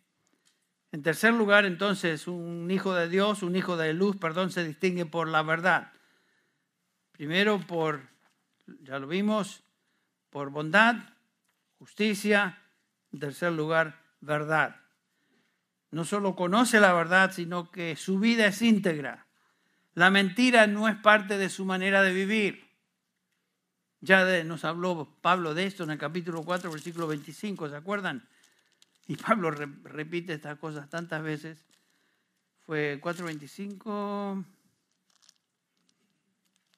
En 0.90 1.02
tercer 1.02 1.34
lugar, 1.34 1.66
entonces, 1.66 2.28
un 2.28 2.70
hijo 2.70 2.94
de 2.94 3.10
Dios, 3.10 3.42
un 3.42 3.56
hijo 3.56 3.76
de 3.76 3.92
luz, 3.92 4.16
perdón, 4.16 4.52
se 4.52 4.66
distingue 4.66 5.04
por 5.04 5.28
la 5.28 5.42
verdad. 5.42 5.92
Primero 7.12 7.60
por, 7.60 8.08
ya 8.84 8.98
lo 8.98 9.06
vimos, 9.06 9.64
por 10.30 10.50
bondad, 10.50 10.96
justicia. 11.78 12.58
En 13.12 13.20
tercer 13.20 13.52
lugar, 13.52 14.00
verdad. 14.20 14.76
No 15.90 16.04
solo 16.04 16.36
conoce 16.36 16.78
la 16.80 16.92
verdad, 16.92 17.32
sino 17.32 17.70
que 17.70 17.96
su 17.96 18.20
vida 18.20 18.46
es 18.46 18.62
íntegra. 18.62 19.26
La 19.94 20.10
mentira 20.10 20.66
no 20.68 20.88
es 20.88 20.96
parte 20.96 21.36
de 21.36 21.50
su 21.50 21.64
manera 21.64 22.02
de 22.02 22.12
vivir. 22.12 22.70
Ya 24.00 24.44
nos 24.44 24.64
habló 24.64 25.18
Pablo 25.20 25.52
de 25.52 25.66
esto 25.66 25.84
en 25.84 25.90
el 25.90 25.98
capítulo 25.98 26.42
4, 26.42 26.70
versículo 26.70 27.06
25, 27.06 27.68
¿se 27.68 27.76
acuerdan? 27.76 28.26
Y 29.06 29.16
Pablo 29.16 29.50
repite 29.50 30.34
estas 30.34 30.58
cosas 30.58 30.88
tantas 30.88 31.22
veces. 31.22 31.66
Fue 32.60 33.00
4.25. 33.02 34.44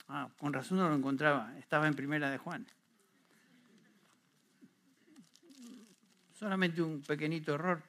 Ah, 0.09 0.31
con 0.39 0.53
razón 0.53 0.79
no 0.79 0.89
lo 0.89 0.95
encontraba. 0.95 1.57
Estaba 1.59 1.87
en 1.87 1.95
primera 1.95 2.31
de 2.31 2.39
Juan. 2.39 2.67
Solamente 6.43 6.83
un 6.83 7.03
pequeñito 7.03 7.55
error. 7.55 7.85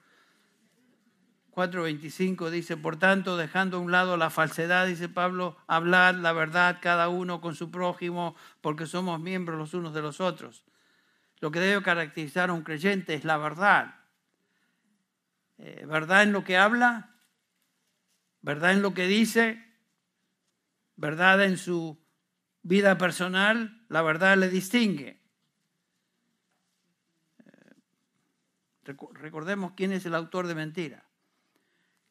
4.25 1.56 2.52
dice, 2.52 2.78
por 2.78 2.98
tanto, 2.98 3.36
dejando 3.36 3.78
a 3.78 3.80
un 3.80 3.92
lado 3.92 4.16
la 4.16 4.30
falsedad, 4.30 4.86
dice 4.86 5.10
Pablo, 5.10 5.58
hablad 5.66 6.14
la 6.18 6.34
verdad 6.34 6.78
cada 6.80 7.10
uno 7.10 7.42
con 7.42 7.56
su 7.56 7.72
prójimo, 7.72 8.36
porque 8.62 8.86
somos 8.86 9.20
miembros 9.20 9.58
los 9.58 9.74
unos 9.74 9.96
de 9.96 10.04
los 10.04 10.22
otros. 10.22 10.66
Lo 11.40 11.50
que 11.50 11.60
debe 11.60 11.82
caracterizar 11.82 12.52
a 12.52 12.54
un 12.54 12.62
creyente 12.62 13.16
es 13.16 13.26
la 13.26 13.38
verdad. 13.38 13.96
Eh, 15.58 15.88
verdad 15.90 16.22
en 16.22 16.32
lo 16.32 16.44
que 16.44 16.56
habla, 16.56 17.10
verdad 18.42 18.74
en 18.74 18.84
lo 18.84 18.94
que 18.94 19.08
dice, 19.08 19.66
verdad 20.96 21.44
en 21.44 21.58
su 21.58 22.00
vida 22.62 23.00
personal, 23.00 23.84
la 23.90 24.04
verdad 24.04 24.38
le 24.38 24.50
distingue. 24.50 25.23
Recordemos 28.86 29.74
quién 29.76 29.92
es 29.92 30.06
el 30.06 30.16
autor 30.16 30.48
de 30.48 30.56
mentira, 30.56 31.04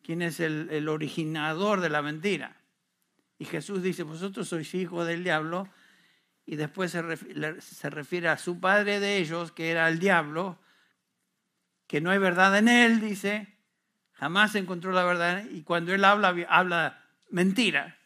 quién 0.03 0.23
es 0.23 0.41
el, 0.41 0.89
originador 0.89 1.81
de 1.81 1.91
la 1.91 2.03
mentira. 2.03 2.57
Y 3.39 3.45
Jesús 3.45 3.83
dice, 3.83 4.03
vosotros 4.03 4.49
sois 4.49 4.75
hijos 4.75 5.07
del 5.07 5.25
diablo, 5.25 5.69
y 6.45 6.57
después 6.57 6.91
se 6.91 7.61
se 7.61 7.91
refiere 7.91 8.29
a 8.29 8.37
su 8.37 8.59
padre 8.61 9.01
de 9.01 9.19
ellos, 9.19 9.53
que 9.53 9.71
era 9.71 9.89
el 9.89 9.99
diablo, 9.99 10.59
que 11.87 12.01
no 12.01 12.11
hay 12.11 12.19
verdad 12.19 12.57
en 12.57 12.69
él, 12.69 13.01
dice, 13.01 13.53
jamás 14.13 14.55
encontró 14.55 14.93
la 14.93 15.05
verdad 15.05 15.45
y 15.51 15.63
cuando 15.63 15.93
él 15.93 16.05
habla, 16.05 16.35
habla 16.49 17.05
mentira. 17.29 17.99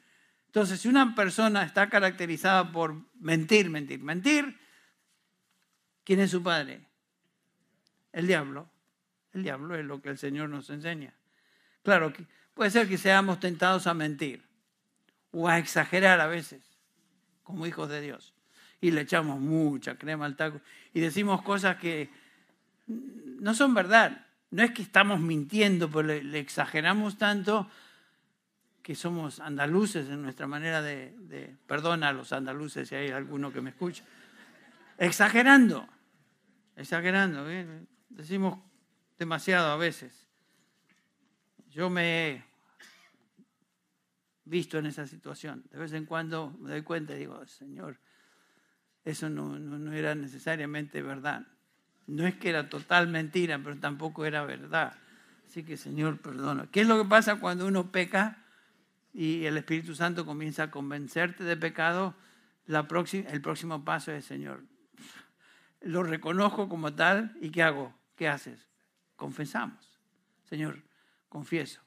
Entonces, 0.47 0.81
si 0.81 0.89
una 0.89 1.14
persona 1.14 1.62
está 1.62 1.91
caracterizada 1.91 2.73
por 2.73 2.97
mentir, 3.21 3.69
mentir, 3.69 4.03
mentir, 4.03 4.59
¿quién 6.05 6.21
es 6.21 6.31
su 6.31 6.43
padre? 6.43 6.86
El 8.17 8.27
diablo. 8.27 8.67
El 9.35 9.43
diablo 9.43 9.77
es 9.77 9.85
lo 9.85 10.01
que 10.01 10.09
el 10.09 10.17
Señor 10.17 10.49
nos 10.49 10.71
enseña. 10.71 11.12
Claro, 11.83 12.14
puede 12.55 12.71
ser 12.71 12.89
que 12.89 12.97
seamos 12.97 13.41
tentados 13.41 13.87
a 13.87 13.93
mentir 13.93 14.43
o 15.33 15.47
a 15.49 15.59
exagerar 15.59 16.19
a 16.23 16.27
veces, 16.27 16.79
como 17.43 17.67
hijos 17.67 17.91
de 17.91 18.01
Dios. 18.01 18.33
Y 18.81 18.91
le 18.91 19.03
echamos 19.03 19.39
mucha 19.39 19.99
crema 19.99 20.25
al 20.25 20.35
taco 20.35 20.62
y 20.95 21.01
decimos 21.01 21.43
cosas 21.43 21.77
que 21.77 22.09
no 22.87 23.53
son 23.53 23.75
verdad. 23.75 24.25
No 24.51 24.62
es 24.62 24.71
que 24.71 24.81
estamos 24.81 25.21
mintiendo, 25.21 25.91
pero 25.91 26.05
le, 26.05 26.39
exageramos 26.39 27.19
tanto 27.19 27.71
que 28.83 28.95
somos 28.95 29.41
andaluces 29.41 30.09
en 30.09 30.23
nuestra 30.23 30.47
manera 30.47 30.81
de, 30.81 31.55
perdona 31.67 32.09
a 32.09 32.12
los 32.14 32.33
andaluces 32.33 32.89
si 32.89 32.95
hay 32.95 33.11
alguno 33.11 33.53
que 33.53 33.61
me 33.61 33.71
escucha, 33.71 34.05
exagerando, 34.97 35.87
exagerando, 36.77 37.45
decimos 38.09 38.59
demasiado 39.18 39.70
a 39.70 39.76
veces. 39.76 40.26
Yo 41.70 41.90
me 41.90 42.30
he 42.30 42.44
visto 44.44 44.78
en 44.78 44.86
esa 44.86 45.07
situación. 45.07 45.64
De 45.70 45.78
vez 45.78 45.92
en 45.92 46.07
cuando 46.07 46.50
me 46.61 46.70
doy 46.70 46.82
cuenta 46.82 47.14
y 47.14 47.18
digo, 47.18 47.44
Señor, 47.46 47.98
eso 49.04 49.28
no 49.28 49.92
era 49.92 50.14
necesariamente 50.14 51.02
verdad. 51.02 51.46
No 52.07 52.26
es 52.26 52.36
que 52.36 52.48
era 52.48 52.68
total 52.68 53.09
mentira, 53.09 53.59
pero 53.59 53.76
tampoco 53.76 54.24
era 54.24 54.44
verdad. 54.44 54.94
Así 55.46 55.64
que 55.64 55.76
Señor, 55.76 56.18
perdona. 56.18 56.68
¿Qué 56.70 56.80
es 56.80 56.86
lo 56.86 57.02
que 57.02 57.09
pasa 57.09 57.40
cuando 57.40 57.66
uno 57.66 57.90
peca 57.90 58.44
y 59.12 59.44
el 59.44 59.57
Espíritu 59.57 59.94
Santo 59.94 60.24
comienza 60.24 60.64
a 60.64 60.70
convencerte 60.70 61.44
de 61.44 61.57
pecado? 61.57 62.14
La 62.66 62.88
próxima, 62.88 63.28
el 63.30 63.40
próximo 63.40 63.84
paso 63.84 64.12
es, 64.12 64.24
Señor, 64.24 64.64
lo 65.81 66.03
reconozco 66.03 66.68
como 66.68 66.95
tal 66.95 67.37
y 67.41 67.51
¿qué 67.51 67.62
hago? 67.62 67.95
¿Qué 68.16 68.29
haces? 68.29 68.68
Confesamos. 69.16 70.01
Señor, 70.45 70.83
confieso. 71.29 71.83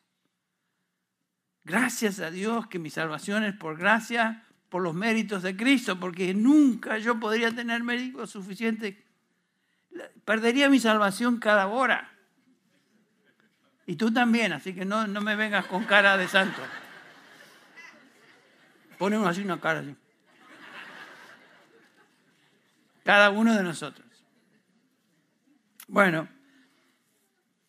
Gracias 1.63 2.19
a 2.19 2.31
Dios 2.31 2.67
que 2.67 2.79
mi 2.79 2.89
salvación 2.89 3.43
es 3.43 3.55
por 3.55 3.77
gracia, 3.77 4.45
por 4.69 4.81
los 4.81 4.93
méritos 4.93 5.43
de 5.43 5.55
Cristo, 5.55 5.99
porque 5.99 6.33
nunca 6.33 6.97
yo 6.97 7.19
podría 7.19 7.51
tener 7.51 7.83
méritos 7.83 8.31
suficientes 8.31 8.95
perdería 10.25 10.69
mi 10.69 10.79
salvación 10.79 11.39
cada 11.39 11.67
hora. 11.67 12.11
Y 13.85 13.95
tú 13.95 14.13
también, 14.13 14.53
así 14.53 14.73
que 14.73 14.85
no, 14.85 15.07
no 15.07 15.21
me 15.21 15.35
vengas 15.35 15.65
con 15.65 15.85
cara 15.85 16.17
de 16.17 16.27
santo. 16.27 16.61
Pone 18.97 19.17
uno 19.17 19.27
así 19.27 19.41
una 19.41 19.59
cara 19.59 19.79
así. 19.79 19.95
Cada 23.09 23.31
uno 23.31 23.55
de 23.55 23.63
nosotros. 23.63 24.05
Bueno, 25.87 26.27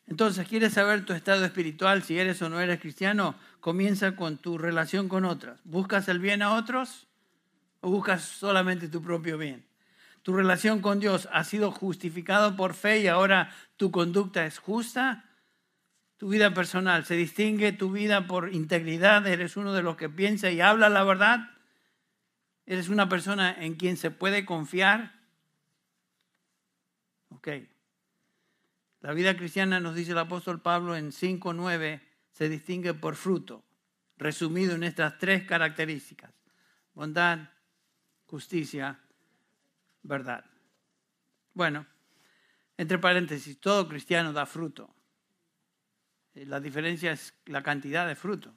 entonces, 0.06 0.46
¿quieres 0.46 0.74
saber 0.74 1.06
tu 1.06 1.14
estado 1.14 1.46
espiritual, 1.46 2.02
si 2.02 2.18
eres 2.18 2.42
o 2.42 2.50
no 2.50 2.60
eres 2.60 2.78
cristiano? 2.78 3.34
Comienza 3.58 4.16
con 4.16 4.36
tu 4.36 4.58
relación 4.58 5.08
con 5.08 5.24
otras. 5.24 5.58
¿Buscas 5.64 6.08
el 6.08 6.18
bien 6.18 6.42
a 6.42 6.52
otros 6.56 7.06
o 7.80 7.90
buscas 7.90 8.20
solamente 8.20 8.88
tu 8.88 9.00
propio 9.00 9.38
bien? 9.38 9.64
tu 10.20 10.34
relación 10.34 10.82
con 10.82 11.00
Dios 11.00 11.26
ha 11.32 11.42
sido 11.44 11.70
justificado 11.70 12.54
por 12.54 12.74
fe 12.74 13.00
y 13.00 13.06
ahora 13.06 13.50
tu 13.78 13.90
conducta 13.90 14.44
es 14.44 14.58
justa, 14.58 15.24
tu 16.18 16.28
vida 16.28 16.52
personal 16.52 17.06
se 17.06 17.16
distingue 17.16 17.72
tu 17.72 17.90
vida 17.90 18.26
por 18.26 18.52
integridad, 18.52 19.26
eres 19.26 19.56
uno 19.56 19.72
de 19.72 19.80
los 19.80 19.96
que 19.96 20.10
piensa 20.10 20.50
y 20.50 20.60
habla 20.60 20.90
la 20.90 21.02
verdad, 21.02 21.52
eres 22.66 22.90
una 22.90 23.08
persona 23.08 23.56
en 23.58 23.76
quien 23.76 23.96
se 23.96 24.10
puede 24.10 24.44
confiar. 24.44 25.19
Ok. 27.40 27.48
La 29.00 29.14
vida 29.14 29.34
cristiana, 29.34 29.80
nos 29.80 29.94
dice 29.94 30.12
el 30.12 30.18
apóstol 30.18 30.60
Pablo 30.60 30.94
en 30.94 31.10
5.9, 31.10 32.02
se 32.32 32.48
distingue 32.50 32.92
por 32.92 33.16
fruto, 33.16 33.64
resumido 34.18 34.74
en 34.74 34.82
estas 34.82 35.16
tres 35.16 35.46
características, 35.46 36.34
bondad, 36.92 37.48
justicia 38.26 39.00
verdad. 40.02 40.44
Bueno, 41.54 41.86
entre 42.76 42.98
paréntesis, 42.98 43.58
todo 43.58 43.88
cristiano 43.88 44.34
da 44.34 44.44
fruto. 44.44 44.94
Eh, 46.34 46.44
la 46.44 46.60
diferencia 46.60 47.12
es 47.12 47.32
la 47.46 47.62
cantidad 47.62 48.06
de 48.06 48.16
fruto. 48.16 48.54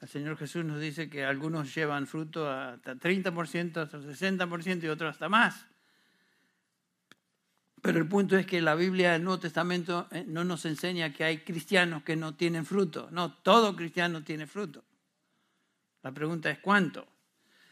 El 0.00 0.08
Señor 0.08 0.38
Jesús 0.38 0.64
nos 0.64 0.80
dice 0.80 1.10
que 1.10 1.26
algunos 1.26 1.74
llevan 1.74 2.06
fruto 2.06 2.50
hasta 2.50 2.94
30%, 2.94 3.76
hasta 3.76 3.98
60% 3.98 4.82
y 4.82 4.88
otros 4.88 5.10
hasta 5.10 5.28
más. 5.28 5.71
Pero 7.82 7.98
el 7.98 8.06
punto 8.06 8.36
es 8.38 8.46
que 8.46 8.62
la 8.62 8.76
Biblia 8.76 9.12
del 9.12 9.24
Nuevo 9.24 9.40
Testamento 9.40 10.06
eh, 10.12 10.24
no 10.26 10.44
nos 10.44 10.64
enseña 10.66 11.12
que 11.12 11.24
hay 11.24 11.38
cristianos 11.38 12.04
que 12.04 12.14
no 12.14 12.36
tienen 12.36 12.64
fruto. 12.64 13.08
No, 13.10 13.34
todo 13.34 13.74
cristiano 13.74 14.22
tiene 14.22 14.46
fruto. 14.46 14.84
La 16.02 16.12
pregunta 16.12 16.48
es 16.48 16.60
cuánto. 16.60 17.08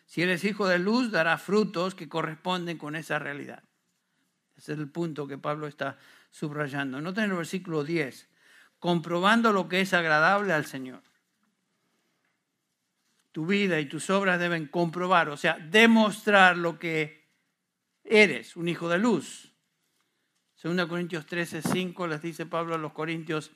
Si 0.06 0.20
eres 0.20 0.42
hijo 0.42 0.66
de 0.66 0.80
luz, 0.80 1.12
dará 1.12 1.38
frutos 1.38 1.94
que 1.94 2.08
corresponden 2.08 2.76
con 2.76 2.96
esa 2.96 3.20
realidad. 3.20 3.62
Ese 4.58 4.72
es 4.72 4.80
el 4.80 4.90
punto 4.90 5.28
que 5.28 5.38
Pablo 5.38 5.68
está 5.68 5.96
subrayando. 6.32 7.00
Noten 7.00 7.30
el 7.30 7.36
versículo 7.36 7.84
10. 7.84 8.28
Comprobando 8.80 9.52
lo 9.52 9.68
que 9.68 9.80
es 9.80 9.94
agradable 9.94 10.52
al 10.52 10.66
Señor. 10.66 11.02
Tu 13.30 13.46
vida 13.46 13.78
y 13.78 13.86
tus 13.86 14.10
obras 14.10 14.40
deben 14.40 14.66
comprobar, 14.66 15.28
o 15.28 15.36
sea, 15.36 15.56
demostrar 15.58 16.56
lo 16.56 16.80
que 16.80 17.28
eres, 18.02 18.56
un 18.56 18.68
hijo 18.68 18.88
de 18.88 18.98
luz. 18.98 19.49
2 20.62 20.86
Corintios 20.86 21.24
13, 21.26 21.62
5 21.62 22.06
les 22.06 22.20
dice 22.20 22.44
Pablo 22.44 22.74
a 22.74 22.78
los 22.78 22.92
Corintios, 22.92 23.50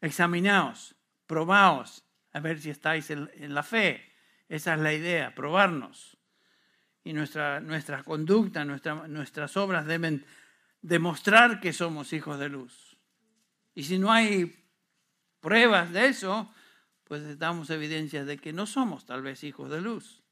examinaos, 0.00 0.96
probaos, 1.26 2.04
a 2.32 2.40
ver 2.40 2.60
si 2.60 2.70
estáis 2.70 3.10
en 3.10 3.54
la 3.54 3.62
fe. 3.62 4.12
Esa 4.48 4.74
es 4.74 4.80
la 4.80 4.92
idea, 4.92 5.34
probarnos. 5.34 6.16
Y 7.04 7.12
nuestra, 7.12 7.60
nuestra 7.60 8.02
conducta, 8.02 8.64
nuestra, 8.64 9.06
nuestras 9.06 9.56
obras 9.56 9.86
deben 9.86 10.24
demostrar 10.82 11.60
que 11.60 11.72
somos 11.72 12.12
hijos 12.12 12.38
de 12.38 12.48
luz. 12.48 12.98
Y 13.74 13.84
si 13.84 13.98
no 13.98 14.10
hay 14.12 14.64
pruebas 15.40 15.92
de 15.92 16.06
eso, 16.06 16.52
pues 17.04 17.38
damos 17.38 17.70
evidencias 17.70 18.26
de 18.26 18.38
que 18.38 18.52
no 18.52 18.66
somos 18.66 19.06
tal 19.06 19.22
vez 19.22 19.44
hijos 19.44 19.70
de 19.70 19.80
luz. 19.80 20.22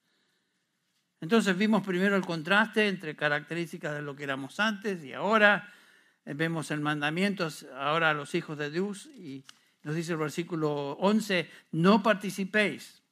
Entonces 1.21 1.57
vimos 1.57 1.85
primero 1.85 2.17
el 2.17 2.27
contraste 2.27 2.89
entre 2.89 3.15
características 3.15 3.95
de 3.95 4.03
lo 4.03 4.17
que 4.17 4.25
éramos 4.25 4.59
antes 4.59 5.05
y 5.05 5.13
ahora. 5.13 5.73
Eh, 6.25 6.35
vemos 6.35 6.71
el 6.71 6.81
mandamiento 6.81 7.49
ahora 7.77 8.11
a 8.11 8.15
los 8.15 8.35
hijos 8.35 8.59
de 8.59 8.71
Dios 8.71 9.07
y 9.07 9.45
nos 9.83 9.95
dice 9.95 10.13
el 10.13 10.19
versículo 10.19 10.93
11, 10.93 11.51
no 11.73 12.03
participéis. 12.03 13.03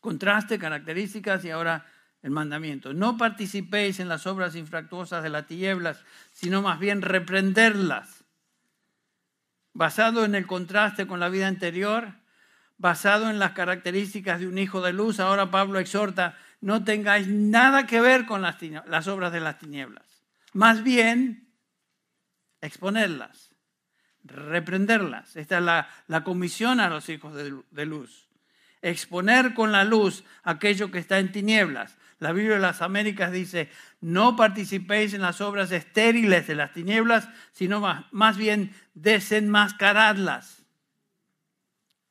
Contraste, 0.00 0.58
características 0.58 1.44
y 1.44 1.50
ahora 1.50 1.86
el 2.22 2.30
mandamiento. 2.30 2.94
No 2.94 3.16
participéis 3.16 4.00
en 4.00 4.08
las 4.08 4.26
obras 4.26 4.54
infractuosas 4.54 5.22
de 5.22 5.30
las 5.30 5.46
tinieblas, 5.46 6.04
sino 6.32 6.62
más 6.62 6.78
bien 6.78 7.02
reprenderlas. 7.02 8.24
Basado 9.72 10.24
en 10.24 10.34
el 10.34 10.46
contraste 10.46 11.06
con 11.06 11.20
la 11.20 11.28
vida 11.28 11.48
anterior, 11.48 12.14
basado 12.78 13.30
en 13.30 13.38
las 13.38 13.52
características 13.52 14.40
de 14.40 14.48
un 14.48 14.58
hijo 14.58 14.80
de 14.80 14.92
luz, 14.92 15.20
ahora 15.20 15.50
Pablo 15.50 15.78
exhorta, 15.78 16.36
no 16.60 16.84
tengáis 16.84 17.28
nada 17.28 17.86
que 17.86 18.00
ver 18.00 18.26
con 18.26 18.42
las, 18.42 18.56
las 18.86 19.06
obras 19.06 19.32
de 19.32 19.40
las 19.40 19.58
tinieblas. 19.58 20.09
Más 20.52 20.82
bien, 20.82 21.48
exponerlas, 22.60 23.54
reprenderlas. 24.24 25.36
Esta 25.36 25.58
es 25.58 25.64
la, 26.08 26.24
comisión 26.24 26.80
a 26.80 26.88
los 26.88 27.08
hijos 27.08 27.34
de, 27.34 27.86
luz. 27.86 28.28
Exponer 28.82 29.54
con 29.54 29.72
la 29.72 29.84
luz 29.84 30.24
aquello 30.42 30.90
que 30.90 30.98
está 30.98 31.18
en 31.18 31.32
tinieblas. 31.32 31.96
La 32.18 32.32
Biblia 32.32 32.56
de 32.56 32.60
las 32.60 32.82
Américas 32.82 33.32
dice, 33.32 33.70
no 34.00 34.36
participéis 34.36 35.14
en 35.14 35.22
las 35.22 35.40
obras 35.40 35.72
estériles 35.72 36.46
de 36.46 36.54
las 36.54 36.72
tinieblas, 36.72 37.28
sino 37.52 37.80
más, 37.80 38.04
más 38.12 38.36
bien 38.36 38.74
desenmascaradlas. 38.94 40.66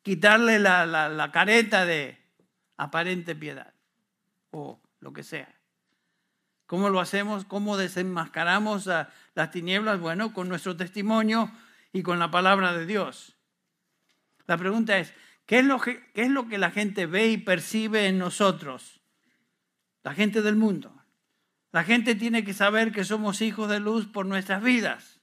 Quitarle 0.01 0.57
la, 0.59 0.85
la 0.85 1.31
careta 1.31 1.85
de 1.85 2.17
aparente 2.77 3.35
piedad 3.35 3.73
o 4.51 4.81
lo 4.99 5.13
que 5.13 5.23
sea. 5.23 5.58
¿Cómo 6.69 6.91
lo 6.91 6.99
hacemos? 6.99 7.45
¿Cómo 7.45 7.77
desenmascaramos 7.77 8.87
las 9.33 9.49
tinieblas? 9.49 9.99
Bueno, 9.99 10.33
con 10.33 10.47
nuestro 10.47 10.77
testimonio 10.77 11.51
y 11.91 12.03
con 12.03 12.19
la 12.19 12.29
palabra 12.29 12.77
de 12.77 12.85
Dios. 12.85 13.35
La 14.45 14.55
pregunta 14.55 14.99
es, 14.99 15.11
¿qué 15.47 15.57
es 15.57 15.65
lo 15.65 15.79
que, 15.81 16.11
qué 16.13 16.21
es 16.21 16.29
lo 16.29 16.47
que 16.47 16.59
la 16.59 16.69
gente 16.69 17.07
ve 17.07 17.29
y 17.29 17.37
percibe 17.37 18.05
en 18.05 18.19
nosotros? 18.19 19.01
La 20.03 20.13
gente 20.13 20.43
del 20.43 20.57
mundo. 20.57 20.93
La 21.71 21.83
gente 21.83 22.13
tiene 22.13 22.45
que 22.45 22.53
saber 22.53 22.91
que 22.91 23.03
somos 23.03 23.41
hijos 23.41 23.67
de 23.67 23.79
luz 23.79 24.05
por 24.05 24.27
nuestras 24.27 24.61
vidas, 24.61 25.21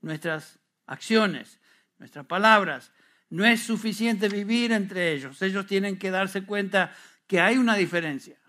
nuestras 0.00 0.58
acciones, 0.86 1.60
nuestras 1.98 2.26
palabras. 2.26 2.90
No 3.30 3.44
es 3.44 3.62
suficiente 3.62 4.28
vivir 4.28 4.72
entre 4.72 5.12
ellos. 5.12 5.40
Ellos 5.40 5.68
tienen 5.68 6.00
que 6.00 6.10
darse 6.10 6.42
cuenta 6.42 6.92
que 7.28 7.40
hay 7.40 7.58
una 7.58 7.76
diferencia. 7.76 8.41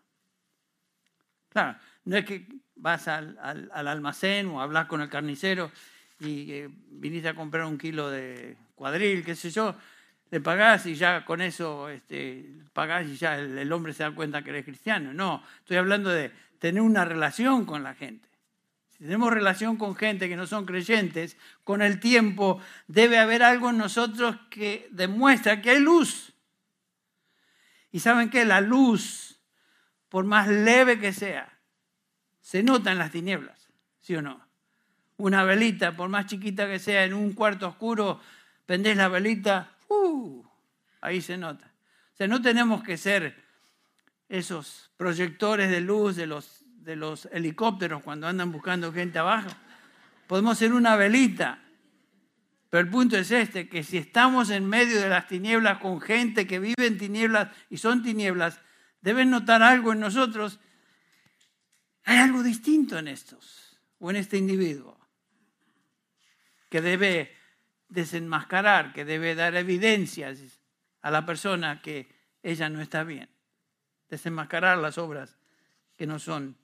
Claro, 1.54 1.78
no 2.06 2.18
es 2.18 2.26
que 2.26 2.48
vas 2.76 3.08
al, 3.08 3.38
almacén 3.72 4.48
o 4.48 4.60
hablas 4.60 4.88
con 4.88 5.02
el 5.02 5.10
carnicero 5.10 5.72
y 6.20 6.52
eh, 6.52 6.70
viniste 6.90 7.30
a 7.30 7.36
comprar 7.36 7.66
un 7.66 7.78
kilo 7.78 8.10
de 8.10 8.58
cuadril, 8.76 9.24
qué 9.24 9.36
sé 9.36 9.52
yo, 9.52 9.76
le 10.32 10.42
pagás 10.42 10.88
y 10.88 10.96
ya 10.96 11.24
con 11.26 11.42
eso 11.42 11.90
este, 11.90 12.44
pagás 12.74 13.06
y 13.08 13.16
ya 13.18 13.38
el, 13.38 13.72
hombre 13.72 13.94
se 13.94 14.02
da 14.02 14.10
cuenta 14.10 14.42
que 14.42 14.50
eres 14.50 14.66
cristiano. 14.66 15.14
No, 15.14 15.44
estoy 15.60 15.78
hablando 15.78 16.10
de 16.10 16.32
tener 16.58 16.82
una 16.82 17.06
relación 17.06 17.66
con 17.66 17.84
la 17.84 17.94
gente. 17.94 18.28
Si 18.90 19.04
tenemos 19.04 19.32
relación 19.32 19.78
con 19.78 19.96
gente 19.96 20.28
que 20.28 20.36
no 20.36 20.48
son 20.48 20.66
creyentes, 20.66 21.38
con 21.64 21.84
el 21.84 22.00
tiempo 22.00 22.60
debe 22.88 23.20
haber 23.20 23.44
algo 23.44 23.70
en 23.70 23.78
nosotros 23.78 24.38
que 24.50 24.88
demuestra 24.90 25.62
que 25.62 25.70
hay 25.70 25.80
luz. 25.80 26.34
Y 27.92 28.00
saben 28.00 28.32
que 28.32 28.44
la 28.44 28.60
luz, 28.60 29.33
por 30.14 30.26
más 30.26 30.48
leve 30.48 31.00
que 31.00 31.12
sea, 31.12 31.58
se 32.40 32.62
nota 32.62 32.92
en 32.92 33.00
las 33.00 33.10
tinieblas, 33.10 33.68
¿sí 34.00 34.16
o 34.16 34.22
no? 34.22 34.46
Una 35.18 35.44
velita, 35.44 35.94
por 35.98 36.08
más 36.08 36.28
chiquita 36.28 36.68
que 36.68 36.78
sea, 36.78 37.04
en 37.04 37.16
un 37.16 37.34
cuarto 37.34 37.68
oscuro, 37.68 38.22
pendés 38.68 38.96
la 38.96 39.08
velita, 39.08 39.72
uh, 39.88 40.44
ahí 41.02 41.20
se 41.20 41.36
nota. 41.36 41.66
O 42.14 42.16
sea, 42.16 42.28
no 42.28 42.44
tenemos 42.44 42.84
que 42.84 42.96
ser 42.96 43.44
esos 44.30 44.92
proyectores 44.98 45.72
de 45.72 45.82
luz 45.82 46.16
de 46.16 46.28
los, 46.28 46.64
de 46.64 46.96
los 46.96 47.26
helicópteros 47.32 48.04
cuando 48.04 48.28
andan 48.28 48.52
buscando 48.52 48.94
gente 48.94 49.18
abajo. 49.18 49.50
Podemos 50.28 50.60
ser 50.60 50.74
una 50.74 50.96
velita 50.96 51.58
pero 52.70 52.82
el 52.82 52.90
punto 52.90 53.18
es 53.18 53.30
este, 53.30 53.68
que 53.68 53.84
si 53.84 53.98
estamos 53.98 54.50
en 54.50 54.68
medio 54.68 55.00
de 55.00 55.08
las 55.08 55.28
tinieblas 55.28 55.78
con 55.78 56.02
gente 56.02 56.46
que 56.46 56.58
vive 56.58 56.88
en 56.88 57.00
tinieblas 57.00 57.50
y 57.70 57.78
son 57.78 58.02
tinieblas, 58.02 58.60
deben 59.04 59.30
notar 59.30 59.62
algo 59.62 59.94
en 59.94 60.00
nosotros. 60.00 60.60
Hay 62.06 62.18
algo 62.18 62.42
distinto 62.42 62.98
en 62.98 63.08
estos 63.08 63.80
o 64.00 64.10
en 64.10 64.16
este 64.16 64.38
individuo 64.38 65.00
que 66.70 66.82
debe 66.82 67.38
desenmascarar, 67.88 68.94
que 68.94 69.06
debe 69.06 69.36
dar 69.36 69.56
evidencias 69.56 70.40
a 71.04 71.12
la 71.12 71.24
persona 71.24 71.84
que 71.84 72.10
ella 72.42 72.68
no 72.70 72.82
está 72.82 73.04
bien. 73.04 73.30
Desenmascarar 74.10 74.80
las 74.80 74.98
obras 74.98 75.38
que 75.96 76.08
no 76.08 76.18
son 76.18 76.58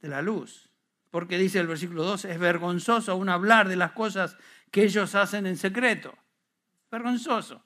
de 0.00 0.08
la 0.08 0.20
luz 0.22 0.66
porque 1.16 1.38
dice 1.38 1.60
el 1.60 1.66
versículo 1.66 2.04
2, 2.04 2.26
es 2.26 2.38
vergonzoso 2.38 3.12
aún 3.12 3.30
hablar 3.30 3.68
de 3.68 3.76
las 3.76 3.92
cosas 3.92 4.36
que 4.70 4.84
ellos 4.84 5.14
hacen 5.14 5.46
en 5.46 5.56
secreto. 5.56 6.14
Vergonzoso. 6.90 7.64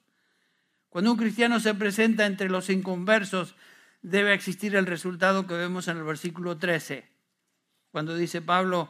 Cuando 0.90 1.12
un 1.12 1.16
cristiano 1.16 1.60
se 1.60 1.72
presenta 1.74 2.26
entre 2.26 2.50
los 2.50 2.68
inconversos, 2.68 3.54
debe 4.02 4.34
existir 4.34 4.74
el 4.74 4.86
resultado 4.86 5.46
que 5.46 5.54
vemos 5.54 5.88
en 5.88 5.96
el 5.96 6.04
versículo 6.04 6.58
13, 6.58 7.08
cuando 7.92 8.16
dice 8.16 8.42
Pablo, 8.42 8.88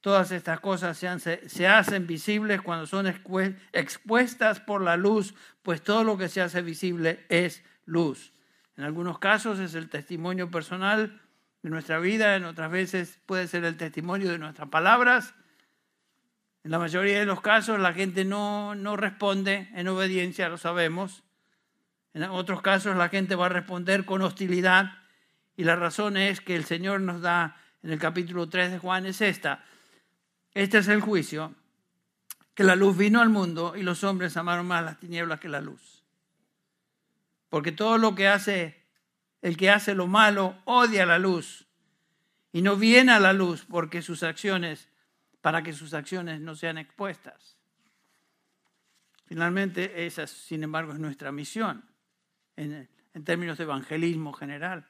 todas 0.00 0.30
estas 0.32 0.60
cosas 0.60 0.98
se, 0.98 1.66
hacen 1.66 2.06
visibles 2.06 2.60
cuando 2.60 2.86
son 2.86 3.06
expuestas 3.06 4.60
por 4.60 4.82
la 4.82 4.96
luz, 4.96 5.34
pues 5.62 5.82
todo 5.82 6.04
lo 6.04 6.18
que 6.18 6.28
se 6.28 6.40
hace 6.40 6.62
visible 6.62 7.24
es 7.28 7.62
luz. 7.84 8.32
En 8.76 8.84
algunos 8.84 9.18
casos 9.18 9.58
es 9.58 9.74
el 9.74 9.88
testimonio 9.88 10.50
personal 10.50 11.20
de 11.62 11.70
nuestra 11.70 11.98
vida, 11.98 12.34
en 12.36 12.44
otras 12.44 12.70
veces 12.70 13.20
puede 13.26 13.46
ser 13.46 13.64
el 13.64 13.76
testimonio 13.76 14.30
de 14.30 14.38
nuestras 14.38 14.68
palabras. 14.68 15.34
En 16.64 16.70
la 16.70 16.78
mayoría 16.78 17.18
de 17.18 17.26
los 17.26 17.40
casos 17.40 17.78
la 17.78 17.92
gente 17.92 18.24
no, 18.24 18.74
no 18.74 18.96
responde 18.96 19.68
en 19.74 19.88
obediencia, 19.88 20.48
lo 20.48 20.56
sabemos. 20.56 21.22
En 22.14 22.24
otros 22.24 22.60
casos 22.60 22.96
la 22.96 23.08
gente 23.08 23.36
va 23.36 23.46
a 23.46 23.50
responder 23.50 24.04
con 24.04 24.22
hostilidad 24.22 24.98
y 25.56 25.64
la 25.64 25.76
razón 25.76 26.16
es 26.16 26.40
que 26.40 26.56
el 26.56 26.64
Señor 26.64 27.00
nos 27.00 27.22
da 27.22 27.56
en 27.82 27.90
el 27.90 27.98
capítulo 27.98 28.48
3 28.48 28.72
de 28.72 28.78
Juan 28.78 29.06
es 29.06 29.20
esta. 29.20 29.64
Este 30.54 30.78
es 30.78 30.88
el 30.88 31.00
juicio, 31.00 31.54
que 32.54 32.64
la 32.64 32.76
luz 32.76 32.96
vino 32.96 33.20
al 33.20 33.30
mundo 33.30 33.74
y 33.76 33.82
los 33.82 34.04
hombres 34.04 34.36
amaron 34.36 34.66
más 34.66 34.84
las 34.84 35.00
tinieblas 35.00 35.40
que 35.40 35.48
la 35.48 35.60
luz. 35.60 36.02
Porque 37.48 37.72
todo 37.72 37.96
lo 37.98 38.14
que 38.14 38.28
hace 38.28 38.82
el 39.40 39.56
que 39.56 39.70
hace 39.70 39.94
lo 39.94 40.06
malo 40.06 40.56
odia 40.64 41.04
la 41.06 41.18
luz 41.18 41.66
y 42.52 42.62
no 42.62 42.76
viene 42.76 43.12
a 43.12 43.20
la 43.20 43.32
luz 43.32 43.64
porque 43.68 44.02
sus 44.02 44.22
acciones, 44.22 44.88
para 45.40 45.62
que 45.62 45.72
sus 45.72 45.94
acciones 45.94 46.40
no 46.40 46.54
sean 46.54 46.78
expuestas. 46.78 47.56
Finalmente, 49.24 50.06
esa, 50.06 50.26
sin 50.26 50.62
embargo, 50.62 50.92
es 50.92 50.98
nuestra 50.98 51.32
misión 51.32 51.91
en, 52.56 52.88
términos 53.24 53.58
de 53.58 53.64
evangelismo 53.64 54.32
general. 54.32 54.86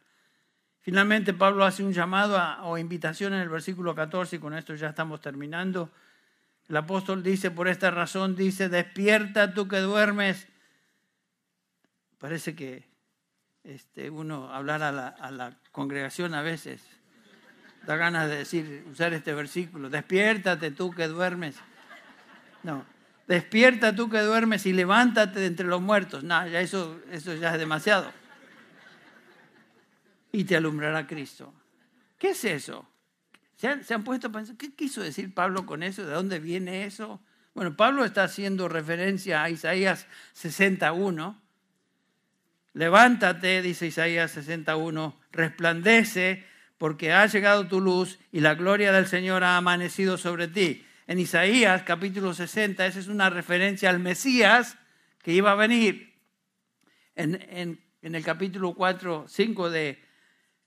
Finalmente, 0.81 1.33
Pablo 1.33 1.65
hace 1.65 1.85
un 1.85 1.93
llamado 1.93 2.41
o 2.65 2.77
invitación 2.77 3.35
en 3.35 3.41
el 3.41 3.49
versículo 3.49 3.95
14, 3.95 4.37
y 4.37 4.39
con 4.39 4.55
esto 4.55 4.75
ya 4.75 4.89
estamos 4.89 5.21
terminando. 5.21 5.91
El 6.69 6.77
apóstol 6.77 7.23
dice, 7.23 7.51
por 7.51 7.69
esta 7.69 7.91
razón, 7.91 8.35
dice, 8.35 8.69
despierta 8.69 9.55
tú 9.55 9.69
que 9.69 9.79
duermes. 9.79 10.49
Parece 12.19 12.55
que 12.55 12.89
este, 13.65 14.11
uno 14.11 14.53
hablar 14.53 14.83
a 14.83 14.93
la, 14.93 15.59
congregación 15.71 16.35
a 16.35 16.43
veces. 16.43 16.83
Da 17.87 17.97
ganas 17.97 18.29
de 18.29 18.37
decir, 18.37 18.85
usar 18.91 19.13
este 19.13 19.35
versículo, 19.35 19.91
despiértate 19.91 20.71
tú 20.71 20.93
que 20.93 21.09
duermes. 21.09 21.57
No, 22.63 22.85
despierta 23.27 23.95
tú 23.95 24.09
que 24.11 24.21
duermes 24.21 24.67
y 24.67 24.73
levántate 24.73 25.41
de 25.41 25.47
entre 25.47 25.67
los 25.67 25.81
muertos. 25.81 26.25
No, 26.25 26.47
ya 26.47 26.61
eso, 26.61 27.01
eso 27.11 27.35
ya 27.35 27.53
es 27.53 27.59
demasiado. 27.59 28.13
Y 30.33 30.45
te 30.45 30.57
alumbrará 30.57 31.07
Cristo. 31.07 31.53
¿Qué 32.19 32.31
es 32.31 32.45
eso? 32.45 32.89
¿Se 33.57 33.69
han, 33.69 33.85
¿Se 33.85 33.95
han, 33.95 34.05
puesto 34.05 34.29
a 34.29 34.33
pensar, 34.33 34.57
¿qué 34.57 34.75
quiso 34.75 35.03
decir 35.03 35.33
Pablo 35.35 35.67
con 35.67 35.83
eso? 35.83 36.05
¿De 36.05 36.13
dónde 36.13 36.41
viene 36.41 36.85
eso? 36.85 37.21
Bueno, 37.55 37.77
Pablo 37.77 38.05
está 38.05 38.25
haciendo 38.25 38.69
referencia 38.69 39.43
a 39.43 39.51
Isaías 39.51 40.07
61, 40.33 41.43
Levántate, 42.75 43.61
dice 43.61 43.87
Isaías 43.87 44.31
61, 44.31 45.21
resplandece 45.31 46.47
porque 46.79 47.13
ha 47.13 47.27
llegado 47.27 47.67
tu 47.69 47.81
luz 47.81 48.19
y 48.33 48.41
la 48.41 48.55
gloria 48.55 48.93
del 48.93 49.07
Señor 49.07 49.45
ha 49.45 49.57
amanecido 49.57 50.17
sobre 50.17 50.49
ti. 50.49 50.87
En 51.07 51.19
Isaías 51.19 51.83
capítulo 51.83 52.33
60, 52.33 52.87
esa 52.87 52.99
es 52.99 53.09
una 53.09 53.29
referencia 53.29 53.91
al 53.91 53.99
Mesías 53.99 54.79
que 55.23 55.33
iba 55.33 55.53
a 55.53 55.57
venir. 55.57 56.15
En, 57.15 57.83
en 58.03 58.15
el 58.15 58.25
capítulo 58.25 58.75
4, 58.75 59.27
5 59.29 59.71
de 59.71 60.03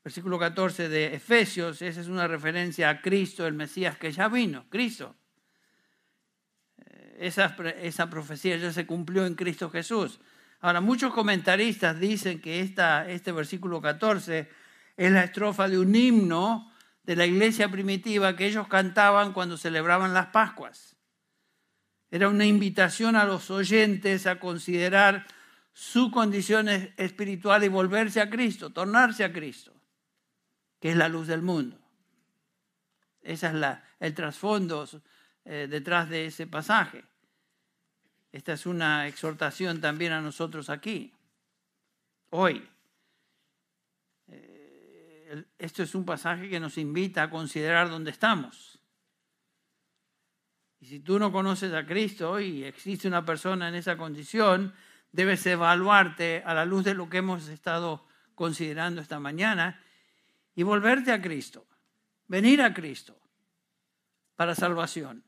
versículo 0.05 0.37
14 0.37 0.87
de 0.87 1.15
Efesios, 1.15 1.81
esa 1.81 1.99
es 1.99 2.07
una 2.07 2.27
referencia 2.27 2.89
a 2.91 3.01
Cristo, 3.01 3.47
el 3.47 3.55
Mesías 3.55 3.97
que 3.97 4.11
ya 4.11 4.27
vino, 4.27 4.65
Cristo. 4.69 5.15
Eh, 6.77 7.17
esa, 7.21 7.55
esa 7.81 8.07
profecía 8.07 8.55
ya 8.55 8.71
se 8.71 8.85
cumplió 8.85 9.25
en 9.25 9.33
Cristo 9.33 9.69
Jesús. 9.71 10.19
Ahora, 10.61 10.79
muchos 10.79 11.11
comentaristas 11.11 11.99
dicen 11.99 12.39
que 12.39 12.59
esta, 12.59 13.09
este 13.09 13.31
versículo 13.31 13.81
14 13.81 14.47
es 14.95 15.11
la 15.11 15.23
estrofa 15.23 15.67
de 15.67 15.79
un 15.79 15.95
himno 15.95 16.71
de 17.05 17.15
la 17.15 17.25
iglesia 17.25 17.69
primitiva 17.69 18.35
que 18.35 18.47
ellos 18.47 18.67
cantaban 18.67 19.33
cuando 19.33 19.57
celebraban 19.57 20.13
las 20.13 20.27
Pascuas. 20.27 20.95
Era 22.11 22.29
una 22.29 22.45
invitación 22.45 23.15
a 23.15 23.25
los 23.25 23.51
oyentes 23.51 24.27
a 24.27 24.39
considerar 24.39 25.25
su 25.73 26.09
condición 26.11 26.69
espiritual 26.69 27.63
y 27.63 27.67
volverse 27.67 28.21
a 28.21 28.29
Cristo, 28.29 28.71
tornarse 28.71 29.23
a 29.23 29.33
Cristo 29.33 29.75
que 30.85 30.91
es 30.91 30.97
la 30.97 31.09
luz 31.09 31.25
del 31.25 31.41
mundo. 31.41 31.79
Ese 33.23 33.47
es 33.47 33.53
la, 33.55 33.83
el 33.99 34.13
trasfondo 34.13 34.87
eh, 35.43 35.65
detrás 35.67 36.09
de 36.09 36.27
ese 36.27 36.45
pasaje. 36.45 37.03
Esta 38.31 38.53
es 38.53 38.67
una 38.67 39.07
exhortación 39.07 39.81
también 39.81 40.11
a 40.11 40.21
nosotros 40.21 40.69
aquí, 40.69 41.11
hoy. 42.29 42.69
Esto 45.57 45.83
es 45.83 45.95
un 45.95 46.05
pasaje 46.05 46.49
que 46.49 46.59
nos 46.59 46.77
invita 46.77 47.23
a 47.23 47.29
considerar 47.29 47.89
dónde 47.89 48.11
estamos. 48.11 48.79
Y 50.79 50.87
si 50.87 50.99
tú 50.99 51.17
no 51.17 51.31
conoces 51.31 51.73
a 51.73 51.85
Cristo 51.85 52.39
y 52.39 52.63
existe 52.63 53.07
una 53.07 53.25
persona 53.25 53.69
en 53.69 53.75
esa 53.75 53.97
condición, 53.97 54.73
debes 55.11 55.45
evaluarte 55.45 56.43
a 56.45 56.53
la 56.53 56.65
luz 56.65 56.83
de 56.83 56.93
lo 56.93 57.09
que 57.09 57.17
hemos 57.17 57.47
estado 57.47 58.05
considerando 58.35 59.01
esta 59.01 59.19
mañana 59.19 59.81
y 60.55 60.63
volverte 60.63 61.11
a 61.11 61.21
Cristo, 61.21 61.65
venir 62.27 62.61
a 62.61 62.73
Cristo 62.73 63.17
para 64.35 64.55
salvación. 64.55 65.23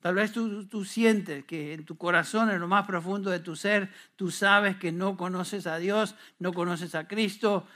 Tal 0.00 0.14
vez 0.14 0.30
tú, 0.32 0.66
tú, 0.68 0.84
sientes 0.84 1.44
que 1.44 1.72
en 1.72 1.84
tu 1.84 1.98
corazón, 1.98 2.50
en 2.50 2.60
lo 2.60 2.68
más 2.68 2.86
profundo 2.86 3.30
de 3.30 3.40
tu 3.40 3.56
ser, 3.56 3.90
tú 4.14 4.30
sabes 4.30 4.76
que 4.76 4.92
no 4.92 5.16
conoces 5.16 5.66
a 5.66 5.78
Dios, 5.78 6.14
no 6.38 6.52
conoces 6.52 6.94
a 6.94 7.08
Cristo, 7.08 7.66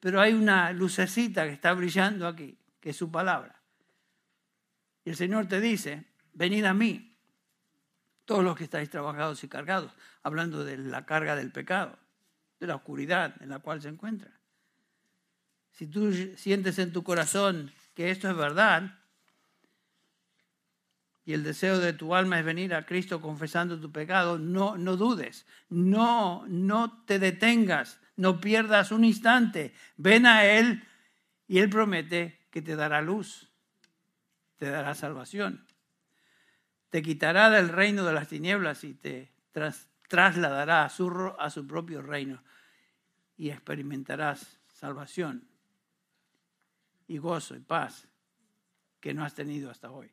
pero 0.00 0.20
hay 0.20 0.32
una 0.32 0.72
lucecita 0.72 1.44
que 1.44 1.52
está 1.52 1.72
brillando 1.74 2.26
aquí, 2.26 2.58
que 2.80 2.90
es 2.90 2.96
su 2.96 3.10
palabra. 3.10 3.60
Y 5.04 5.10
el 5.10 5.16
Señor 5.16 5.46
te 5.46 5.60
dice, 5.60 6.04
venid 6.32 6.64
a 6.64 6.74
mí, 6.74 7.16
todos 8.24 8.42
los 8.42 8.56
que 8.56 8.64
estáis 8.64 8.90
trabajados 8.90 9.44
y 9.44 9.48
cargados, 9.48 9.92
hablando 10.22 10.64
de 10.64 10.78
la 10.78 11.06
carga 11.06 11.36
del 11.36 11.52
pecado, 11.52 11.98
de 12.58 12.66
la 12.66 12.76
oscuridad 12.76 13.34
en 13.40 13.50
la 13.50 13.60
cual 13.60 13.80
se 13.80 13.88
encuentra 13.88 14.40
si 15.80 15.86
tú 15.86 16.12
sientes 16.36 16.78
en 16.78 16.92
tu 16.92 17.02
corazón 17.02 17.72
que 17.94 18.10
esto 18.10 18.28
es 18.28 18.36
verdad, 18.36 18.98
y 21.24 21.32
el 21.32 21.42
deseo 21.42 21.78
de 21.78 21.94
tu 21.94 22.14
alma 22.14 22.38
es 22.38 22.44
venir 22.44 22.74
a 22.74 22.84
Cristo 22.84 23.22
confesando 23.22 23.80
tu 23.80 23.90
pecado, 23.90 24.38
no, 24.38 24.76
no 24.76 24.98
dudes, 24.98 25.46
no, 25.70 26.44
no 26.48 27.02
te 27.04 27.18
detengas, 27.18 27.98
no 28.20 28.38
pierdas 28.38 28.92
un 28.92 29.02
instante. 29.02 29.72
Ven 29.96 30.26
a 30.26 30.44
Él 30.44 30.86
y 31.48 31.58
Él 31.58 31.70
promete 31.70 32.46
que 32.50 32.60
te 32.60 32.76
dará 32.76 33.00
luz, 33.00 33.50
te 34.56 34.68
dará 34.68 34.94
salvación. 34.94 35.66
Te 36.90 37.00
quitará 37.00 37.48
del 37.48 37.70
reino 37.70 38.04
de 38.04 38.12
las 38.12 38.28
tinieblas 38.28 38.84
y 38.84 38.92
te 38.92 39.32
trasladará 40.08 40.84
a 40.84 40.90
su, 40.90 41.34
a 41.38 41.48
su 41.48 41.66
propio 41.66 42.02
reino 42.02 42.42
y 43.38 43.48
experimentarás 43.48 44.60
salvación 44.74 45.48
y 47.06 47.16
gozo 47.16 47.56
y 47.56 47.60
paz 47.60 48.06
que 49.00 49.14
no 49.14 49.24
has 49.24 49.34
tenido 49.34 49.70
hasta 49.70 49.90
hoy. 49.90 50.12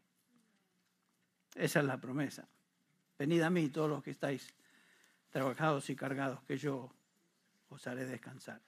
Esa 1.55 1.79
es 1.81 1.85
la 1.85 1.99
promesa. 1.99 2.47
Venid 3.19 3.41
a 3.41 3.49
mí 3.49 3.67
todos 3.67 3.89
los 3.89 4.01
que 4.01 4.11
estáis 4.11 4.53
trabajados 5.29 5.89
y 5.89 5.95
cargados, 5.97 6.41
que 6.43 6.57
yo 6.57 6.96
os 7.69 7.87
haré 7.87 8.05
descansar. 8.05 8.61